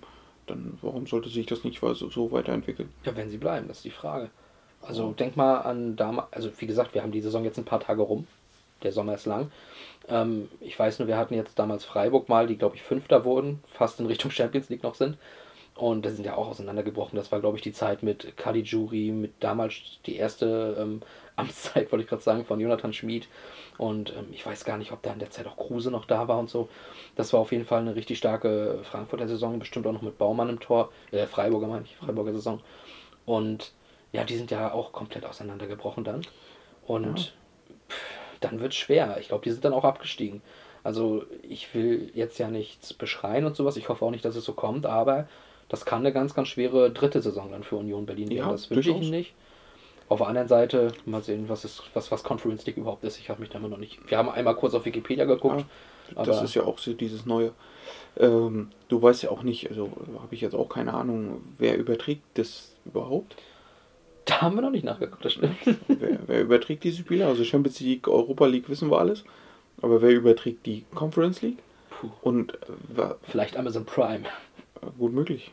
[0.51, 2.89] dann warum sollte sich das nicht so, so weiterentwickeln?
[3.05, 4.29] Ja, wenn sie bleiben, das ist die Frage.
[4.81, 7.79] Also denk mal an damals, also wie gesagt, wir haben die Saison jetzt ein paar
[7.79, 8.27] Tage rum.
[8.83, 9.51] Der Sommer ist lang.
[10.07, 13.63] Ähm, ich weiß nur, wir hatten jetzt damals Freiburg mal, die glaube ich Fünfter wurden,
[13.71, 15.17] fast in Richtung Champions League noch sind.
[15.75, 17.15] Und das sind ja auch auseinandergebrochen.
[17.15, 19.73] Das war, glaube ich, die Zeit mit Caligiuri, mit damals
[20.05, 21.01] die erste ähm,
[21.41, 23.27] Amtszeit, wollte ich gerade sagen, von Jonathan Schmid.
[23.77, 26.27] Und ähm, ich weiß gar nicht, ob da in der Zeit auch Kruse noch da
[26.27, 26.69] war und so.
[27.15, 30.49] Das war auf jeden Fall eine richtig starke Frankfurter Saison, bestimmt auch noch mit Baumann
[30.49, 30.91] im Tor.
[31.11, 32.59] Äh, Freiburger meine ich, Freiburger Saison.
[33.25, 33.73] Und
[34.11, 36.21] ja, die sind ja auch komplett auseinandergebrochen dann.
[36.85, 37.33] Und
[37.89, 37.95] pff,
[38.39, 39.17] dann wird es schwer.
[39.19, 40.41] Ich glaube, die sind dann auch abgestiegen.
[40.83, 43.77] Also ich will jetzt ja nichts beschreien und sowas.
[43.77, 45.27] Ich hoffe auch nicht, dass es so kommt, aber
[45.69, 48.39] das kann eine ganz, ganz schwere dritte Saison dann für Union Berlin werden.
[48.39, 49.33] Ja, das wünsche ich ihnen nicht.
[50.11, 53.17] Auf der anderen Seite, mal sehen, was, ist, was, was Conference League überhaupt ist.
[53.17, 53.97] Ich habe mich da immer noch nicht.
[54.09, 55.63] Wir haben einmal kurz auf Wikipedia geguckt.
[56.13, 57.53] Das aber ist ja auch so dieses Neue.
[58.17, 59.89] Ähm, du weißt ja auch nicht, also
[60.21, 63.37] habe ich jetzt auch keine Ahnung, wer überträgt das überhaupt?
[64.25, 65.55] da haben wir noch nicht nachgeguckt, das stimmt.
[65.87, 67.25] wer, wer überträgt diese Spiele?
[67.25, 69.23] Also Champions League, Europa League wissen wir alles.
[69.81, 71.59] Aber wer überträgt die Conference League?
[71.89, 72.09] Puh.
[72.21, 74.25] Und äh, Vielleicht Amazon Prime.
[74.97, 75.51] gut möglich.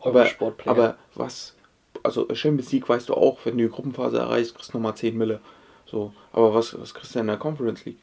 [0.00, 0.26] Aber,
[0.66, 1.54] aber was,
[2.02, 5.16] also Champions League weißt du auch, wenn du die Gruppenphase erreichst, kriegst du nochmal 10
[5.16, 5.40] Mille.
[5.86, 7.98] So, aber was, was kriegst du in der Conference League?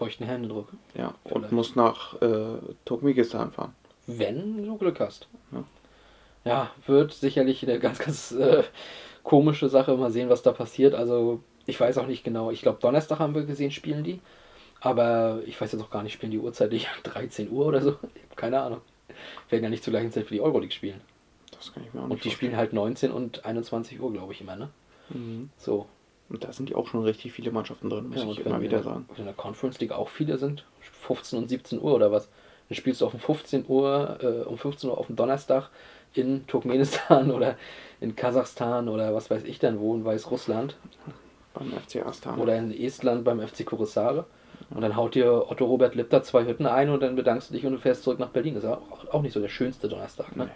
[0.00, 0.68] feuchten Händedruck.
[0.94, 1.52] Ja, und Vielleicht.
[1.52, 3.74] musst nach äh, Turkmenistan fahren.
[4.06, 5.28] Wenn du Glück hast.
[5.52, 5.64] Ja.
[6.42, 8.62] Ja, wird sicherlich eine ganz, ganz äh,
[9.22, 9.94] komische Sache.
[9.98, 10.94] Mal sehen, was da passiert.
[10.94, 12.50] Also, ich weiß auch nicht genau.
[12.50, 14.20] Ich glaube, Donnerstag haben wir gesehen, spielen die.
[14.80, 17.96] Aber ich weiß jetzt auch gar nicht, spielen die Uhrzeit nicht 13 Uhr oder so.
[18.36, 18.80] Keine Ahnung.
[19.50, 21.02] Werden ja nicht zur gleichen Zeit für die Euroleague spielen.
[21.60, 24.32] Das kann ich mir auch nicht Und die spielen halt 19 und 21 Uhr, glaube
[24.32, 24.70] ich, immer, ne?
[25.10, 25.50] Mhm.
[25.58, 25.86] So.
[26.28, 28.78] Und da sind ja auch schon richtig viele Mannschaften drin, muss Ja, ich immer wieder
[28.78, 29.04] in, sagen.
[29.10, 32.28] wenn in der Conference League auch viele sind, 15 und 17 Uhr oder was,
[32.68, 35.70] dann spielst du auf um 15 Uhr, äh, um 15 Uhr auf dem Donnerstag
[36.14, 37.56] in Turkmenistan oder
[38.00, 40.76] in Kasachstan oder was weiß ich dann wo, in Weißrussland
[41.52, 42.40] Beim FC Astana.
[42.40, 44.24] oder in Estland beim FC Kuressaare.
[44.70, 47.66] Und dann haut dir Otto Robert Lipp zwei Hütten ein und dann bedankst du dich
[47.66, 48.54] und du fährst zurück nach Berlin.
[48.54, 50.44] Das ist auch, auch nicht so der schönste Donnerstag, ne?
[50.44, 50.50] Nee.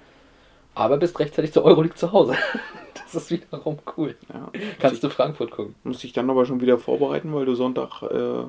[0.75, 2.37] Aber bist rechtzeitig zur Euroleague zu Hause.
[2.95, 4.17] das ist wiederum cool.
[4.33, 4.51] ja.
[4.81, 5.75] Kannst du Frankfurt gucken.
[5.85, 8.45] Muss ich dann aber schon wieder vorbereiten, weil du Sonntag, äh,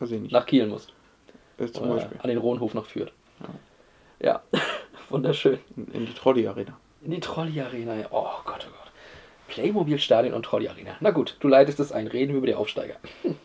[0.00, 0.92] weiß ich nicht, Nach Kiel musst.
[1.58, 3.12] äh, zum Oder Beispiel an den Rohnhof noch führt.
[4.20, 4.42] Ja,
[5.10, 5.58] wunderschön.
[5.76, 6.76] in, in die Trolley-Arena.
[7.04, 7.94] In die Trolley-Arena.
[7.96, 8.06] ja.
[8.10, 8.92] Oh Gott, oh Gott.
[9.48, 10.96] Playmobil-Stadion und Trolley-Arena.
[11.00, 12.06] Na gut, du leitest es ein.
[12.06, 12.96] Reden wir über die Aufsteiger.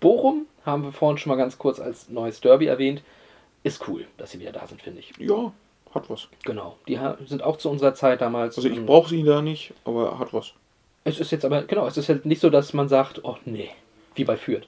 [0.00, 3.02] Bochum haben wir vorhin schon mal ganz kurz als neues Derby erwähnt.
[3.62, 5.12] Ist cool, dass sie wieder da sind, finde ich.
[5.18, 5.52] Ja,
[5.94, 6.28] hat was.
[6.44, 6.76] Genau.
[6.88, 8.56] Die sind auch zu unserer Zeit damals.
[8.56, 10.52] Also ich ähm, brauche sie da nicht, aber hat was.
[11.04, 13.70] Es ist jetzt aber, genau, es ist halt nicht so, dass man sagt, oh nee,
[14.14, 14.66] wie bei Fürth.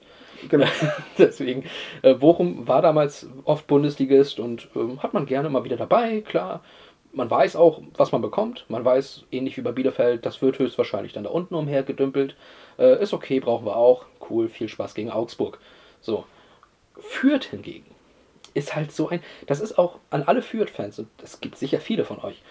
[0.49, 0.67] Genau.
[1.17, 1.65] Deswegen,
[2.03, 6.63] äh, Bochum war damals oft Bundesligist und ähm, hat man gerne mal wieder dabei, klar.
[7.11, 8.65] Man weiß auch, was man bekommt.
[8.67, 12.35] Man weiß, ähnlich wie bei Bielefeld, das wird höchstwahrscheinlich dann da unten umhergedümpelt.
[12.77, 14.05] Äh, ist okay, brauchen wir auch.
[14.29, 15.59] Cool, viel Spaß gegen Augsburg.
[16.01, 16.25] So.
[16.99, 17.96] Fürth hingegen
[18.57, 19.21] ist halt so ein.
[19.45, 22.41] Das ist auch an alle Fürth-Fans, und es gibt sicher viele von euch.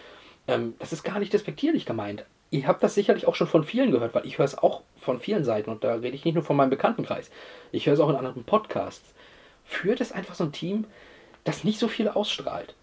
[0.49, 2.25] Ähm, das ist gar nicht despektierlich gemeint.
[2.51, 5.19] Ihr habt das sicherlich auch schon von vielen gehört, weil ich höre es auch von
[5.19, 7.31] vielen Seiten und da rede ich nicht nur von meinem Bekanntenkreis.
[7.73, 9.15] Ich höre es auch in anderen Podcasts.
[9.65, 10.85] Fürth ist einfach so ein Team,
[11.43, 12.75] das nicht so viel ausstrahlt.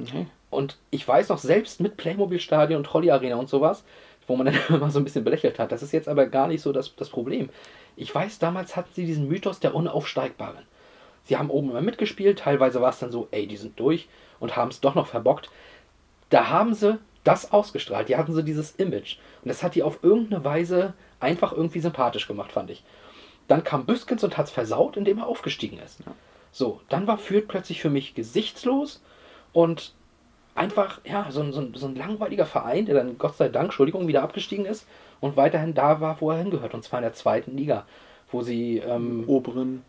[0.00, 0.26] Okay.
[0.50, 3.84] Und ich weiß noch, selbst mit Playmobil-Stadion, Trolley-Arena und sowas,
[4.26, 6.62] wo man dann immer so ein bisschen belächelt hat, das ist jetzt aber gar nicht
[6.62, 7.50] so das, das Problem.
[7.94, 10.64] Ich weiß, damals hatten sie diesen Mythos der Unaufsteigbaren.
[11.24, 14.08] Sie haben oben immer mitgespielt, teilweise war es dann so, ey, die sind durch
[14.40, 15.50] und haben es doch noch verbockt.
[16.30, 19.16] Da haben sie das ausgestrahlt, die hatten so dieses Image.
[19.42, 22.84] Und das hat die auf irgendeine Weise einfach irgendwie sympathisch gemacht, fand ich.
[23.48, 26.00] Dann kam Büskens und hat es versaut, indem er aufgestiegen ist.
[26.52, 29.02] So, dann war Fürth plötzlich für mich gesichtslos
[29.52, 29.92] und
[30.54, 34.06] einfach, ja, so ein, so, so ein langweiliger Verein, der dann Gott sei Dank, Entschuldigung,
[34.06, 34.86] wieder abgestiegen ist
[35.20, 37.86] und weiterhin da war, wo er hingehört, und zwar in der zweiten Liga,
[38.30, 39.82] wo sie ähm, Oberen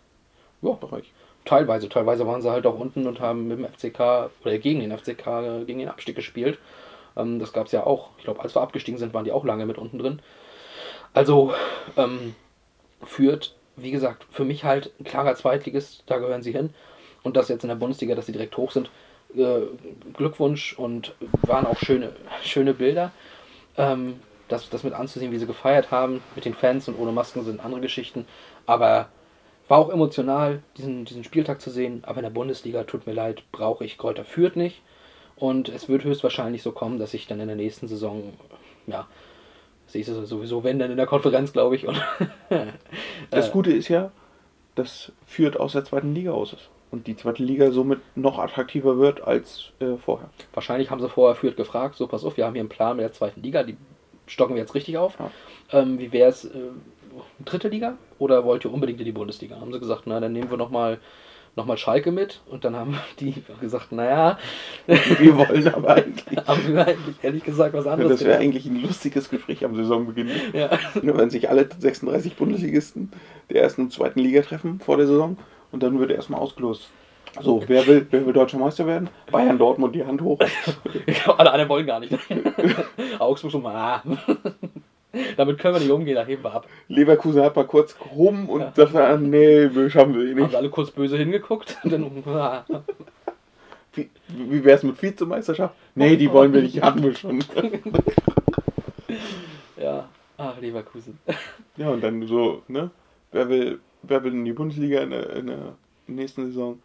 [0.61, 1.11] ja, Bereich.
[1.45, 4.95] Teilweise, teilweise waren sie halt auch unten und haben mit dem FCK oder gegen den
[4.97, 6.59] FCK, gegen den Abstieg gespielt.
[7.15, 8.09] Ähm, das gab es ja auch.
[8.17, 10.21] Ich glaube, als wir abgestiegen sind, waren die auch lange mit unten drin.
[11.13, 11.53] Also
[11.95, 12.35] ähm,
[13.03, 16.73] führt, wie gesagt, für mich halt ein klarer Zweitligist, da gehören sie hin.
[17.23, 18.89] Und das jetzt in der Bundesliga, dass sie direkt hoch sind,
[19.35, 19.61] äh,
[20.13, 23.11] Glückwunsch und waren auch schöne, schöne Bilder.
[23.77, 27.43] Ähm, das, das mit anzusehen, wie sie gefeiert haben, mit den Fans und ohne Masken
[27.43, 28.27] sind andere Geschichten.
[28.67, 29.09] Aber
[29.67, 32.03] war auch emotional, diesen, diesen Spieltag zu sehen.
[32.05, 34.81] Aber in der Bundesliga, tut mir leid, brauche ich Kräuter Fürth nicht.
[35.35, 38.33] Und es wird höchstwahrscheinlich so kommen, dass ich dann in der nächsten Saison,
[38.87, 39.07] ja,
[39.87, 41.87] sehe ich es sowieso, wenn dann in der Konferenz, glaube ich.
[41.87, 42.01] Und
[43.31, 44.11] Das Äh, Gute ist ja,
[44.75, 46.69] dass Fürth aus der zweiten Liga aus ist.
[46.91, 50.29] Und die zweite Liga somit noch attraktiver wird als äh, vorher.
[50.53, 53.03] Wahrscheinlich haben sie vorher Fürth gefragt, so pass auf, wir haben hier einen Plan mit
[53.03, 53.75] der zweiten Liga, die
[54.27, 55.17] stocken wir jetzt richtig auf.
[55.19, 55.31] Ja.
[55.79, 56.69] Ähm, wie wäre es, äh,
[57.43, 59.59] dritte Liga oder wollt ihr unbedingt in die Bundesliga?
[59.59, 60.99] Haben sie gesagt, na, dann nehmen wir nochmal
[61.55, 64.37] noch mal Schalke mit und dann haben die gesagt, naja,
[64.87, 66.37] Wir wollen aber eigentlich.
[66.45, 70.29] haben wir eigentlich ehrlich gesagt was anderes Das wäre eigentlich ein lustiges Gespräch am Saisonbeginn.
[70.53, 70.77] Ja.
[71.01, 73.11] Nur wenn sich alle 36 Bundesligisten
[73.49, 75.37] der ersten und zweiten Liga treffen vor der Saison
[75.71, 76.89] und dann wird erstmal ausgelost.
[77.41, 79.09] So, wer will, wer will deutscher Meister werden?
[79.29, 80.39] Bayern, Dortmund, die Hand hoch.
[81.37, 82.17] Alle anderen wollen gar nicht.
[83.19, 84.01] Augsburg so, ah.
[85.37, 86.67] Damit können wir nicht umgehen, da heben wir ab.
[86.87, 88.73] Leverkusen hat mal kurz gehoben und Ja.
[88.75, 90.51] sagt dann, nee, schaffen wir eh Haben nicht.
[90.51, 92.65] sie alle kurz böse hingeguckt und dann, ah.
[93.93, 95.73] Wie, wie wäre es mit Vizemeisterschaft?
[95.95, 97.39] Nee, die wollen wir nicht, hatten wir schon.
[99.77, 101.17] ja, ach, Leverkusen.
[101.77, 102.91] Ja, und dann so, ne?
[103.31, 105.75] Wer will, wer will in die Bundesliga in der, in der
[106.07, 106.79] nächsten Saison?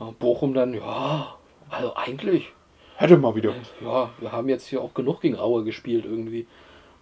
[0.00, 1.36] Ja, Bochum dann, ja,
[1.70, 2.52] also eigentlich,
[2.96, 3.52] Hätte mal wieder
[3.84, 6.46] ja, wir haben jetzt hier auch genug gegen Aue gespielt irgendwie.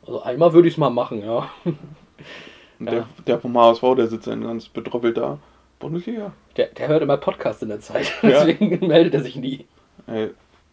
[0.07, 1.51] Also einmal würde ich es mal machen, ja.
[1.65, 2.91] Und Ja.
[2.91, 5.39] der, der vom HSV, der sitzt dann ganz bedroppelt da.
[5.79, 6.33] Bundesliga?
[6.57, 8.45] Der, der hört immer Podcast in der Zeit, Ja.
[8.45, 9.67] deswegen meldet er sich nie.
[10.07, 10.31] Ey,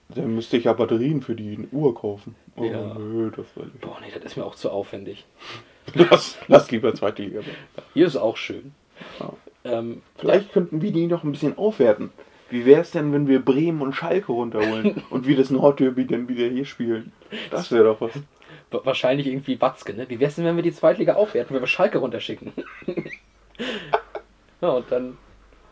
[0.10, 2.36] dann müsste ich ja Batterien für die Uhr kaufen.
[2.56, 2.94] Oh, Ja.
[2.96, 3.46] nö, das.
[3.82, 5.26] Boah, nee, das ist mir auch zu aufwendig.
[5.96, 7.38] Lass, lass lieber zweite Liga.
[7.40, 7.56] werden.
[7.96, 8.72] Hier ist auch schön.
[9.20, 9.34] Ja.
[9.64, 12.12] Ähm, Vielleicht könnten wir die noch ein bisschen aufwerten.
[12.52, 16.28] Wie wäre es denn, wenn wir Bremen und Schalke runterholen und wir das Nordderby dann
[16.28, 17.12] wieder hier spielen?
[17.50, 18.12] Das wäre doch was.
[18.72, 20.10] Wa- wahrscheinlich irgendwie Watzke, ne?
[20.10, 22.54] Wie wär's denn, wenn wir die Zweitliga aufwerten, wenn wir Schalke runterschicken?
[24.62, 25.18] ja, und dann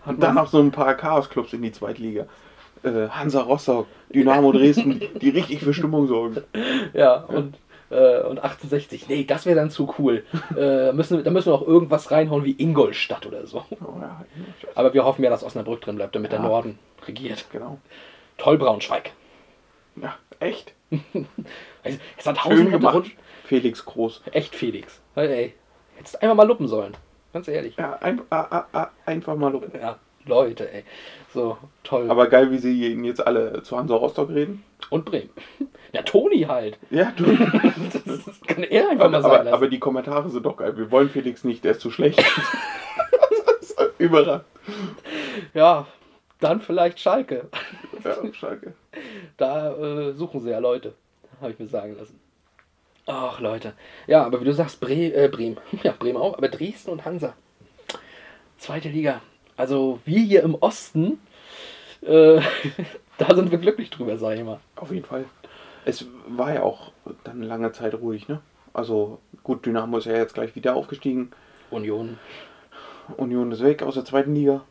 [0.05, 2.25] hat Und dann noch so ein paar Chaos-Clubs in die Zweitliga.
[2.83, 6.41] Äh, Hansa Rostock, Dynamo Dresden, die richtig für Stimmung sorgen.
[6.93, 7.57] Ja, und,
[7.89, 9.09] äh, und 1860.
[9.09, 10.23] Nee, das wäre dann zu cool.
[10.57, 13.65] äh, müssen, da müssen wir auch irgendwas reinhauen wie Ingolstadt oder so.
[13.71, 14.23] Oh, ja,
[14.75, 16.45] Aber wir hoffen ja, dass Osnabrück drin bleibt, damit der Ja.
[16.47, 17.45] Norden regiert.
[17.51, 17.79] genau.
[18.37, 19.11] Toll Braunschweig.
[20.01, 20.73] Ja, echt.
[22.17, 22.93] Es hat Schön gemacht.
[22.93, 23.11] gemacht.
[23.45, 24.21] Felix Groß.
[24.31, 25.01] Echt Felix.
[25.15, 25.53] Ey,
[25.95, 26.95] hättest einfach mal luppen sollen.
[27.33, 27.75] Ganz ehrlich.
[27.77, 29.51] Ja, ein, a, a, a, einfach mal.
[29.51, 29.71] loben.
[29.79, 30.83] Ja, Leute, ey.
[31.33, 32.09] So, toll.
[32.09, 34.63] Aber geil, wie sie ihn jetzt alle zu Hansa Rostock reden.
[34.89, 35.29] und Bremen.
[35.91, 36.77] Ja, Toni halt.
[36.91, 37.35] Ja, du.
[37.35, 40.77] Das, das kann er einfach mal sein aber, aber die Kommentare sind doch geil.
[40.77, 42.23] Wir wollen Felix nicht, der ist zu schlecht.
[43.97, 44.43] überall.
[45.55, 45.87] ja,
[46.39, 47.47] dann vielleicht Schalke.
[48.03, 48.73] Ja, Schalke.
[49.37, 50.93] Da äh, suchen sie ja Leute.
[51.41, 52.19] Habe ich mir sagen lassen.
[53.05, 53.73] Ach, Leute.
[54.07, 55.57] Ja, aber wie du sagst, Bre äh, Bremen.
[55.83, 57.33] Ja, Bremen auch, aber Dresden und Hansa.
[58.57, 59.21] Zweite Liga.
[59.57, 61.19] Also wir hier im Osten,
[62.01, 62.39] äh,
[63.17, 64.59] da sind wir glücklich drüber, sag ich mal.
[64.75, 65.25] Auf jeden Fall.
[65.85, 66.91] Es war ja auch
[67.23, 68.41] dann lange Zeit ruhig, ne?
[68.73, 71.31] Also gut, Dynamo ist ja jetzt gleich wieder aufgestiegen.
[71.71, 72.19] Union.
[73.17, 74.61] Union ist weg aus der zweiten Liga.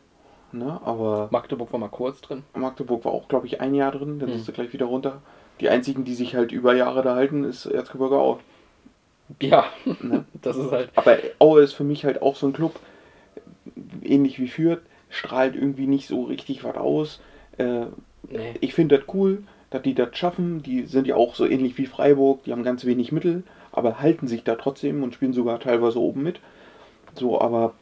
[0.51, 0.79] Ne?
[0.83, 2.43] Aber Magdeburg war mal kurz drin.
[2.55, 4.19] Magdeburg war auch, glaube ich, ein Jahr drin.
[4.19, 4.35] Dann Hm.
[4.37, 5.21] ist sie gleich wieder runter.
[5.59, 8.39] Die einzigen, die sich halt über Jahre da halten, ist Erzgebirge Aue.
[9.41, 9.65] Ja,
[10.01, 10.25] Ne?
[10.41, 10.89] das ist halt.
[10.95, 12.79] Aber Aue ist für mich halt auch so ein Club,
[14.01, 17.19] ähnlich wie Fürth, strahlt irgendwie nicht so richtig was aus.
[17.57, 17.85] Äh,
[18.29, 18.53] Nee.
[18.59, 20.61] ich finde das cool, dass die das schaffen.
[20.61, 24.27] Die sind ja auch so ähnlich wie Freiburg, die haben ganz wenig Mittel, aber halten
[24.27, 26.39] sich da trotzdem und spielen sogar teilweise oben mit.
[27.15, 27.73] So, aber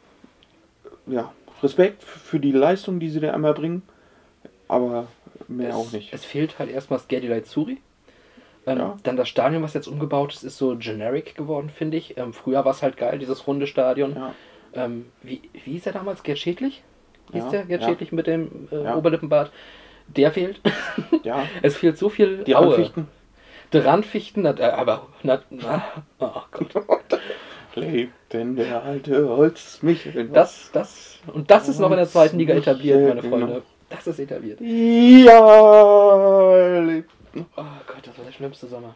[1.06, 3.82] ja, Respekt für die Leistung, die sie da einmal bringen,
[4.68, 5.08] aber
[5.48, 6.12] mehr es, auch nicht.
[6.12, 7.78] Es fehlt halt erstmal Skerdilai Zuri.
[8.66, 8.96] Ähm, Ja.
[9.02, 12.16] Dann das Stadion, was jetzt umgebaut ist, ist so generic geworden, finde ich.
[12.16, 14.14] Ähm, früher war es halt geil, dieses runde Stadion.
[14.14, 14.34] Ja.
[14.74, 16.22] Ähm, wie, wie hieß der damals?
[16.22, 16.82] Gerd Schädlich?
[17.32, 17.88] Hieß Ja, der Gerd ja.
[17.88, 18.92] Schädlich mit dem äh.
[18.92, 19.50] Oberlippenbart?
[20.08, 20.60] Der fehlt.
[21.22, 22.66] Ja, es fehlt so viel die Aue.
[22.68, 23.08] Randfichten.
[23.72, 25.84] Die Randfichten, na, äh, aber na, na,
[26.18, 27.20] oh Gott.
[27.74, 30.28] Lebt denn der alte Holzmichel?
[30.28, 33.22] Das, das, und das ist noch in der zweiten Liga etabliert, meine.
[33.22, 33.62] Freunde.
[33.90, 34.60] Das ist etabliert.
[34.60, 35.38] Ja,
[36.80, 37.10] lebt.
[37.34, 38.94] Oh Gott, das war der schlimmste Sommer.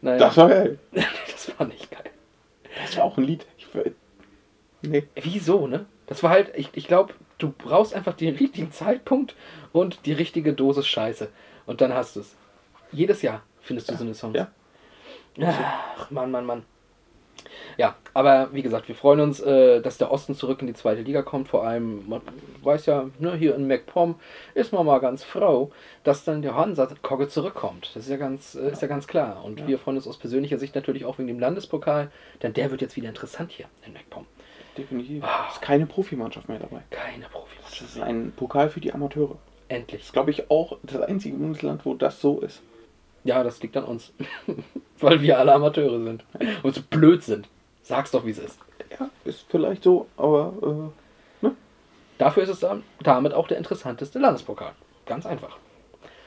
[0.00, 0.78] Naja, Das war geil.
[0.92, 2.10] das war nicht geil.
[2.84, 3.46] Das war auch ein Lied.
[3.58, 3.66] Ich,
[4.82, 5.04] nee.
[5.14, 5.86] Wieso, ne?
[6.06, 9.34] Das war halt, ich, ich glaube, du brauchst einfach den richtigen Zeitpunkt
[9.72, 11.28] und die richtige Dosis Scheiße.
[11.66, 12.36] Und dann hast du es.
[12.90, 14.36] Jedes Jahr findest du so eine Songs.
[14.36, 14.50] Ja.
[15.40, 16.64] Ach, Mann, Mann, Mann.
[17.76, 21.02] Ja, aber wie gesagt, wir freuen uns, äh, dass der Osten zurück in die zweite
[21.02, 21.48] Liga kommt.
[21.48, 22.20] Vor allem, man
[22.62, 24.16] weiß ja, ne, hier in MacPom
[24.54, 25.70] ist man mal ganz froh,
[26.04, 27.90] dass dann der Hansa Kogge zurückkommt.
[27.94, 29.44] Das ist ja ganz, äh, ist ja ganz klar.
[29.44, 29.66] Und Ja.
[29.68, 32.10] wir freuen uns aus persönlicher Sicht natürlich auch wegen dem Landespokal,
[32.42, 34.26] denn der wird jetzt wieder interessant hier in MacPom.
[34.76, 35.22] Definitiv.
[35.24, 35.46] Ah.
[35.48, 36.82] Es ist keine Profimannschaft mehr dabei.
[36.90, 37.96] Keine Das Profimannschaft.
[37.96, 39.36] ist ein Pokal für die Amateure.
[39.68, 40.02] Das Endlich.
[40.02, 42.62] ist, glaube ich, auch das einzige Bundesland, wo das so ist.
[43.24, 44.12] Ja, das liegt an uns.
[45.00, 46.24] Weil wir alle Amateure sind.
[46.62, 47.48] Und so blöd sind.
[47.82, 48.58] Sag's doch, wie es ist.
[48.98, 50.92] Ja, ist vielleicht so, aber
[52.22, 54.70] Dafür ist es dann damit auch der interessanteste Landespokal.
[55.06, 55.58] Ganz einfach.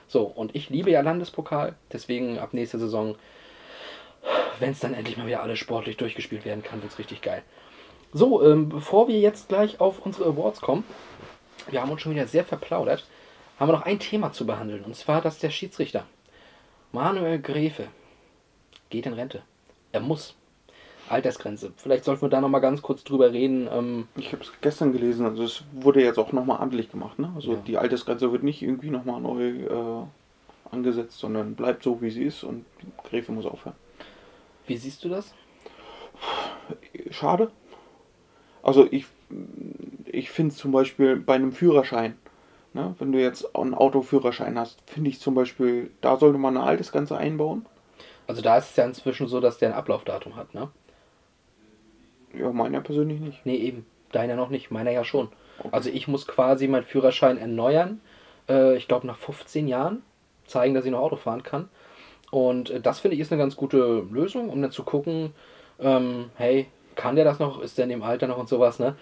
[0.09, 3.15] So, und ich liebe ja Landespokal, deswegen ab nächster Saison,
[4.59, 7.43] wenn es dann endlich mal wieder alles sportlich durchgespielt werden kann, wird es richtig geil.
[8.11, 10.83] So, ähm, bevor wir jetzt gleich auf unsere Awards kommen,
[11.69, 13.05] wir haben uns schon wieder sehr verplaudert,
[13.57, 16.05] haben wir noch ein Thema zu behandeln, und zwar das der Schiedsrichter.
[16.95, 17.87] Manuel Gräfe
[18.89, 19.43] geht in Rente.
[19.91, 20.35] Er muss.
[21.09, 21.71] Altersgrenze.
[21.75, 23.67] Vielleicht sollten wir da noch mal ganz kurz drüber reden.
[23.71, 25.25] Ähm, äh, ich habe es gestern gelesen.
[25.25, 27.19] Also es wurde jetzt auch nochmal amtlich gemacht.
[27.19, 27.31] Ne?
[27.35, 27.59] Also Ja.
[27.67, 30.03] die Altersgrenze wird nicht irgendwie nochmal neu äh,
[30.71, 32.65] angesetzt, sondern bleibt so, wie sie ist und
[33.03, 33.75] Gräfe muss aufhören.
[34.65, 35.33] wie siehst du das?
[37.11, 37.51] Schade.
[38.63, 39.05] Also ich,
[40.05, 42.17] ich finde zum Beispiel bei einem Führerschein,
[42.75, 46.65] ne, wenn du jetzt einen Autoführerschein hast, finde ich zum Beispiel, da sollte man eine
[46.65, 47.65] Altersgrenze einbauen.
[48.27, 50.69] Also da ist es ja inzwischen so, dass der ein Ablaufdatum hat, ne?
[52.37, 53.45] Ja, meiner persönlich nicht.
[53.45, 53.85] Nee, eben.
[54.11, 55.29] Deiner noch nicht, meiner ja schon.
[55.71, 58.01] Also ich muss quasi meinen Führerschein erneuern.
[58.49, 60.03] Äh, ich glaube nach 15 Jahren
[60.45, 61.69] zeigen, dass ich noch Auto fahren kann.
[62.31, 65.33] Und äh, das finde ich ist eine ganz gute Lösung, um dann zu gucken,
[65.79, 67.61] ähm, hey, kann der das noch?
[67.61, 68.95] Ist der in dem Alter noch und sowas, ne?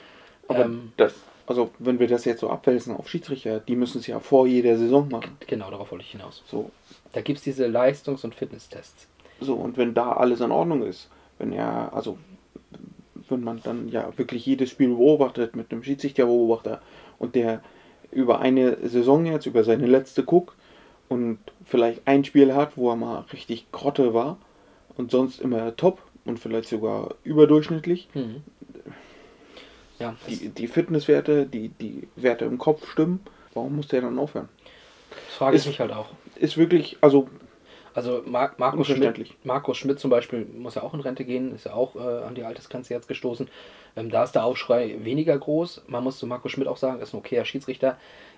[0.47, 1.15] Aber Ähm, das,
[1.47, 4.77] also wenn wir das jetzt so abwälzen auf Schiedsrichter, die müssen es ja vor jeder
[4.77, 5.37] Saison machen.
[5.47, 6.43] genau, darauf wollte ich hinaus.
[6.47, 6.71] So,
[7.11, 9.07] Da gibt es diese Leistungs- und Fitnesstests.
[9.41, 12.17] so und wenn da alles in Ordnung ist, wenn ja, also
[13.29, 16.81] wenn man dann ja wirklich jedes Spiel beobachtet mit einem Schiedsrichterbeobachter
[17.19, 17.61] und der
[18.11, 20.55] über eine Saison jetzt, über seine letzte guckt
[21.09, 24.37] und vielleicht ein Spiel hat, wo er mal richtig Grotte war
[24.97, 28.43] und sonst immer top und vielleicht sogar überdurchschnittlich, Mhm.
[30.03, 33.21] Ja, die, die Fitnesswerte, die, die Werte im Kopf stimmen,
[33.53, 34.49] warum muss der dann aufhören?
[35.27, 36.09] das frage ich ist- mich halt auch.
[36.35, 37.27] Ist wirklich, also
[37.95, 39.35] Also Mar Markus, Schmidt.
[39.45, 42.33] Markus Schmidt zum Beispiel muss ja auch in Rente gehen, ist ja auch äh, an
[42.33, 43.47] die Altersgrenze jetzt gestoßen.
[43.95, 45.83] Ähm, da ist der Aufschrei weniger groß.
[45.87, 47.97] Man muss zu Markus Schmidt auch sagen, ist ein okayer Schiedsrichter,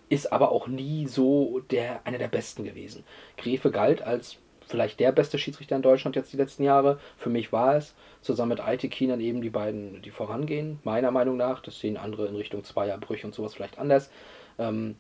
[0.10, 3.06] ist aber auch nie so der einer der besten gewesen.
[3.38, 4.36] Gräfe galt als
[4.68, 7.00] vielleicht der beste Schiedsrichter in Deutschland jetzt die letzten Jahre.
[7.18, 11.38] Für mich war es, zusammen mit Aitekin dann eben die beiden, die vorangehen, meiner Meinung
[11.38, 11.62] nach.
[11.62, 14.10] Das sehen andere in Richtung Zweierbrüche und sowas vielleicht anders.
[14.58, 14.96] Ähm,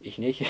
[0.00, 0.44] ich nicht.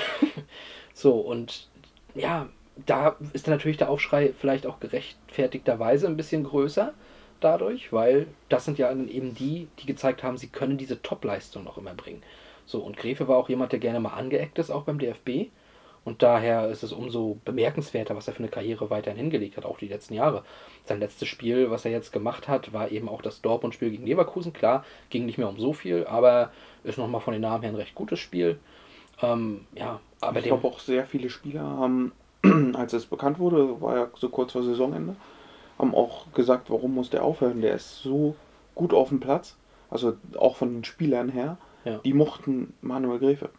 [0.94, 1.68] so, und
[2.14, 2.48] ja,
[2.84, 6.92] da ist natürlich der Aufschrei vielleicht auch gerechtfertigterweise ein bisschen größer
[7.40, 11.78] dadurch, weil das sind ja eben die, die gezeigt haben, sie können diese Top-Leistung noch
[11.78, 12.22] immer bringen.
[12.66, 15.50] So, und Gräfe war auch jemand, der gerne mal angeeckt ist, auch beim DFB.
[16.06, 19.76] Und daher ist es umso bemerkenswerter, was er für eine Karriere weiterhin hingelegt hat, auch
[19.76, 20.44] die letzten Jahre.
[20.84, 24.52] Sein letztes Spiel, was er jetzt gemacht hat, war eben auch das Dortmund-Spiel gegen Leverkusen.
[24.52, 26.52] Klar, ging nicht mehr um so viel, aber
[26.84, 28.60] ist nochmal von den Namen her ein recht gutes Spiel.
[29.20, 32.12] Ähm, ja, aber ich glaube auch sehr viele Spieler haben,
[32.74, 35.16] als es bekannt wurde, war ja so kurz vor Saisonende,
[35.76, 37.62] haben auch gesagt, warum muss der aufhören?
[37.62, 38.36] Der ist so
[38.76, 39.56] gut auf dem Platz,
[39.90, 41.98] also auch von den Spielern her, Ja.
[42.04, 43.50] die mochten Manuel Gräfe.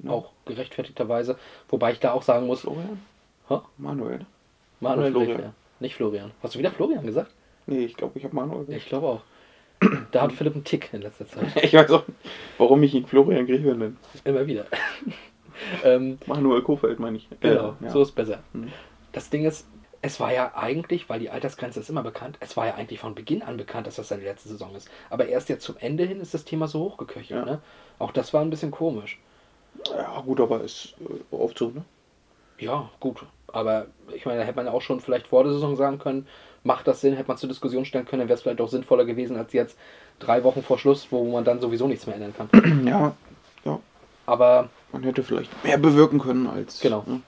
[0.00, 0.10] Ja.
[0.10, 1.38] auch gerechtfertigterweise.
[1.68, 3.00] Wobei ich da auch sagen muss, Florian?
[3.48, 3.58] Hä?
[3.78, 4.26] Manuel?
[4.80, 5.54] Manuel Florian?
[5.80, 6.30] Nicht Florian.
[6.42, 7.30] Hast du wieder Florian gesagt?
[7.66, 8.88] Nee, ich glaube, ich habe Manuel Ich gesagt.
[8.88, 9.20] glaube auch.
[10.12, 11.46] Da hat Philipp einen Tick in letzter Zeit.
[11.64, 12.04] Ich weiß auch,
[12.58, 13.96] warum ich ihn Florian Greve nenne.
[14.24, 14.66] Immer wieder.
[15.84, 17.28] ähm, Manuel Kofeld meine ich.
[17.40, 17.90] genau, Äh, ja.
[17.90, 18.40] so ist besser.
[18.52, 18.72] Mhm.
[19.12, 19.66] Das Ding ist,
[20.00, 23.14] es war ja eigentlich, weil die Altersgrenze ist immer bekannt, es war ja eigentlich von
[23.14, 24.88] Beginn an bekannt, dass das seine letzte Saison ist.
[25.10, 27.40] Aber erst jetzt zum Ende hin ist das Thema so hochgeköchelt.
[27.40, 27.44] Ja.
[27.44, 27.62] Ne?
[27.98, 29.18] Auch das war ein bisschen komisch.
[29.90, 31.84] Ja, gut, aber ist äh, oft so, ne?
[32.58, 33.24] Ja, gut.
[33.48, 36.26] Aber ich meine, da hätte man ja auch schon vielleicht vor der Saison sagen können,
[36.64, 39.04] macht das Sinn, hätte man zur Diskussion stellen können, dann wäre es vielleicht auch sinnvoller
[39.04, 39.76] gewesen als jetzt
[40.20, 42.48] drei Wochen vor Schluss, wo man dann sowieso nichts mehr ändern kann.
[42.86, 43.14] Ja,
[43.64, 43.80] ja.
[44.26, 46.80] Aber Man hätte vielleicht mehr bewirken können als.
[46.80, 47.04] Genau.
[47.06, 47.20] Ne?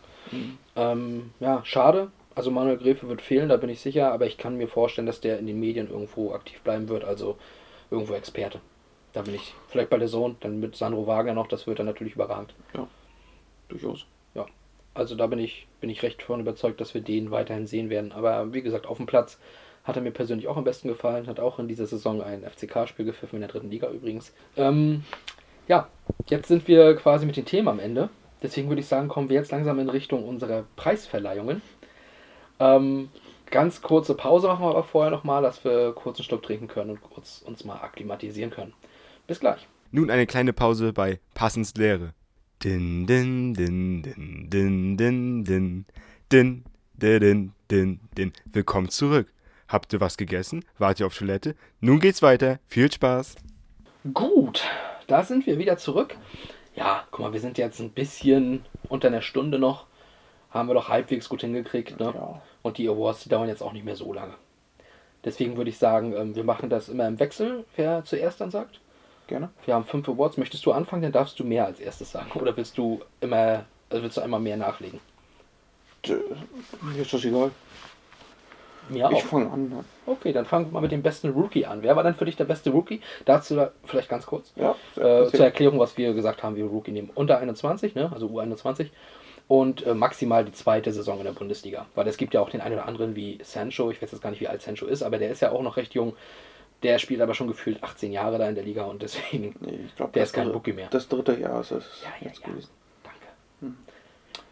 [0.77, 2.11] ähm, ja, schade.
[2.35, 5.21] Also Manuel Gräfe wird fehlen, da bin ich sicher, aber ich kann mir vorstellen, dass
[5.21, 7.37] der in den Medien irgendwo aktiv bleiben wird, also
[7.91, 8.61] irgendwo Experte.
[9.15, 11.87] Da bin ich vielleicht bei der Sohn, dann mit Sandro Wagner noch, das wird dann
[11.87, 12.55] natürlich überragend.
[13.69, 14.07] Durchaus.
[14.95, 18.13] Also da bin ich, bin ich recht von überzeugt, dass wir den weiterhin sehen werden.
[18.13, 19.41] Aber wie gesagt, auf dem Platz
[19.83, 21.27] hat er mir persönlich auch am besten gefallen.
[21.27, 24.33] Hat auch in dieser Saison ein FCK-Spiel gepfiffen, in der dritten Liga übrigens.
[24.57, 25.05] Ähm,
[25.67, 25.89] ja,
[26.29, 28.09] jetzt sind wir quasi mit dem Thema am Ende.
[28.43, 31.61] Deswegen würde ich sagen, kommen wir jetzt langsam in Richtung unserer Preisverleihungen.
[32.61, 33.09] Ähm,
[33.51, 36.91] ganz kurze Pause machen wir aber vorher nochmal, dass wir kurz einen Schluck trinken können
[36.91, 38.75] und kurz uns mal akklimatisieren können.
[39.27, 39.67] Bis gleich.
[39.91, 42.13] Nun eine kleine Pause bei Passens Lehre.
[42.63, 45.85] Din, din, din, din, din, din, din,
[46.31, 48.33] din, din, din, din, din.
[48.45, 49.33] Willkommen zurück.
[49.69, 50.63] Habt ihr was gegessen?
[50.79, 51.55] Wart ihr auf Toilette?
[51.81, 52.59] Nun geht's weiter.
[52.67, 53.37] Viel Spaß.
[54.13, 54.63] Gut,
[55.07, 56.17] da sind wir wieder zurück.
[56.75, 59.87] Ja, guck mal, wir sind jetzt ein bisschen unter einer Stunde noch.
[60.51, 61.99] Haben wir doch halbwegs gut hingekriegt.
[61.99, 62.13] Ne?
[62.15, 62.43] Ja.
[62.61, 64.35] Und die Awards, die dauern jetzt auch nicht mehr so lange.
[65.25, 68.81] Deswegen würde ich sagen, ähm, wir machen das immer im Wechsel, wer zuerst dann sagt.
[69.27, 69.49] Gerne.
[69.65, 70.37] Wir haben fünf Awards.
[70.37, 72.31] Möchtest du anfangen, dann darfst du mehr als erstes sagen.
[72.39, 75.01] Oder willst du immer, also willst du einmal mehr nachlegen?
[76.07, 77.51] Mir ist das egal.
[78.91, 79.23] Mir Ich auch.
[79.23, 79.69] fange an.
[79.71, 79.85] ne?
[80.05, 81.83] Okay, dann fangen wir mal mit dem besten Rookie an.
[81.83, 83.01] Wer war denn für dich der beste Rookie?
[83.25, 84.53] Dazu da- vielleicht ganz kurz.
[84.57, 84.73] Ja.
[84.97, 88.11] Äh, zur Erklärung, was wir gesagt haben, wir Rookie nehmen unter 21, ne?
[88.13, 88.89] also U21
[89.49, 91.87] und äh, maximal die zweite Saison in der Bundesliga.
[91.95, 94.29] Weil es gibt ja auch den einen oder anderen wie Sancho, ich weiß jetzt gar
[94.29, 96.15] nicht, wie alt Sancho ist, aber der ist ja auch noch recht jung.
[96.83, 99.97] Der spielt aber schon gefühlt 18 Jahre da in der Liga und deswegen, Nee, ich
[99.97, 100.89] glaub, der das ist kein Rookie mehr.
[100.91, 102.49] Das dritte Jahr ist es Ja, ja, jetzt ja.
[102.49, 102.71] gewesen.
[103.03, 103.75] Danke.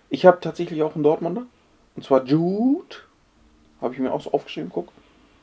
[0.08, 1.44] Ich habe tatsächlich auch einen Dortmunder.
[1.96, 2.96] Und zwar Jude.
[3.82, 4.88] Habe ich mir auch so aufgeschrieben, guck.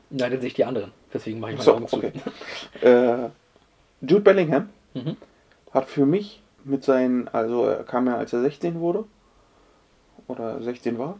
[0.10, 0.92] Nein, dann sehe ich die anderen.
[1.14, 1.98] Deswegen mache ich meine So, Augen zu.
[1.98, 2.12] okay.
[2.82, 3.30] Äh,
[4.02, 5.18] Jude Bellingham Mhm.
[5.72, 9.06] hat für mich mit seinen, also er kam ja als er 16 wurde.
[10.28, 11.20] Oder 16 war.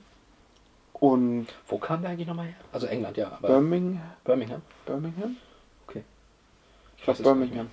[0.94, 2.56] Und Wo kam der eigentlich nochmal her?
[2.74, 4.02] Also England, ja, aber Birmingham.
[4.24, 4.62] Birmingham.
[4.86, 5.38] Birmingham?
[7.02, 7.68] Ich weiß Birmingham.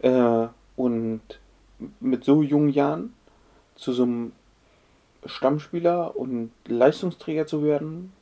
[0.00, 1.20] Äh, und
[2.00, 3.14] mit so jungen Jahren
[3.76, 4.32] zu so einem
[5.24, 8.12] Stammspieler und Leistungsträger zu werden,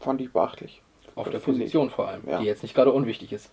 [0.00, 0.82] fand ich beachtlich.
[1.14, 1.64] Auf der Finde ich.
[1.64, 2.38] Position vor allem, Ja.
[2.38, 3.50] die jetzt nicht gerade unwichtig ist.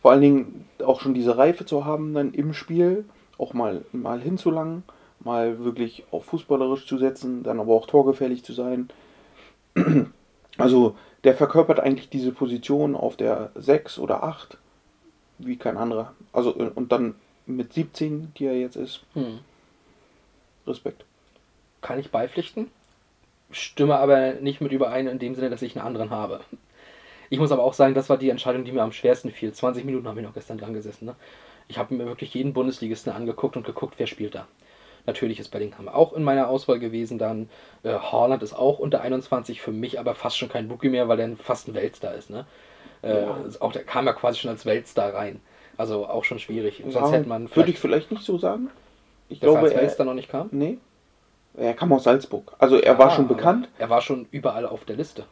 [0.00, 3.04] Vor allen Dingen auch schon diese Reife zu haben, dann im Spiel
[3.36, 4.82] auch mal, mal hinzulangen,
[5.20, 8.88] mal wirklich auch fußballerisch zu setzen, dann aber auch torgefährlich zu sein.
[10.56, 14.58] Also der verkörpert eigentlich diese Position auf der 6 oder 8
[15.38, 16.14] wie kein anderer.
[16.32, 17.14] Also und dann
[17.46, 19.40] mit 17, die er jetzt ist, Hm.
[20.66, 21.04] Respekt.
[21.80, 22.70] Kann ich beipflichten.
[23.50, 26.40] Stimme aber nicht mit überein in dem Sinne, dass ich einen anderen habe.
[27.30, 29.52] Ich muss aber auch sagen, das war die Entscheidung, die mir am schwersten fiel.
[29.52, 31.06] 20 Minuten habe ich noch gestern dran gesessen.
[31.06, 31.14] Ne?
[31.68, 34.46] Ich habe mir wirklich jeden Bundesligisten angeguckt und geguckt, wer spielt da.
[35.08, 37.18] Natürlich ist Bellingham auch in meiner Auswahl gewesen.
[37.18, 37.48] Dann
[37.82, 41.18] äh, Haaland ist auch unter 21, für mich aber fast schon kein Rookie mehr, weil
[41.18, 42.28] er fast ein Weltstar ist.
[42.30, 42.44] Ne?
[43.02, 43.36] Äh, Ja.
[43.60, 45.40] Auch der kam ja quasi schon als Weltstar rein.
[45.78, 46.82] Also auch schon schwierig.
[46.88, 48.68] Sonst Ja, hätte man würde ich vielleicht nicht so sagen.
[49.30, 50.48] Ich er glaube, als er, Weltstar noch nicht kam.
[50.52, 50.78] nee.
[51.56, 52.52] Er kam aus Salzburg.
[52.58, 53.68] Also er war Ja, schon bekannt.
[53.78, 55.24] Er war schon überall auf der Liste.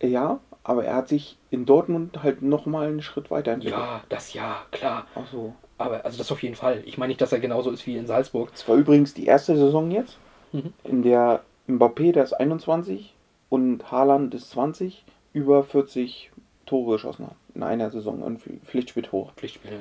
[0.00, 3.80] Ja, aber er hat sich in Dortmund halt nochmal einen Schritt weiterentwickelt.
[3.82, 5.06] Ja, das ja, klar.
[5.14, 5.54] Ach so.
[5.78, 6.82] Aber also das auf jeden Fall.
[6.86, 8.50] Ich meine nicht, dass er genauso ist wie in Salzburg.
[8.54, 10.18] Es war übrigens die erste Saison jetzt,
[10.52, 10.72] Mhm.
[10.84, 13.12] in der Mbappé, der ist 21
[13.48, 16.30] und Haaland ist 20, über 40
[16.66, 17.34] Tore geschossen hat.
[17.54, 19.32] In einer Saison, ein Pflichtspieltore.
[19.36, 19.72] Pflichtspiel.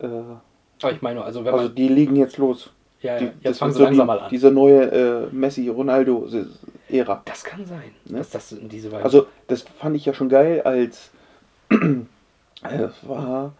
[0.00, 0.06] Ja.
[0.08, 0.22] Äh,
[0.82, 2.70] Aber ich meine, also wenn also die liegen jetzt los.
[3.02, 4.30] ja, Die, ja, jetzt fangen sie langsam die, mal an.
[4.30, 7.22] Diese neue äh, Messi-Ronaldo-Ära.
[7.24, 8.18] Das kann sein, Ne?
[8.18, 9.04] dass das in diese Weise.
[9.04, 11.10] Also, das fand ich ja schon geil, als
[11.70, 11.76] äh,
[12.82, 13.52] es war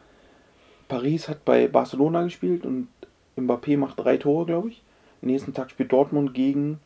[0.88, 2.88] Paris hat bei Barcelona gespielt und
[3.36, 4.82] Mbappé macht drei Tore, glaube ich.
[5.22, 6.80] Am nächsten Tag spielt Dortmund gegen.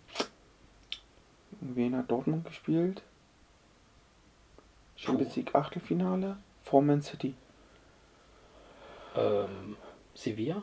[1.60, 3.02] Wen hat Dortmund gespielt?
[4.96, 7.34] Champions League Achtelfinale vor Man City.
[9.16, 9.76] ähm,
[10.14, 10.62] Sevilla?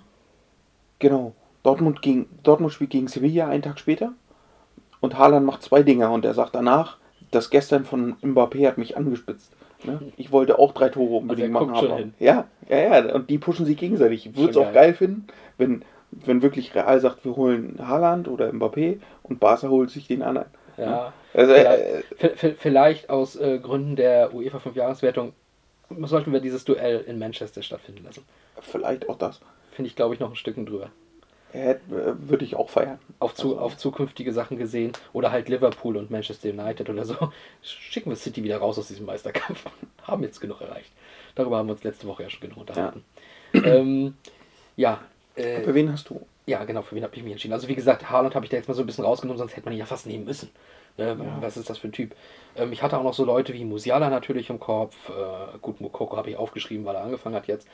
[1.00, 1.34] Genau.
[1.64, 4.14] Dortmund, gegen, Dortmund spielt gegen Sevilla einen Tag später.
[5.02, 6.98] Und Haaland macht zwei Dinger und er sagt danach,
[7.32, 9.52] das gestern von Mbappé hat mich angespitzt.
[9.84, 10.12] Ne?
[10.18, 11.92] Ich wollte auch drei Tore unbedingt Also machen.
[11.92, 12.04] aber-.
[12.20, 13.14] Ja, ja, ja.
[13.14, 14.26] Und die pushen sich gegenseitig.
[14.28, 14.94] Ich würde es auch geil.
[14.94, 20.08] finden, wenn, wenn wirklich Real sagt, wir holen Haaland oder Mbappé und Barca holt sich
[20.08, 20.48] den anderen.
[20.78, 21.14] Ja.
[21.34, 25.34] Also, äh, V- v- Vielleicht aus äh, Gründen der UEFA 5-Jahreswertung
[26.04, 28.24] sollten wir dieses Duell in Manchester stattfinden lassen.
[28.62, 29.40] vielleicht auch das.
[29.72, 30.90] Finde ich, glaube ich, noch ein Stückchen drüber.
[31.54, 33.00] Äh, Würde ich auch feiern.
[33.20, 34.92] Auf, zu, Also- auf zukünftige Sachen gesehen.
[35.14, 37.16] Oder halt Liverpool und Manchester United oder so.
[37.62, 39.66] Schicken wir City wieder raus aus diesem Meisterkampf.
[40.04, 40.92] haben jetzt genug erreicht.
[41.38, 43.04] Darüber haben wir uns letzte Woche ja schon genug unterhalten.
[43.54, 44.16] Ähm,
[44.76, 45.00] ja.
[45.36, 46.20] Äh, Für wen hast du?
[46.46, 47.54] Ja, genau, für wen habe ich mich entschieden?
[47.54, 49.66] Also wie gesagt, Haaland habe ich da jetzt mal so ein bisschen rausgenommen, sonst hätte
[49.66, 50.50] man ihn ja fast nehmen müssen.
[50.98, 51.18] Ne?
[51.40, 52.14] Was ist das für ein Typ?
[52.58, 55.10] Ähm, ich hatte auch noch so Leute wie Musiala natürlich im Kopf.
[55.10, 57.68] Äh, gut, Mukoko habe ich aufgeschrieben, weil er angefangen hat jetzt.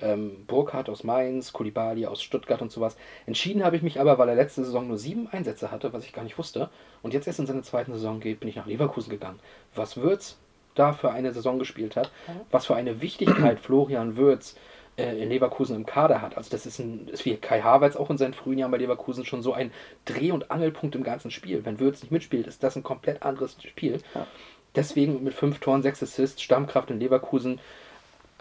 [0.00, 2.96] Ähm, Burkhardt aus Mainz, Kulibali aus Stuttgart und sowas.
[3.26, 6.12] Entschieden habe ich mich aber, weil er letzte Saison nur sieben Einsätze hatte, was ich
[6.12, 6.70] gar nicht wusste.
[7.02, 9.40] Und jetzt erst in seine zweiten Saison geht, bin ich nach Leverkusen gegangen.
[9.74, 10.38] Was Würz
[10.74, 12.10] da für eine Saison gespielt hat,
[12.50, 14.56] was für eine Wichtigkeit Florian Würz
[14.96, 16.36] äh, in Leverkusen im Kader hat.
[16.36, 19.24] Also das ist, ein, ist wie Kai Havertz auch in seinen frühen Jahren bei Leverkusen
[19.24, 19.72] schon so ein
[20.04, 21.64] Dreh- und Angelpunkt im ganzen Spiel.
[21.64, 24.00] Wenn Würz nicht mitspielt, ist das ein komplett anderes Spiel.
[24.14, 24.26] Ja.
[24.74, 27.60] Deswegen mit fünf Toren, sechs Assists, Stammkraft in Leverkusen.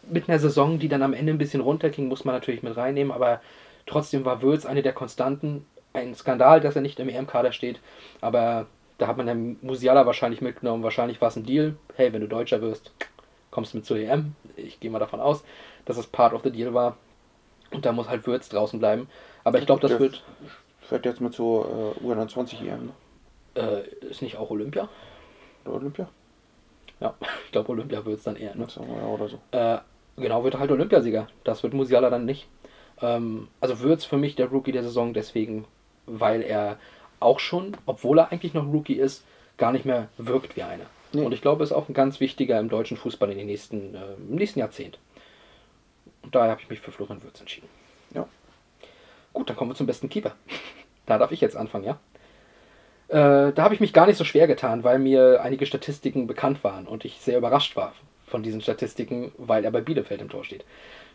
[0.09, 3.11] Mit einer Saison, die dann am Ende ein bisschen runterging, muss man natürlich mit reinnehmen,
[3.11, 3.41] aber
[3.85, 5.65] trotzdem war Würz eine der Konstanten.
[5.91, 7.79] Ein Skandal, dass er nicht im EM-Kader steht,
[8.21, 8.67] aber
[8.99, 10.83] da hat man dann Musiala wahrscheinlich mitgenommen.
[10.83, 11.75] Wahrscheinlich war es ein Deal.
[11.95, 12.91] Hey, wenn du Deutscher wirst,
[13.49, 14.35] kommst du mit zur EM.
[14.57, 15.43] Ich gehe mal davon aus,
[15.85, 16.97] dass es Part of the Deal war.
[17.71, 19.07] Und da muss halt Würz draußen bleiben.
[19.43, 20.23] Aber ich glaube, das wird.
[20.81, 22.91] Fährt jetzt mit so äh, U21 EM, ne?
[23.55, 24.89] Äh, ist nicht auch Olympia?
[25.63, 26.09] Oder Olympia?
[26.99, 27.13] Ja,
[27.45, 28.55] ich glaube, Olympia wird es dann eher.
[28.55, 28.65] Ne?
[28.67, 29.39] So, ja, oder so.
[29.51, 29.77] Äh,
[30.17, 31.27] genau, wird halt Olympiasieger.
[31.43, 32.47] Das wird Musiala dann nicht.
[33.01, 35.65] Ähm, also Würz für mich der Rookie der Saison, deswegen,
[36.05, 36.79] weil er
[37.19, 39.23] auch schon, obwohl er eigentlich noch Rookie ist,
[39.57, 40.85] gar nicht mehr wirkt wie einer.
[41.11, 41.23] Nee.
[41.23, 44.13] Und ich glaube, ist auch ein ganz wichtiger im deutschen Fußball in den nächsten, äh,
[44.17, 44.99] im nächsten Jahrzehnt.
[46.21, 47.67] Und daher habe ich mich für Florian Würz entschieden.
[48.13, 48.27] Ja.
[49.33, 50.35] Gut, dann kommen wir zum besten Keeper.
[51.05, 51.99] Da darf ich jetzt anfangen, ja?
[53.07, 56.63] Äh, da habe ich mich gar nicht so schwer getan, weil mir einige Statistiken bekannt
[56.63, 57.93] waren und ich sehr überrascht war
[58.27, 60.65] von diesen Statistiken, weil er bei Bielefeld im Tor steht.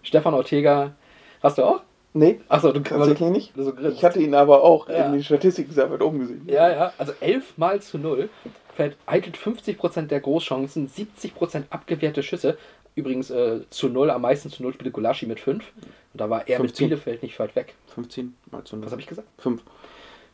[0.02, 0.96] Stefan Ortega,
[1.44, 1.82] hast du auch?
[2.16, 3.52] Nee, Achso, du tatsächlich nicht.
[3.56, 3.76] So.
[3.88, 5.06] Ich hatte ihn aber auch Ja.
[5.06, 6.42] in den Statistiken sehr weit oben gesehen.
[6.46, 8.28] Ja, ja, also 11 mal zu 0.
[8.74, 12.56] Vereitelt 50% der Großchancen, 70% abgewehrte Schüsse.
[12.94, 15.64] Übrigens äh, zu 0, am meisten zu 0 spielte Gulaschi mit 5.
[15.82, 16.88] Und da war er mit 15.
[16.88, 17.74] Bielefeld nicht weit weg.
[17.94, 19.26] 15 mal zu Was habe ich gesagt?
[19.38, 19.60] 5.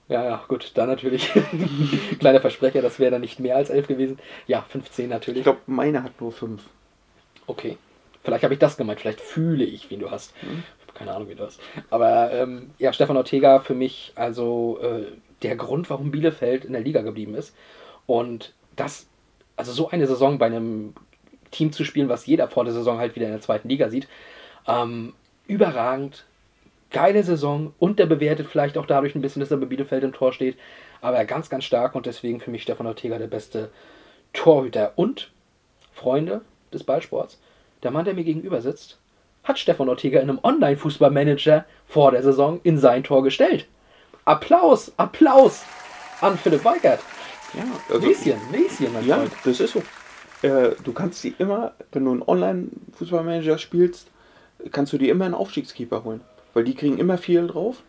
[0.08, 1.30] Ja, ja, gut, dann natürlich.
[2.18, 4.18] Kleiner Versprecher, das wäre dann nicht mehr als 11 gewesen.
[4.46, 5.38] Ja, 15 natürlich.
[5.38, 6.62] Ich glaube, meine hat nur 5.
[7.46, 7.78] Okay.
[8.22, 10.34] Vielleicht habe ich das gemeint, vielleicht fühle ich, wie du hast.
[11.00, 11.60] Keine Ahnung, wie du hast.
[11.88, 15.06] Aber ähm, ja, Stefan Ortega für mich also äh,
[15.40, 17.56] der Grund, warum Bielefeld in der Liga geblieben ist.
[18.04, 19.06] Und das,
[19.56, 20.92] also so eine Saison bei einem
[21.52, 24.08] Team zu spielen, was jeder vor der Saison halt wieder in der zweiten Liga sieht,
[24.68, 25.14] ähm,
[25.46, 26.26] überragend.
[26.90, 30.58] Geile Saison, unterbewertet vielleicht auch dadurch ein bisschen, dass er bei Bielefeld im Tor steht.
[31.00, 33.70] Aber ganz, ganz stark und deswegen für mich Stefan Ortega der beste
[34.34, 34.92] Torhüter.
[34.96, 35.30] Und,
[35.92, 36.42] Freunde
[36.74, 37.40] des Ballsports,
[37.82, 38.99] der Mann, der mir gegenüber sitzt,
[39.50, 43.66] hat Stefan Ortega in einem Online-Fußballmanager vor der Saison in sein Tor gestellt.
[44.24, 45.64] Applaus, Applaus
[46.20, 47.00] an Philipp Weigert.
[47.52, 49.32] Ja, also, Näschen, Näschen, mein ja, Freund.
[49.44, 49.82] das ist so.
[50.42, 54.08] Äh, du kannst die immer, wenn du einen Online-Fußballmanager spielst,
[54.70, 56.20] kannst du dir immer einen Aufstiegskeeper holen.
[56.54, 57.82] Weil die kriegen immer viel drauf.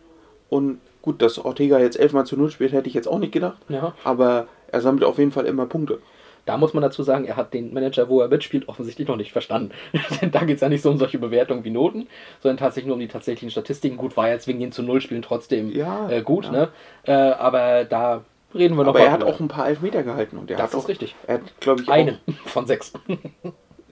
[0.50, 3.32] Und gut, dass Ortega jetzt 11 mal zu 0 spielt, hätte ich jetzt auch nicht
[3.32, 3.58] gedacht.
[3.68, 3.94] Ja.
[4.04, 6.00] Aber er sammelt auf jeden Fall immer Punkte.
[6.44, 9.32] Da muss man dazu sagen, er hat den Manager, wo er mitspielt, offensichtlich noch nicht
[9.32, 9.70] verstanden.
[10.20, 12.08] Denn da geht es ja nicht so um solche Bewertungen wie Noten,
[12.40, 13.96] sondern tatsächlich nur um die tatsächlichen Statistiken.
[13.96, 16.50] Gut, war jetzt wegen den zu Null Spielen trotzdem Ja, äh, gut, ja.
[16.52, 16.68] ne?
[17.04, 18.24] Äh, aber da
[18.54, 19.32] reden wir noch Aber er hat drüber.
[19.32, 20.36] auch ein paar Elfmeter gehalten.
[20.36, 21.14] Und er Das hat ist auch, richtig.
[21.28, 22.92] Er hat, glaube ich, einen von sechs.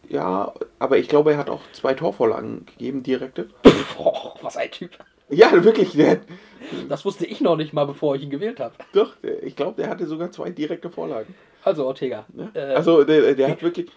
[0.09, 3.49] Ja, aber ich glaube, er hat auch zwei Torvorlagen gegeben, direkte.
[3.97, 4.99] Boah, was ein Typ.
[5.29, 5.93] Ja, wirklich.
[5.93, 6.19] Der,
[6.89, 8.75] Das wusste ich noch nicht mal, bevor ich ihn gewählt habe.
[8.93, 11.33] doch, ich glaube, der hatte sogar zwei direkte Vorlagen.
[11.65, 12.27] Also Ortega.
[12.33, 12.51] Ne?
[12.55, 13.91] Äh, also der, der hat wirklich,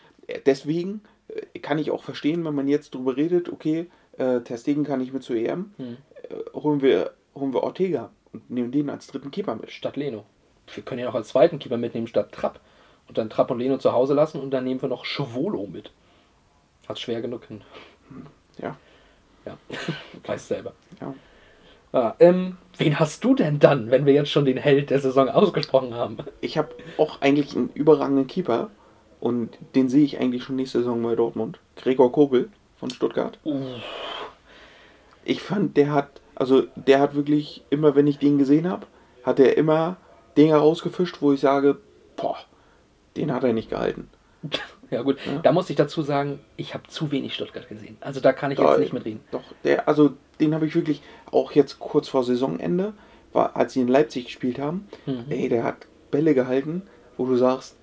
[0.45, 4.83] deswegen äh, kann ich auch verstehen, wenn man jetzt drüber redet, okay, äh, Ter Stegen
[4.83, 5.97] kann nicht mit zur EM, Hm.
[6.29, 9.71] äh, holen, wir, holen wir Ortega und nehmen den als dritten Keeper mit.
[9.71, 10.25] statt Leno.
[10.73, 12.59] Wir können ja noch als zweiten Keeper mitnehmen statt Trapp.
[13.07, 15.91] Und dann Trapp und Leno zu Hause lassen und dann nehmen wir noch Schwolo mit.
[16.87, 17.61] Hat schwer genug hin.
[18.57, 18.77] Ja,
[19.45, 19.57] Ja,
[20.25, 20.73] weiß selber.
[21.01, 21.13] ja.
[21.93, 25.29] Ah, ähm, wen hast du denn dann, wenn wir jetzt schon den Held der Saison
[25.29, 26.17] ausgesprochen haben?
[26.41, 28.71] Ich habe auch eigentlich einen überragenden Keeper
[29.19, 31.59] und den sehe ich eigentlich schon nächste Saison bei Dortmund.
[31.75, 33.37] Gregor Kobel von Stuttgart.
[35.23, 38.87] Ich fand, der hat, also der hat wirklich immer, wenn ich den gesehen habe,
[39.23, 39.97] hat er immer
[40.35, 41.77] Dinge rausgefischt, wo ich sage,
[42.15, 42.37] boah,
[43.15, 44.09] Den hat er nicht gehalten.
[44.91, 45.39] Ja gut, Ja.
[45.41, 47.97] da muss ich dazu sagen, ich habe zu wenig Stuttgart gesehen.
[48.01, 49.21] Also da kann ich Da- jetzt nicht mitreden.
[49.31, 52.93] Doch, der, also den habe ich wirklich auch jetzt kurz vor Saisonende,
[53.31, 55.25] war, als sie in Leipzig gespielt haben, Mhm.
[55.29, 56.83] ey, der hat Bälle gehalten,
[57.17, 57.75] wo du sagst,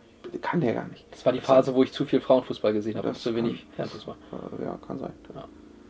[0.42, 1.04] kann der gar nicht.
[1.10, 3.66] Das war die Phase, wo ich zu viel Frauenfußball gesehen habe und Das zu wenig
[3.76, 4.14] Herrenfußball.
[4.60, 5.12] Äh, ja, kann sein.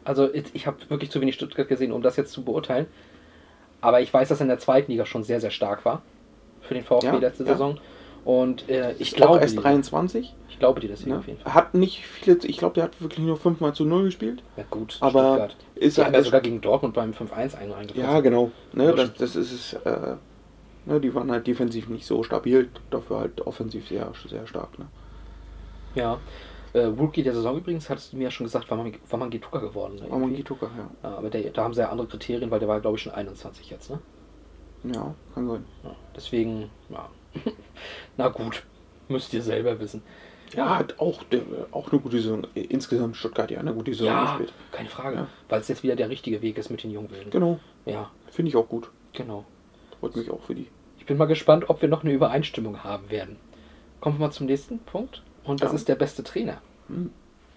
[0.05, 2.87] Also ich habe wirklich zu wenig Stuttgart gesehen, um das jetzt zu beurteilen.
[3.83, 6.03] Aber ich weiß, dass er in der zweiten Liga schon sehr, sehr stark war.
[6.63, 7.51] Für den VfB Ja, letzte ja.
[7.53, 7.79] Saison.
[8.25, 9.63] Und äh, ich Ist glaube auch erst dir.
[9.63, 10.35] 23.
[10.51, 11.19] Ich glaube dir deswegen Ne?
[11.19, 11.55] auf jeden Fall.
[11.55, 14.43] Hat nicht viele, ich glaube, der hat wirklich nur 5 mal zu 0 gespielt.
[14.57, 15.57] Ja gut, Aber Stuttgart.
[15.81, 17.75] Ist Die er haben ja sogar gegen Dortmund beim 5-1 einen.
[17.95, 18.51] Ja, genau.
[18.75, 19.73] Ne, das, das ist es.
[19.73, 20.17] Äh,
[20.85, 24.79] ne, die waren halt defensiv nicht so stabil, dafür halt offensiv sehr, sehr stark.
[24.79, 24.87] Ne?
[25.95, 26.19] Ja.
[26.75, 29.31] Äh, Rookie der Saison übrigens, hattest du mir ja schon gesagt, war man, war man
[29.31, 29.95] Gituka geworden.
[29.97, 30.37] Ne, Aber man irgendwie.
[30.37, 31.09] geht Tucker, ja.
[31.09, 33.13] ja, aber der, da haben sie ja andere Kriterien, weil der war, glaube ich, schon
[33.15, 33.91] 21 jetzt.
[33.91, 33.99] Ne?
[34.85, 35.65] Ja, kann sein.
[35.83, 37.09] Ja, deswegen, ja.
[38.19, 38.65] Na gut,
[39.09, 40.03] müsst ihr selber wissen.
[40.55, 42.47] Ja, hat auch, der, auch eine gute Saison.
[42.55, 44.53] äh, Insgesamt Stuttgart ja eine gute Saison Ja, gespielt.
[44.73, 45.17] keine Frage.
[45.17, 45.27] Ja.
[45.49, 47.31] Weil es jetzt wieder der richtige Weg ist mit den Jungwilden.
[47.31, 47.59] Genau.
[47.87, 48.91] Ja, Finde ich auch gut.
[49.13, 49.45] genau.
[50.01, 50.67] Freut mich auch für die.
[50.99, 53.37] Ich bin mal gespannt, ob wir noch eine Übereinstimmung haben werden.
[54.01, 55.23] Kommen wir mal zum nächsten Punkt.
[55.45, 55.77] Und das Ja.
[55.77, 56.59] ist der beste Trainer.
[56.89, 57.11] Hm.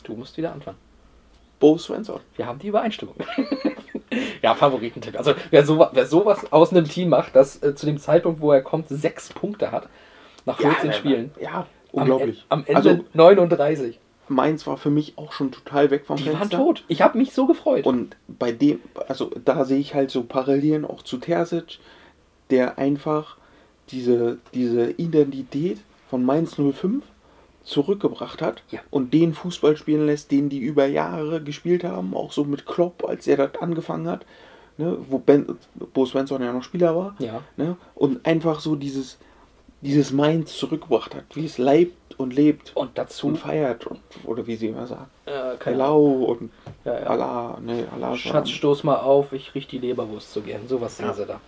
[0.04, 0.78] Du musst wieder anfangen.
[1.60, 2.20] Bo Svensson.
[2.36, 3.16] Wir haben die Übereinstimmung.
[4.42, 5.18] ja, Favoritentipp.
[5.18, 8.52] Also wer, so, wer sowas aus einem Team macht, das äh, zu dem Zeitpunkt, wo
[8.52, 9.88] er kommt, sechs Punkte hat,
[10.46, 11.32] nach 14 ja, Spielen.
[11.40, 11.68] Ja,
[12.02, 12.46] unglaublich.
[12.50, 14.00] am Ende Also 39.
[14.30, 16.58] Mainz war für mich auch schon total weg vom Die Fenster.
[16.58, 16.84] waren tot.
[16.88, 17.86] Ich habe mich so gefreut.
[17.86, 21.80] Und bei dem, also da sehe ich halt so Parallelen auch zu Terzic,
[22.50, 23.38] der einfach
[23.90, 25.80] diese, diese Identität
[26.10, 27.04] von Mainz 05
[27.64, 28.80] zurückgebracht hat Ja.
[28.90, 33.06] und den Fußball spielen lässt, den die über Jahre gespielt haben, auch so mit Klopp,
[33.08, 34.26] als er das angefangen hat,
[34.78, 35.58] ne, wo ben,
[35.94, 37.42] Bo Svensson ja noch Spieler war, Ja.
[37.56, 39.18] ne, und einfach so dieses,
[39.84, 44.48] dieses Mainz zurückgebracht hat, wie es leibt und lebt Und dazu, und feiert, und, oder
[44.48, 46.52] wie sie immer sagen, äh, Hello und
[46.86, 47.06] Ja, ja.
[47.08, 50.68] Allah, ne, Allah Schatz, stoß mal auf, ich riech die Leberwurst so gern.
[50.68, 51.16] Sowas singen Ja.
[51.16, 51.42] sie da.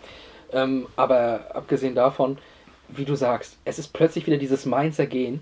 [0.51, 2.37] Ähm, aber abgesehen davon,
[2.89, 5.41] wie du sagst, es ist plötzlich wieder dieses Mainzer Gehen.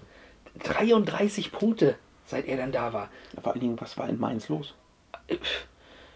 [0.63, 3.09] 33 Punkte, seit er dann da war.
[3.41, 4.73] Vor allen Dingen, was war in Mainz los?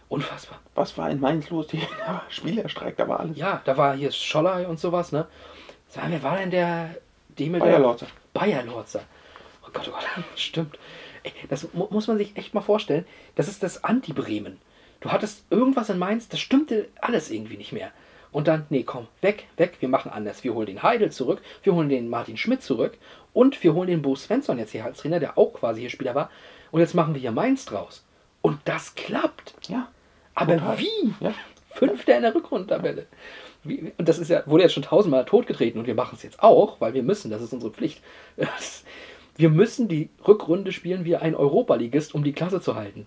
[0.10, 0.60] Unfassbar.
[0.76, 1.68] Was war in Mainz los?
[1.68, 3.38] Die ja, Spielerstreik, da war alles.
[3.38, 5.28] Ja, da war hier Scholler und sowas, ne?
[5.90, 6.96] Sag mal, wer war denn der
[7.30, 7.60] Demel?
[7.60, 8.08] Bayer Lorzer.
[8.34, 9.02] Bayer Lorzer.
[9.66, 10.78] Oh Gott, oh Gott, stimmt.
[11.24, 13.06] Ey, das mu muss man sich echt mal vorstellen.
[13.36, 14.60] Das ist das Anti-Bremen.
[15.00, 17.92] Du hattest irgendwas in Mainz, das stimmte alles irgendwie nicht mehr.
[18.32, 20.44] Und dann, nee, komm, weg, weg, wir machen anders.
[20.44, 22.98] Wir holen den Heidel zurück, wir holen den Martin Schmidt zurück
[23.34, 26.16] und wir holen den Bo Svensson jetzt hier als Trainer, der auch quasi hier Spieler
[26.16, 26.30] war.
[26.72, 28.04] Und jetzt machen wir hier Mainz draus.
[28.42, 29.54] Und das klappt.
[29.70, 29.88] Ja.
[30.36, 30.80] Aber Total.
[30.80, 31.14] wie?
[31.20, 31.34] Ja.
[31.78, 33.06] Fünfter in der Rückrundentabelle.
[33.64, 36.42] Wie, und das ist ja, wurde jetzt schon tausendmal totgetreten und wir machen es jetzt
[36.42, 38.02] auch, weil wir müssen, das ist unsere Pflicht.
[39.40, 43.06] Wir müssen die Rückrunde spielen wie ein Europaligist, um die Klasse zu halten.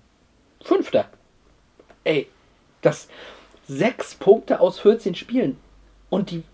[0.62, 1.06] Fünfter.
[2.04, 2.28] Ey,
[2.82, 3.08] das
[3.66, 5.56] sechs Punkte aus 14 Spielen
[6.08, 6.44] und die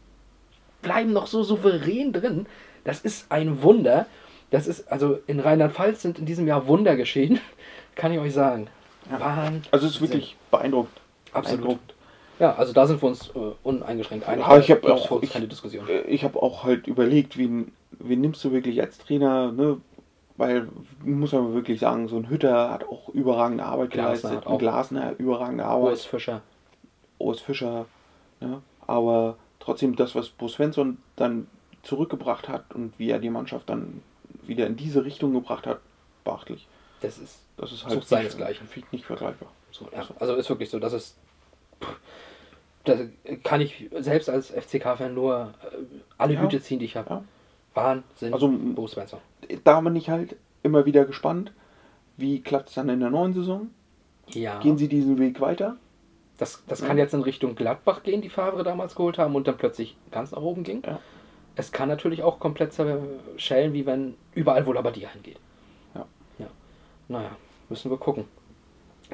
[0.81, 2.47] bleiben noch so souverän drin.
[2.85, 4.07] Das ist ein Wunder.
[4.51, 7.39] Das ist, also in Rheinland-Pfalz sind in diesem Jahr Wunder geschehen,
[7.97, 8.69] kann ich euch sagen.
[9.11, 9.61] Wahnsinn.
[9.73, 10.97] Also es ist wirklich beeindruckend.
[11.33, 11.61] Absolut.
[11.61, 11.95] Beeindruckend.
[12.39, 14.47] Ja, also da sind wir uns äh, uneingeschränkt einig.
[14.47, 15.89] Ja, ich hab Da gibt's auch- ich- keine Diskussion.
[15.89, 19.78] Äh, Ich habe auch halt überlegt, wen, wen nimmst du wirklich als Trainer, ne?
[20.39, 20.68] Weil,
[21.03, 24.47] muss man wirklich sagen, so ein Hütter hat auch überragende Arbeit Glasner geleistet.
[24.47, 25.99] Ein auch- Glasner, überragende Arbeit.
[25.99, 26.43] Fischer.
[27.18, 27.87] Urs Fischer.
[28.41, 28.61] Ne?
[28.87, 31.47] Aber trotzdem das, was Bo Svensson dann
[31.82, 34.03] zurückgebracht hat und wie er die Mannschaft dann
[34.42, 35.79] wieder in diese Richtung gebracht hat,
[36.22, 36.67] beachtlich.
[37.00, 38.68] Das ist Das ist halt Sucht seinesgleichen.
[38.75, 39.49] nicht, nicht vergleichbar.
[39.71, 39.88] so.
[39.95, 41.17] Ja, also ist wirklich so, das ist.
[42.84, 42.96] Da
[43.42, 45.76] kann ich selbst als FCK-Fan nur äh,
[46.18, 46.42] alle Ja.
[46.42, 47.11] Hüte ziehen, die ich habe.
[47.11, 47.24] Ja.
[47.74, 48.32] Wahnsinn.
[48.32, 49.18] Also- Bo Svensson.
[49.64, 51.53] Da bin ich halt immer wieder gespannt,
[52.16, 53.70] wie klappt es dann in der neuen Saison?
[54.28, 54.58] Ja.
[54.61, 55.76] Gehen sie diesen Weg weiter?
[56.38, 56.86] Das, das Ja.
[56.86, 60.32] kann jetzt in Richtung Gladbach gehen, die Favre damals geholt haben und dann plötzlich ganz
[60.32, 60.82] nach oben ging.
[60.86, 61.00] Ja.
[61.54, 65.38] Es kann natürlich auch komplett zerschellen, wie wenn überall wo Labadia hingeht.
[65.94, 66.04] Ja.
[66.38, 66.46] ja.
[67.08, 67.30] Naja,
[67.68, 68.24] müssen wir gucken.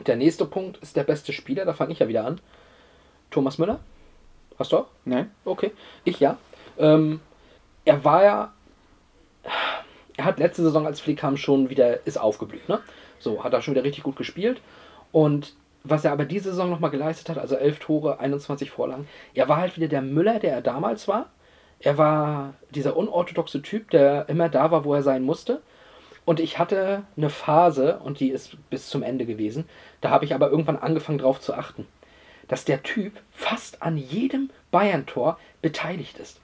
[0.06, 2.40] Der nächste Punkt ist der beste Spieler, da fange ich ja wieder an.
[3.30, 3.80] Thomas Müller.
[4.58, 4.86] Hast du auch?
[5.04, 5.30] Nein?
[5.44, 5.72] Okay.
[6.04, 6.38] Ich ja.
[6.78, 7.20] Ähm,
[7.84, 8.52] er war ja.
[10.16, 12.80] Er hat letzte Saison als Flickam schon wieder ist aufgeblüht, ne?
[13.18, 14.60] So, hat er schon wieder richtig gut gespielt.
[15.10, 15.54] Und
[15.84, 19.56] was er aber diese Saison nochmal geleistet hat, also 11 Tore, 21 Vorlagen, er war
[19.56, 21.30] halt wieder der Müller, der er damals war.
[21.80, 25.62] Er war dieser unorthodoxe Typ, der immer da war, wo er sein musste.
[26.24, 29.68] Und ich hatte eine Phase, und die ist bis zum Ende gewesen,
[30.00, 31.86] da habe ich aber irgendwann angefangen drauf zu achten,
[32.48, 36.40] dass der Typ fast an jedem Bayern-Tor beteiligt ist.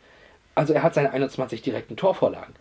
[0.55, 2.55] Also er hat seine 21 direkten Torvorlagen.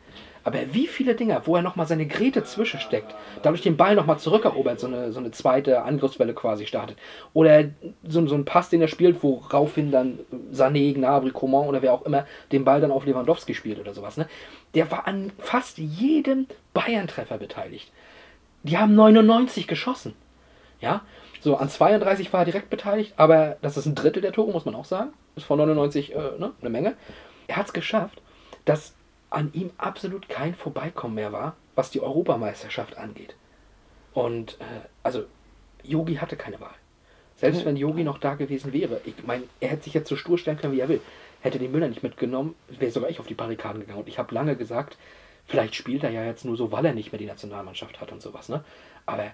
[0.47, 3.13] Aber wie viele Dinger, wo er nochmal seine Grete zwischensteckt,
[3.43, 6.97] dadurch den Ball nochmal zurückerobert, so eine, so eine zweite Angriffswelle quasi startet.
[7.33, 7.65] Oder
[8.07, 10.19] so, so ein Pass, den er spielt, woraufhin dann
[10.53, 14.15] Sané, Gnabry, Coman oder wer auch immer den Ball dann auf Lewandowski spielt oder sowas.
[14.15, 14.25] Ne?
[14.73, 17.91] Der war an fast jedem Bayern-Treffer beteiligt.
[18.63, 20.13] Die haben 99 geschossen.
[20.79, 21.01] Ja,
[21.41, 24.63] so an 32 war er direkt beteiligt, aber das ist ein Drittel der Tore, muss
[24.63, 25.09] man auch sagen.
[25.35, 26.93] Ist von 99 äh, ne, eine Menge.
[27.47, 28.21] Er hat es geschafft,
[28.63, 28.93] dass
[29.29, 33.35] an ihm absolut kein Vorbeikommen mehr war, was die Europameisterschaft angeht.
[34.13, 35.25] Und äh, also
[35.83, 36.73] Yogi hatte keine Wahl.
[37.35, 40.39] Selbst wenn Yogi noch da gewesen wäre, ich meine, er hätte sich jetzt so stur
[40.39, 41.01] stellen können, wie er will.
[41.41, 43.99] Hätte den Müller nicht mitgenommen, wäre sogar ich auf die Barrikaden gegangen.
[43.99, 44.97] Und ich habe lange gesagt,
[45.45, 48.23] vielleicht spielt er ja jetzt nur so, weil er nicht mehr die Nationalmannschaft hat und
[48.23, 48.49] sowas.
[48.49, 48.63] Ne?
[49.05, 49.31] Aber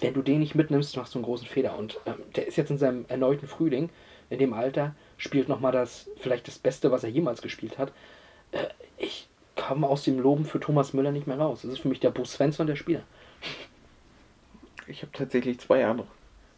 [0.00, 1.78] wenn du den nicht mitnimmst, machst du einen großen Fehler.
[1.78, 3.88] Und ähm, der ist jetzt in seinem erneuten Frühling,
[4.28, 7.90] in dem Alter, spielt nochmal das, vielleicht das Beste, was er jemals gespielt hat.
[8.52, 8.58] Äh,
[8.98, 11.60] ich komme aus dem Loben für Thomas Müller nicht mehr raus.
[11.62, 13.02] Das ist für mich der Bo Svensson der Spieler.
[14.86, 16.06] Ich habe tatsächlich zwei andere.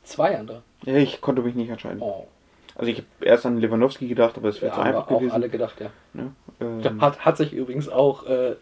[0.04, 0.62] Zwei andere.
[0.84, 2.00] Ja, ich konnte mich nicht entscheiden.
[2.00, 2.26] Oh.
[2.74, 5.32] Also ich habe erst an Lewandowski gedacht, aber es wäre Ja, zu einfach auch gewesen.
[5.32, 5.90] alle gedacht, ja.
[6.14, 6.32] Ne?
[6.60, 8.56] Ähm, Da hat, hat sich übrigens auch äh,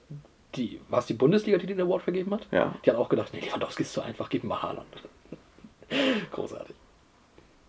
[0.57, 2.47] die, was die Bundesliga, die den Award vergeben hat?
[2.51, 2.74] ja.
[2.85, 4.86] Die hat auch gedacht, nee, Lewandowski ist zu einfach, gib ihm mal Haaland.
[6.32, 6.74] Großartig.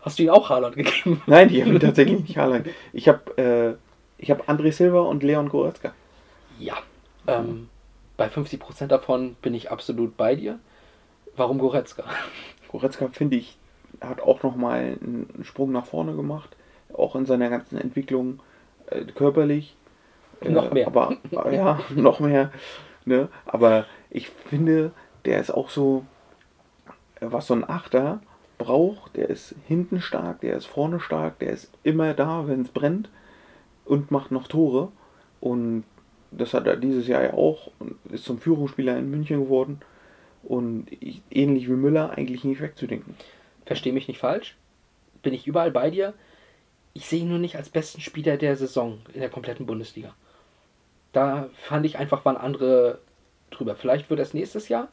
[0.02, 1.22] Hast du ihm auch Haaland gegeben?
[1.28, 2.68] Nein, die haben tatsächlich nicht Haaland.
[2.92, 3.76] Ich habe äh,
[4.22, 5.94] ich hab André Silva und Leon Goretzka.
[6.60, 6.78] Ja.
[7.28, 7.70] Ähm,
[8.18, 10.60] bei 50% davon bin ich absolut bei dir.
[11.36, 12.04] Warum Goretzka?
[12.72, 13.58] Goretzka, finde ich,
[14.00, 16.56] hat auch nochmal einen Sprung nach vorne gemacht.
[16.94, 18.40] Auch in seiner ganzen Entwicklung
[18.88, 19.76] äh, körperlich.
[20.40, 20.86] Äh, Noch mehr.
[20.88, 22.52] Aber äh, ja, noch mehr.
[23.06, 23.28] Ne?
[23.46, 24.92] Aber ich finde,
[25.26, 26.06] der ist auch so,
[27.20, 28.22] äh, was so ein Achter
[28.60, 29.16] braucht.
[29.16, 33.10] Der ist hinten stark, der ist vorne stark, der ist immer da, wenn es brennt
[33.92, 34.90] und macht noch Tore.
[35.42, 35.84] Und
[36.32, 39.82] das hat er dieses Jahr ja auch und ist zum Führungsspieler in München geworden.
[40.44, 43.16] Und ich, ähnlich wie Müller eigentlich nicht wegzudenken.
[43.66, 44.56] Versteh mich nicht falsch.
[45.24, 46.14] Bin ich überall bei dir.
[46.94, 50.16] Ich sehe ihn nur nicht als besten Spieler der Saison in der kompletten Bundesliga.
[51.12, 53.00] Da fand ich einfach, waren andere
[53.50, 53.76] drüber.
[53.76, 54.88] Vielleicht wird es nächstes Jahr.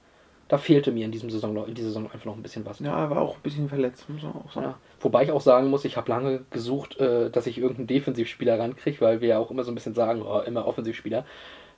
[0.48, 2.80] Da fehlte mir in, diesem Saison noch, in dieser Saison einfach noch ein bisschen was.
[2.80, 4.66] Ja, er war auch ein bisschen verletzt, muss man auch sagen.
[4.66, 4.78] Ja.
[5.00, 9.00] Wobei ich auch sagen muss, ich habe lange gesucht, äh, dass ich irgendeinen Defensivspieler rankriege,
[9.02, 11.24] weil wir ja auch immer so ein bisschen sagen, oh, immer Offensivspieler.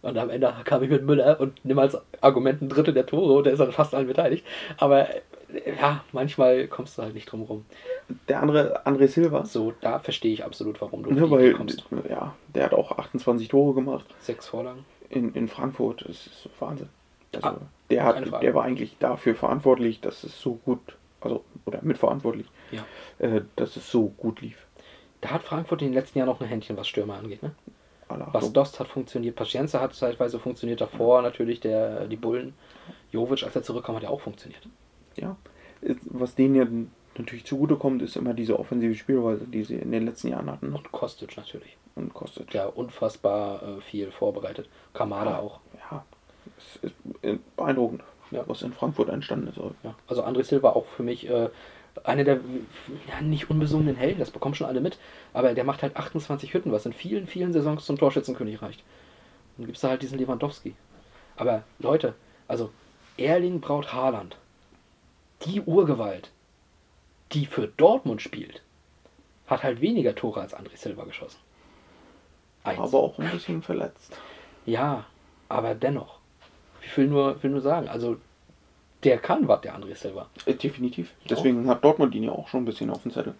[0.02, 3.34] Und am Ende kam ich mit Müller und nimm als Argument ein Drittel der Tore
[3.34, 4.46] und der ist an fast allen beteiligt.
[4.78, 5.20] Aber äh,
[5.78, 7.66] ja, manchmal kommst du halt nicht drum rum.
[8.28, 11.84] Der andere, André Silva, So, da verstehe ich absolut, warum du Idee weil, kommst.
[12.08, 14.84] ja, der hat auch 28 Tore gemacht Sechs Vorlagen.
[15.10, 16.02] in, in Frankfurt.
[16.08, 16.88] Das ist Wahnsinn.
[17.34, 20.80] Also, Ah, der, hat, der war eigentlich dafür verantwortlich, dass es so gut,
[21.20, 22.84] also, oder mitverantwortlich, Ja.
[23.18, 24.66] äh, dass es so gut lief.
[25.20, 27.42] Da hat Frankfurt in den letzten Jahren noch ein Händchen, was Stürmer angeht.
[27.42, 27.52] Ne?
[28.08, 28.52] Was.
[28.52, 32.54] Dost hat funktioniert, Pacienza hat zeitweise funktioniert, davor natürlich der, die Bullen.
[33.12, 34.66] Jovic, als er zurückkam, hat ja auch funktioniert.
[35.16, 35.36] Ja.
[36.06, 36.66] Was denen ja
[37.16, 40.76] natürlich zugutekommt, ist immer diese offensive Spielweise, die sie in den letzten Jahren hatten ne?
[40.76, 41.76] Und Kostic natürlich.
[41.94, 42.52] und kostet.
[42.52, 44.68] Der unfassbar äh, viel vorbereitet.
[44.92, 45.60] Kamada auch.
[45.90, 46.04] Ja,
[46.58, 46.94] es ist
[47.56, 48.44] beeindruckend, Ja.
[48.46, 49.56] was in Frankfurt entstanden ist.
[49.82, 49.94] Ja.
[50.06, 51.48] Also André Silva auch für mich äh,
[52.04, 52.40] einer der
[53.08, 54.98] ja, nicht unbesungenen Helden, das bekommen schon alle mit,
[55.32, 58.82] aber der macht halt 28 Hütten, was in vielen, vielen Saisons zum Torschützenkönig reicht.
[59.56, 60.74] Dann gibt es da halt diesen Lewandowski.
[61.36, 62.14] Aber Leute,
[62.48, 62.70] also
[63.16, 64.36] Erling Braut Haaland,
[65.44, 66.30] die Urgewalt,
[67.32, 68.62] die für Dortmund spielt,
[69.46, 71.38] hat halt weniger Tore als André Silva geschossen.
[72.62, 72.78] Eins.
[72.78, 74.16] Aber auch ein bisschen verletzt.
[74.66, 75.06] Ja,
[75.48, 76.19] aber dennoch.
[76.84, 78.16] Ich will nur, will nur sagen, also
[79.04, 80.28] der kann was, der André Silva.
[80.46, 81.12] Äh, definitiv.
[81.28, 83.34] Deswegen hat Dortmund ihn ja auch schon ein bisschen auf dem Zettel.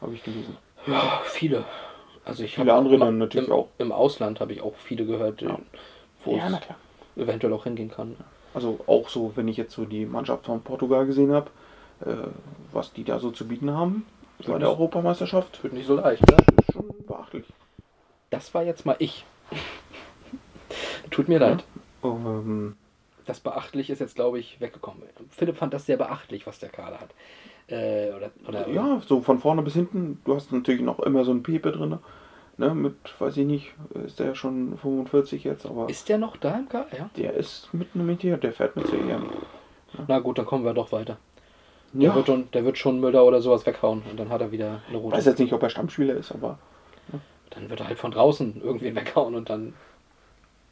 [0.00, 0.56] Habe ich gelesen.
[0.86, 1.64] Ja, viele.
[2.24, 3.68] Also ich Viele andere immer- dann natürlich im, auch.
[3.78, 5.58] Im Ausland habe ich auch viele gehört, Ja.
[6.24, 6.78] wo Ja, na es klar.
[7.16, 8.16] eventuell auch hingehen kann.
[8.54, 11.50] Also auch so, wenn ich jetzt so die Mannschaft von Portugal gesehen habe,
[12.04, 12.14] äh,
[12.72, 14.06] was die da so zu bieten haben
[14.46, 16.22] bei der Europameisterschaft, Wird nicht so leicht.
[16.30, 17.44] das ist schon beachtlich.
[18.30, 19.24] Das war jetzt mal ich.
[21.10, 21.64] Tut mir leid.
[22.02, 22.76] Ähm,
[23.26, 25.02] Das beachtlich ist jetzt, glaube ich, weggekommen.
[25.30, 27.10] Philipp fand das sehr beachtlich, was der Kader hat.
[27.68, 30.20] Äh, oder, oder ja, so von vorne bis hinten.
[30.24, 31.98] Du hast natürlich noch immer so einen Pepe drin.
[32.56, 33.74] Ne, mit, weiß ich nicht,
[34.06, 36.96] ist der schon 45 jetzt, aber Ist der noch da im Kader?
[36.96, 37.10] Ja.
[37.16, 39.28] der ist mitten mit dir, der fährt mit zur EM.
[40.06, 41.16] Na gut, dann kommen wir doch weiter.
[41.94, 44.52] Der, Ja, wird, schon, der wird schon Müller oder sowas weghauen und dann hat er
[44.52, 45.16] wieder eine ich rote.
[45.16, 46.58] weiß jetzt nicht, ob er Stammspieler ist, aber
[47.50, 49.74] Dann wird er halt von draußen irgendwen weghauen und dann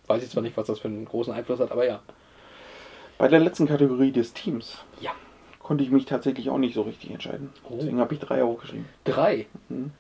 [0.07, 2.01] weiß ich zwar nicht, was das für einen großen Einfluss hat, aber ja.
[3.19, 5.11] Bei der letzten Kategorie des Teams Ja.
[5.61, 7.51] konnte ich mich tatsächlich auch nicht so richtig entscheiden.
[7.65, 7.75] Oh.
[7.79, 8.87] Deswegen habe ich drei aufgeschrieben.
[9.05, 9.47] Drei.
[9.69, 9.91] Mhm.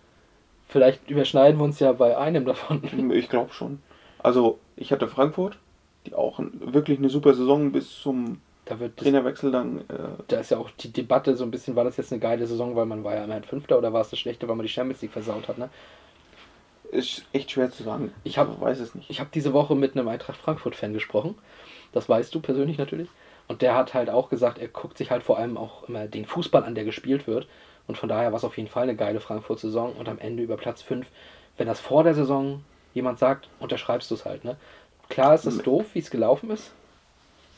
[0.69, 2.83] Vielleicht überschneiden wir uns ja bei einem davon.
[3.13, 3.81] Ich glaube schon.
[4.19, 5.59] Also, ich hatte Frankfurt,
[6.07, 9.79] die auch wirklich eine super Saison bis zum Da wird das, Trainerwechsel dann.
[9.83, 9.83] Äh,
[10.29, 12.75] da ist ja auch die Debatte so ein bisschen, war das jetzt eine geile Saison,
[12.75, 15.03] weil man war ja immerhin Fünfter oder war es das Schlechte, weil man die Champions
[15.03, 15.69] League versaut hat, ne?
[16.91, 18.13] ist echt schwer zu sagen.
[18.23, 19.09] Ich hab- weiß es nicht.
[19.09, 21.37] Ich habe diese Woche mit einem Eintracht Frankfurt-Fan gesprochen.
[21.93, 23.09] Das weißt du persönlich natürlich.
[23.49, 26.25] Und der hat halt auch gesagt, er guckt sich halt vor allem auch immer den
[26.25, 27.47] Fußball an, der gespielt wird.
[27.87, 29.95] Und von daher war es auf jeden Fall eine geile Frankfurt-Saison.
[29.95, 31.07] Und am Ende über Platz 5,
[31.57, 32.65] wenn das vor der Saison
[32.95, 34.45] jemand sagt, unterschreibst du es halt.
[34.45, 34.57] Ne?
[35.09, 36.73] Klar ist es doof, wie es gelaufen ist.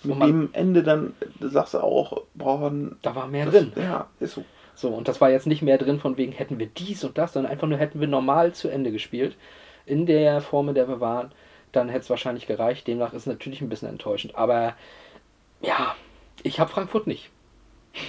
[0.02, 2.96] Mit dem Ende dann da sagst du auch, brauchen.
[3.00, 3.72] Da war mehr das, drin.
[3.76, 4.44] Ja, ist so.
[4.76, 7.32] So, und das war jetzt nicht mehr drin von wegen, hätten wir dies und das,
[7.32, 9.36] sondern einfach nur hätten wir normal zu Ende gespielt.
[9.86, 11.30] In der Form, in der wir waren,
[11.76, 12.86] dann hätte es wahrscheinlich gereicht.
[12.86, 14.34] Demnach ist es natürlich ein bisschen enttäuschend.
[14.36, 14.74] Aber
[15.60, 15.94] ja,
[16.42, 17.30] ich habe Frankfurt nicht.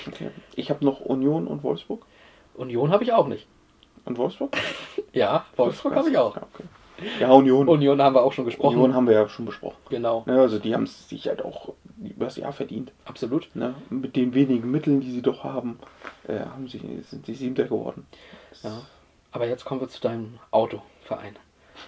[0.08, 0.32] Okay.
[0.56, 2.06] Ich habe noch Union und Wolfsburg.
[2.56, 3.48] Union habe ich auch nicht.
[4.06, 4.56] Und Wolfsburg?
[5.14, 6.36] Ja, Wolfsburg habe ich auch.
[6.36, 6.64] Ja, okay.
[7.22, 7.70] ja Union.
[7.70, 8.76] Union haben wir auch schon gesprochen.
[8.76, 9.78] Union haben wir ja schon besprochen.
[9.90, 11.74] Genau, Ja, also die haben es sich halt auch
[12.04, 12.92] über das Jahr verdient.
[13.06, 13.50] absolut.
[13.56, 13.76] Ne?
[13.90, 15.80] Mit den wenigen Mitteln, die sie doch haben,
[16.28, 16.80] äh, haben sie,
[17.10, 18.06] sind sie Siebter geworden.
[18.62, 18.82] Ja.
[19.32, 21.38] Aber jetzt kommen wir zu deinem Autoverein.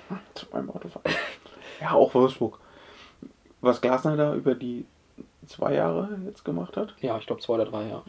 [0.33, 1.11] Zu meinem Autofahren.
[1.81, 2.59] Ja, auch Wolfsburg.
[3.61, 4.85] Was Glasner da über die
[5.47, 6.93] zwei Jahre jetzt gemacht hat.
[7.01, 8.03] Ja, ich glaube zwei oder drei, ja.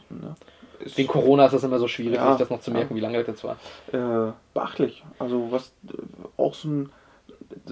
[0.80, 2.96] Ist Wegen Corona ist es immer so schwierig, Ja, sich das noch zu merken, ja.
[2.96, 3.56] wie lange das jetzt war.
[3.92, 5.04] äh, beachtlich.
[5.18, 5.92] Also was äh,
[6.36, 6.92] auch so ein,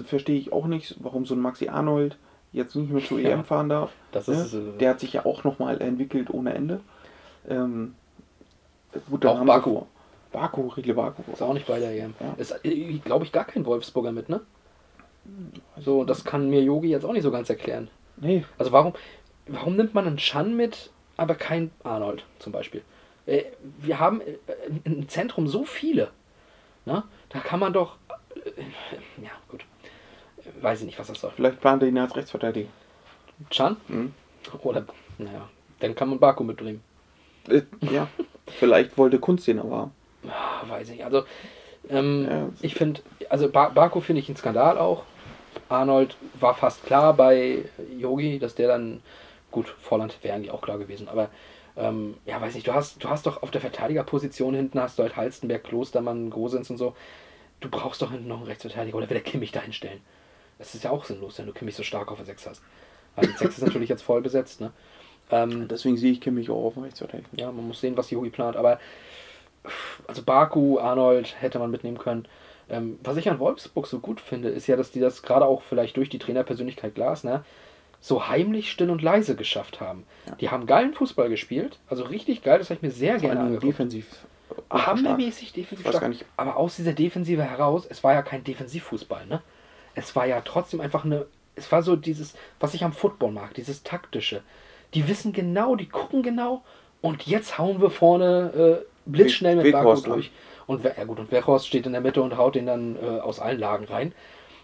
[0.05, 2.17] verstehe ich auch nicht, warum so ein Maxi Arnold
[2.53, 3.29] jetzt nicht mehr zur Ja.
[3.31, 3.91] EM fahren darf.
[4.11, 4.35] Das ne?
[4.35, 6.79] ist, äh, Der hat sich ja auch nochmal entwickelt ohne Ende.
[7.47, 7.95] Ähm,
[9.09, 9.81] gut, dann Auch haben Baku.
[10.31, 11.21] Baku, Riedle Baku.
[11.31, 12.13] Ist auch nicht bei der EM.
[12.19, 12.33] Ja.
[12.37, 12.55] Ist,
[13.05, 14.41] glaube ich, gar kein Wolfsburger mit, ne?
[15.79, 17.89] So, das kann mir Yogi jetzt auch nicht so ganz erklären.
[18.17, 18.93] Nee, Also warum,
[19.47, 22.81] warum nimmt man einen Chan mit, aber kein Arnold zum Beispiel?
[23.25, 23.43] Äh,
[23.79, 24.37] Wir haben äh,
[24.85, 26.09] im Zentrum so viele.
[26.85, 27.03] Ne?
[27.29, 27.97] Da kann man doch.
[28.35, 28.49] äh,
[29.23, 29.65] Ja, gut.
[30.61, 31.31] Weiß ich nicht, was das soll.
[31.35, 32.69] vielleicht plant er ihn als Rechtsverteidiger.
[33.49, 33.75] Chan?
[33.89, 34.13] Mhm.
[34.63, 34.85] Oder,
[35.17, 35.49] naja,
[35.81, 36.81] dann kann man Baku mitbringen.
[37.49, 38.07] Äh, ja,
[38.47, 39.91] vielleicht wollte Kunst den aber haben.
[40.27, 41.05] Ah, weiß ich nicht.
[41.05, 41.23] Also,
[41.89, 42.49] ähm, Ja.
[42.61, 45.03] ich finde, also ba Baku finde ich ein Skandal auch.
[45.69, 47.65] Arnold war fast klar bei
[47.97, 49.01] Yogi, dass der dann,
[49.51, 51.29] gut, Vorland wäre eigentlich auch klar gewesen, aber
[51.75, 55.03] ähm, ja, weiß nicht, du hast, du hast doch auf der Verteidigerposition hinten hast du
[55.03, 56.95] halt Halstenberg, Klostermann, Gosens und so.
[57.59, 60.01] Du brauchst doch hinten noch einen Rechtsverteidiger oder will der Kimmich da hinstellen?
[60.57, 62.61] Das ist ja auch sinnlos, wenn du Kimmich so stark auf der 6 hast.
[63.15, 64.71] Weil die 6 ist natürlich jetzt voll besetzt, ne?
[65.29, 67.29] Ähm, Deswegen sehe ich Kimmich auch auf dem Rechtsverteidiger.
[67.33, 68.55] ja, man muss sehen, was Yogi plant.
[68.55, 68.79] Aber
[70.07, 72.27] also Baku, Arnold hätte man mitnehmen können.
[72.69, 75.61] Ähm, was ich an Wolfsburg so gut finde, ist ja, dass die das gerade auch
[75.61, 77.45] vielleicht durch die Trainerpersönlichkeit Glasner
[77.99, 80.05] so heimlich still und leise geschafft haben.
[80.39, 83.39] Die haben geilen Fußball gespielt, also richtig geil, das habe ich mir sehr Vor gerne
[83.41, 83.63] angeguckt.
[83.63, 84.07] defensiv.
[84.67, 84.85] stark.
[84.87, 86.15] Hammermäßig defensiv stark.
[86.35, 89.41] Aber aus dieser Defensive heraus, es war ja kein Defensivfußball, ne?
[89.95, 91.25] Es war ja trotzdem einfach eine.
[91.55, 94.43] Es war so dieses, was ich am Football mag, dieses taktische.
[94.93, 96.63] Die wissen genau, die gucken genau
[97.01, 100.23] und jetzt hauen wir vorne äh, blitzschnell mit Baku Weghorst an.
[100.67, 103.39] Und ja gut, und Weghorst steht in der Mitte und haut den dann äh, aus
[103.39, 104.13] allen Lagen rein.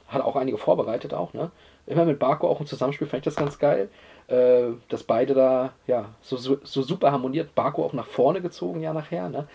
[0.07, 1.49] Hat auch einige vorbereitet auch, ne?
[1.85, 3.89] Immer mit Baku auch im Zusammenspiel fand ich das ganz geil.
[4.27, 7.55] Äh, dass beide da ja so, so, so super harmoniert.
[7.55, 9.47] Baku auch nach vorne gezogen, ja nachher, ne?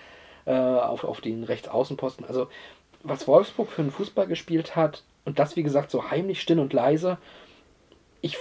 [0.46, 2.26] Äh, auf, auf den Rechtsaußenposten.
[2.26, 2.48] Also,
[3.02, 6.72] was Wolfsburg für einen Fußball gespielt hat, und das wie gesagt so heimlich still und
[6.72, 7.18] leise,
[8.22, 8.38] ich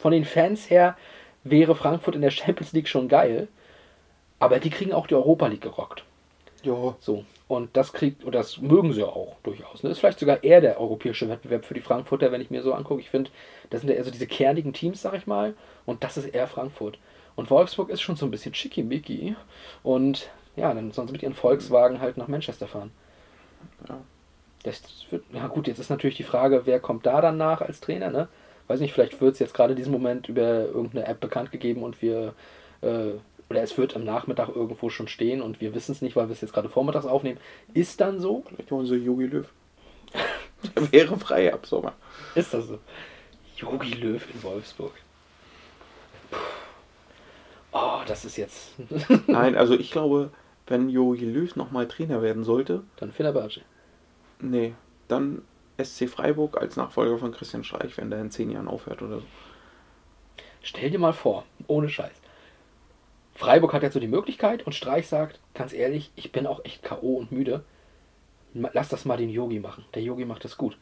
[0.00, 0.96] von den Fans her
[1.44, 3.48] wäre Frankfurt in der Champions League schon geil,
[4.38, 6.04] aber die kriegen auch die Europa League gerockt.
[6.62, 7.24] Ja, So.
[7.48, 9.82] Und das kriegt, und das mögen sie auch durchaus.
[9.82, 9.90] Ne?
[9.90, 13.00] Ist vielleicht sogar eher der europäische Wettbewerb für die Frankfurter, wenn ich mir so angucke.
[13.00, 13.30] Ich finde,
[13.70, 15.54] das sind ja eher so diese kernigen Teams, sag ich mal.
[15.84, 16.98] Und das ist eher Frankfurt.
[17.34, 19.36] Und Wolfsburg ist schon so ein bisschen schickimicki.
[19.82, 22.92] Und ja, dann sollen sie mit ihren Volkswagen halt nach Manchester fahren.
[23.88, 24.00] Ja.
[24.62, 27.80] Das wird, ja gut, jetzt ist natürlich die Frage, wer kommt da dann nach als
[27.80, 28.28] Trainer, ne?
[28.68, 31.82] Weiß nicht, vielleicht wird es jetzt gerade in diesem Moment über irgendeine App bekannt gegeben
[31.82, 32.34] und wir,
[32.80, 33.14] äh,
[33.52, 36.32] oder es wird am Nachmittag irgendwo schon stehen und wir wissen es nicht, weil wir
[36.32, 37.38] es jetzt gerade vormittags aufnehmen.
[37.74, 38.44] Ist dann so?
[38.48, 39.46] vielleicht holen sie Jogi Löw.
[40.74, 41.92] Der wäre frei ab Sommer.
[42.34, 42.78] Ist das so?
[43.56, 44.92] Jogi Löw in Wolfsburg.
[46.30, 46.38] Puh.
[47.72, 48.72] Oh, das ist jetzt.
[49.26, 50.30] Nein, also ich glaube,
[50.66, 53.60] wenn Jogi Löw nochmal Trainer werden sollte, dann Fenerbahce.
[54.40, 54.74] nee,
[55.08, 55.42] dann
[55.82, 59.26] SC Freiburg als Nachfolger von Christian Streich, wenn der in zehn Jahren aufhört oder so.
[60.62, 62.21] Stell dir mal vor, ohne Scheiß.
[63.34, 66.82] Freiburg hat jetzt so die Möglichkeit und Streich sagt, ganz ehrlich, ich bin auch echt
[66.82, 67.16] K.O.
[67.16, 67.64] und müde.
[68.54, 69.84] Lass das mal den Yogi machen.
[69.94, 70.76] Der Yogi macht das gut.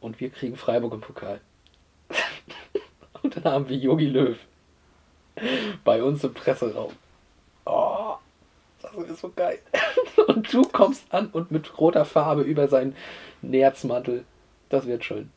[0.00, 1.40] Und wir kriegen Freiburg im Pokal.
[3.22, 4.38] und dann haben wir Yogi Löw
[5.84, 6.92] bei uns im Presseraum.
[7.64, 8.14] Oh,
[8.82, 9.58] das ist so geil.
[10.26, 12.96] Und du kommst an und mit roter Farbe über seinen
[13.40, 14.24] Nerzmantel.
[14.68, 15.30] Das wird schön.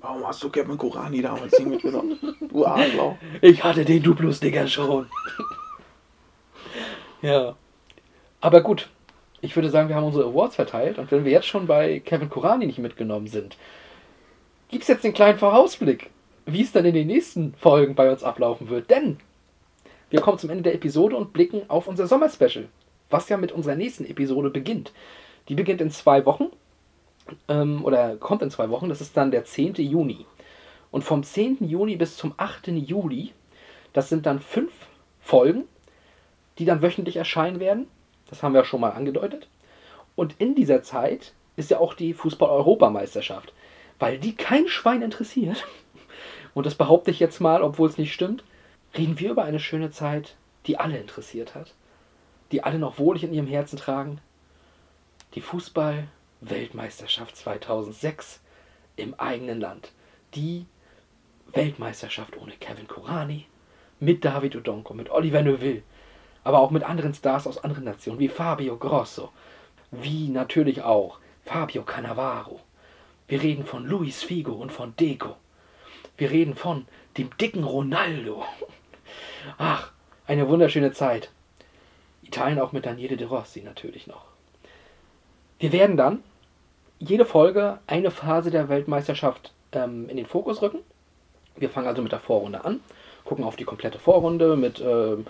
[0.00, 2.18] Warum hast du Kevin Kurani damals nicht mitgenommen?
[2.48, 3.16] Du Arschloch.
[3.42, 5.06] Ich hatte den Duplo-Sticker schon.
[7.22, 7.54] ja.
[8.40, 8.88] Aber gut.
[9.42, 10.98] Ich würde sagen, wir haben unsere Awards verteilt.
[10.98, 13.56] Und wenn wir jetzt schon bei Kevin Kurani nicht mitgenommen sind,
[14.68, 16.10] gibt es jetzt den kleinen Vorausblick,
[16.46, 18.90] wie es dann in den nächsten Folgen bei uns ablaufen wird.
[18.90, 19.18] Denn
[20.10, 22.68] wir kommen zum Ende der Episode und blicken auf unser Sommerspecial,
[23.10, 24.92] was ja mit unserer nächsten Episode beginnt.
[25.48, 26.46] Die beginnt in zwei Wochen
[27.48, 28.88] ähm, oder kommt in zwei Wochen.
[28.88, 29.74] Das ist dann der 10.
[29.74, 30.26] Juni.
[30.90, 31.58] Und vom 10.
[31.60, 32.68] Juni bis zum 8.
[32.68, 33.32] Juli,
[33.92, 34.72] das sind dann fünf
[35.20, 35.64] Folgen,
[36.58, 37.86] die dann wöchentlich erscheinen werden.
[38.28, 39.48] Das haben wir schon mal angedeutet.
[40.16, 43.52] Und in dieser Zeit ist ja auch die Fußball-Europameisterschaft,
[43.98, 45.66] weil die kein Schwein interessiert.
[46.54, 48.44] Und das behaupte ich jetzt mal, obwohl es nicht stimmt.
[48.96, 50.34] Reden wir über eine schöne Zeit,
[50.66, 51.74] die alle interessiert hat,
[52.50, 54.20] die alle noch wohlig in ihrem Herzen tragen.
[55.34, 55.40] Die
[56.40, 58.40] Fußball-Weltmeisterschaft 2006
[58.96, 59.92] im eigenen Land.
[60.34, 60.66] Die
[61.52, 63.46] Weltmeisterschaft ohne Kevin Kurani,
[63.98, 65.82] mit David Odonko, mit Oliver Neuville,
[66.44, 69.32] aber auch mit anderen Stars aus anderen Nationen, wie Fabio Grosso,
[69.90, 72.60] wie natürlich auch Fabio Cannavaro.
[73.28, 75.36] Wir reden von Luis Figo und von Deco.
[76.16, 76.86] Wir reden von
[77.18, 78.44] dem dicken Ronaldo.
[79.58, 79.92] Ach,
[80.26, 81.30] eine wunderschöne Zeit.
[82.22, 84.24] Italien auch mit Daniele De Rossi natürlich noch.
[85.58, 86.22] Wir werden dann
[87.00, 90.80] jede Folge eine Phase der Weltmeisterschaft ähm, in den Fokus rücken.
[91.56, 92.80] Wir fangen also mit der Vorrunde an,
[93.24, 95.26] gucken auf die komplette Vorrunde mit ähm,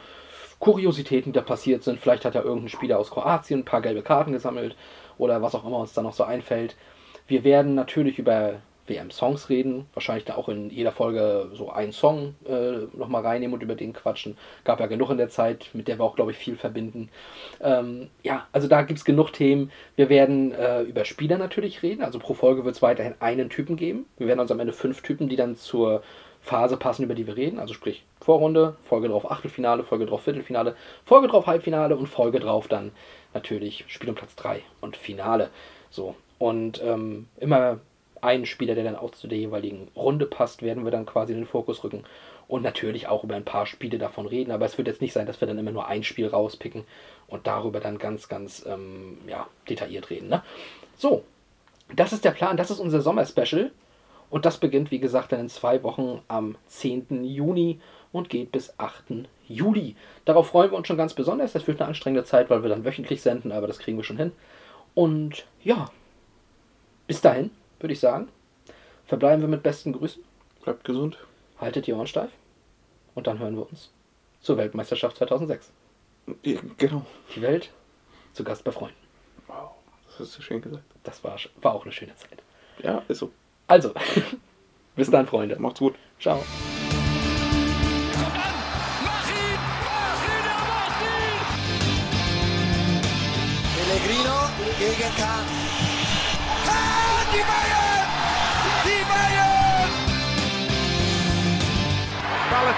[0.59, 2.01] Kuriositäten, die da passiert sind.
[2.01, 4.77] Vielleicht hat ja irgendein Spieler aus Kroatien ein paar gelbe Karten gesammelt
[5.17, 6.77] oder was auch immer uns da noch so einfällt.
[7.29, 8.55] Wir werden natürlich über
[8.91, 13.63] WM-Songs reden, wahrscheinlich da auch in jeder Folge so einen Song äh, nochmal reinnehmen und
[13.63, 14.37] über den quatschen.
[14.65, 17.09] Gab ja genug in der Zeit, mit der wir auch, glaube ich, viel verbinden.
[17.61, 19.73] Ähm, ja, also da gibt es genug Themen.
[19.97, 23.77] Wir werden äh, über Spieler natürlich reden, also pro Folge wird es weiterhin einen Typen
[23.77, 24.07] geben.
[24.19, 26.03] Wir werden also am Ende fünf Typen, die dann zur
[26.41, 27.59] Phase passen, über die wir reden.
[27.59, 32.69] Also sprich Vorrunde, Folge drauf Achtelfinale, Folge drauf Viertelfinale, Folge drauf Halbfinale und Folge drauf
[32.69, 32.93] dann
[33.35, 35.51] natürlich Spiel um Platz 3 und Finale.
[35.91, 36.15] So.
[36.39, 37.81] Und ähm, immer
[38.23, 41.41] einen Spieler, der dann auch zu der jeweiligen Runde passt, werden wir dann quasi in
[41.41, 42.05] den Fokus rücken.
[42.49, 44.51] Und natürlich auch über ein paar Spiele davon reden.
[44.51, 46.85] Aber es wird jetzt nicht sein, dass wir dann immer nur ein Spiel rauspicken
[47.29, 50.29] und darüber dann ganz, ganz ähm, ja, detailliert reden.
[50.29, 50.43] Ne?
[50.97, 51.23] So,
[51.95, 53.71] das ist der Plan, das ist unser Sommer-Special.
[54.31, 57.25] Und das beginnt, wie gesagt, dann in zwei Wochen am 10.
[57.25, 57.81] Juni
[58.13, 59.29] und geht bis 8.
[59.49, 59.97] Juli.
[60.25, 61.53] Darauf freuen wir uns schon ganz besonders.
[61.53, 64.17] Das wird eine anstrengende Zeit, weil wir dann wöchentlich senden, aber das kriegen wir schon
[64.17, 64.33] hin.
[64.95, 65.91] Und ja,
[67.07, 67.51] bis dahin
[67.81, 68.29] würde ich sagen,
[69.07, 70.23] verbleiben wir mit besten Grüßen.
[70.63, 71.19] Bleibt gesund.
[71.59, 72.31] Haltet die Ohren steif.
[73.15, 73.91] Und dann hören wir uns
[74.41, 75.71] zur Weltmeisterschaft 2006.
[76.43, 77.05] Ja, genau.
[77.35, 77.71] Die Welt
[78.33, 78.97] zu Gast bei Freunden.
[79.47, 79.73] Wow,
[80.07, 80.85] das hast du schön gesagt.
[81.03, 82.43] Das war, war auch eine schöne Zeit.
[82.83, 83.31] Ja, ist so.
[83.67, 83.93] Also,
[84.97, 85.57] bis dann, Freunde.
[85.59, 85.95] Macht's gut.
[86.21, 86.43] Ciao.
[93.77, 94.37] Pellegrino
[94.79, 95.17] gegen.
[95.17, 95.70] Kahn,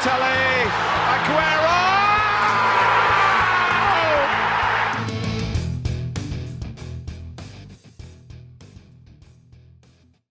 [0.05, 0.52] Balotelli, Aguero!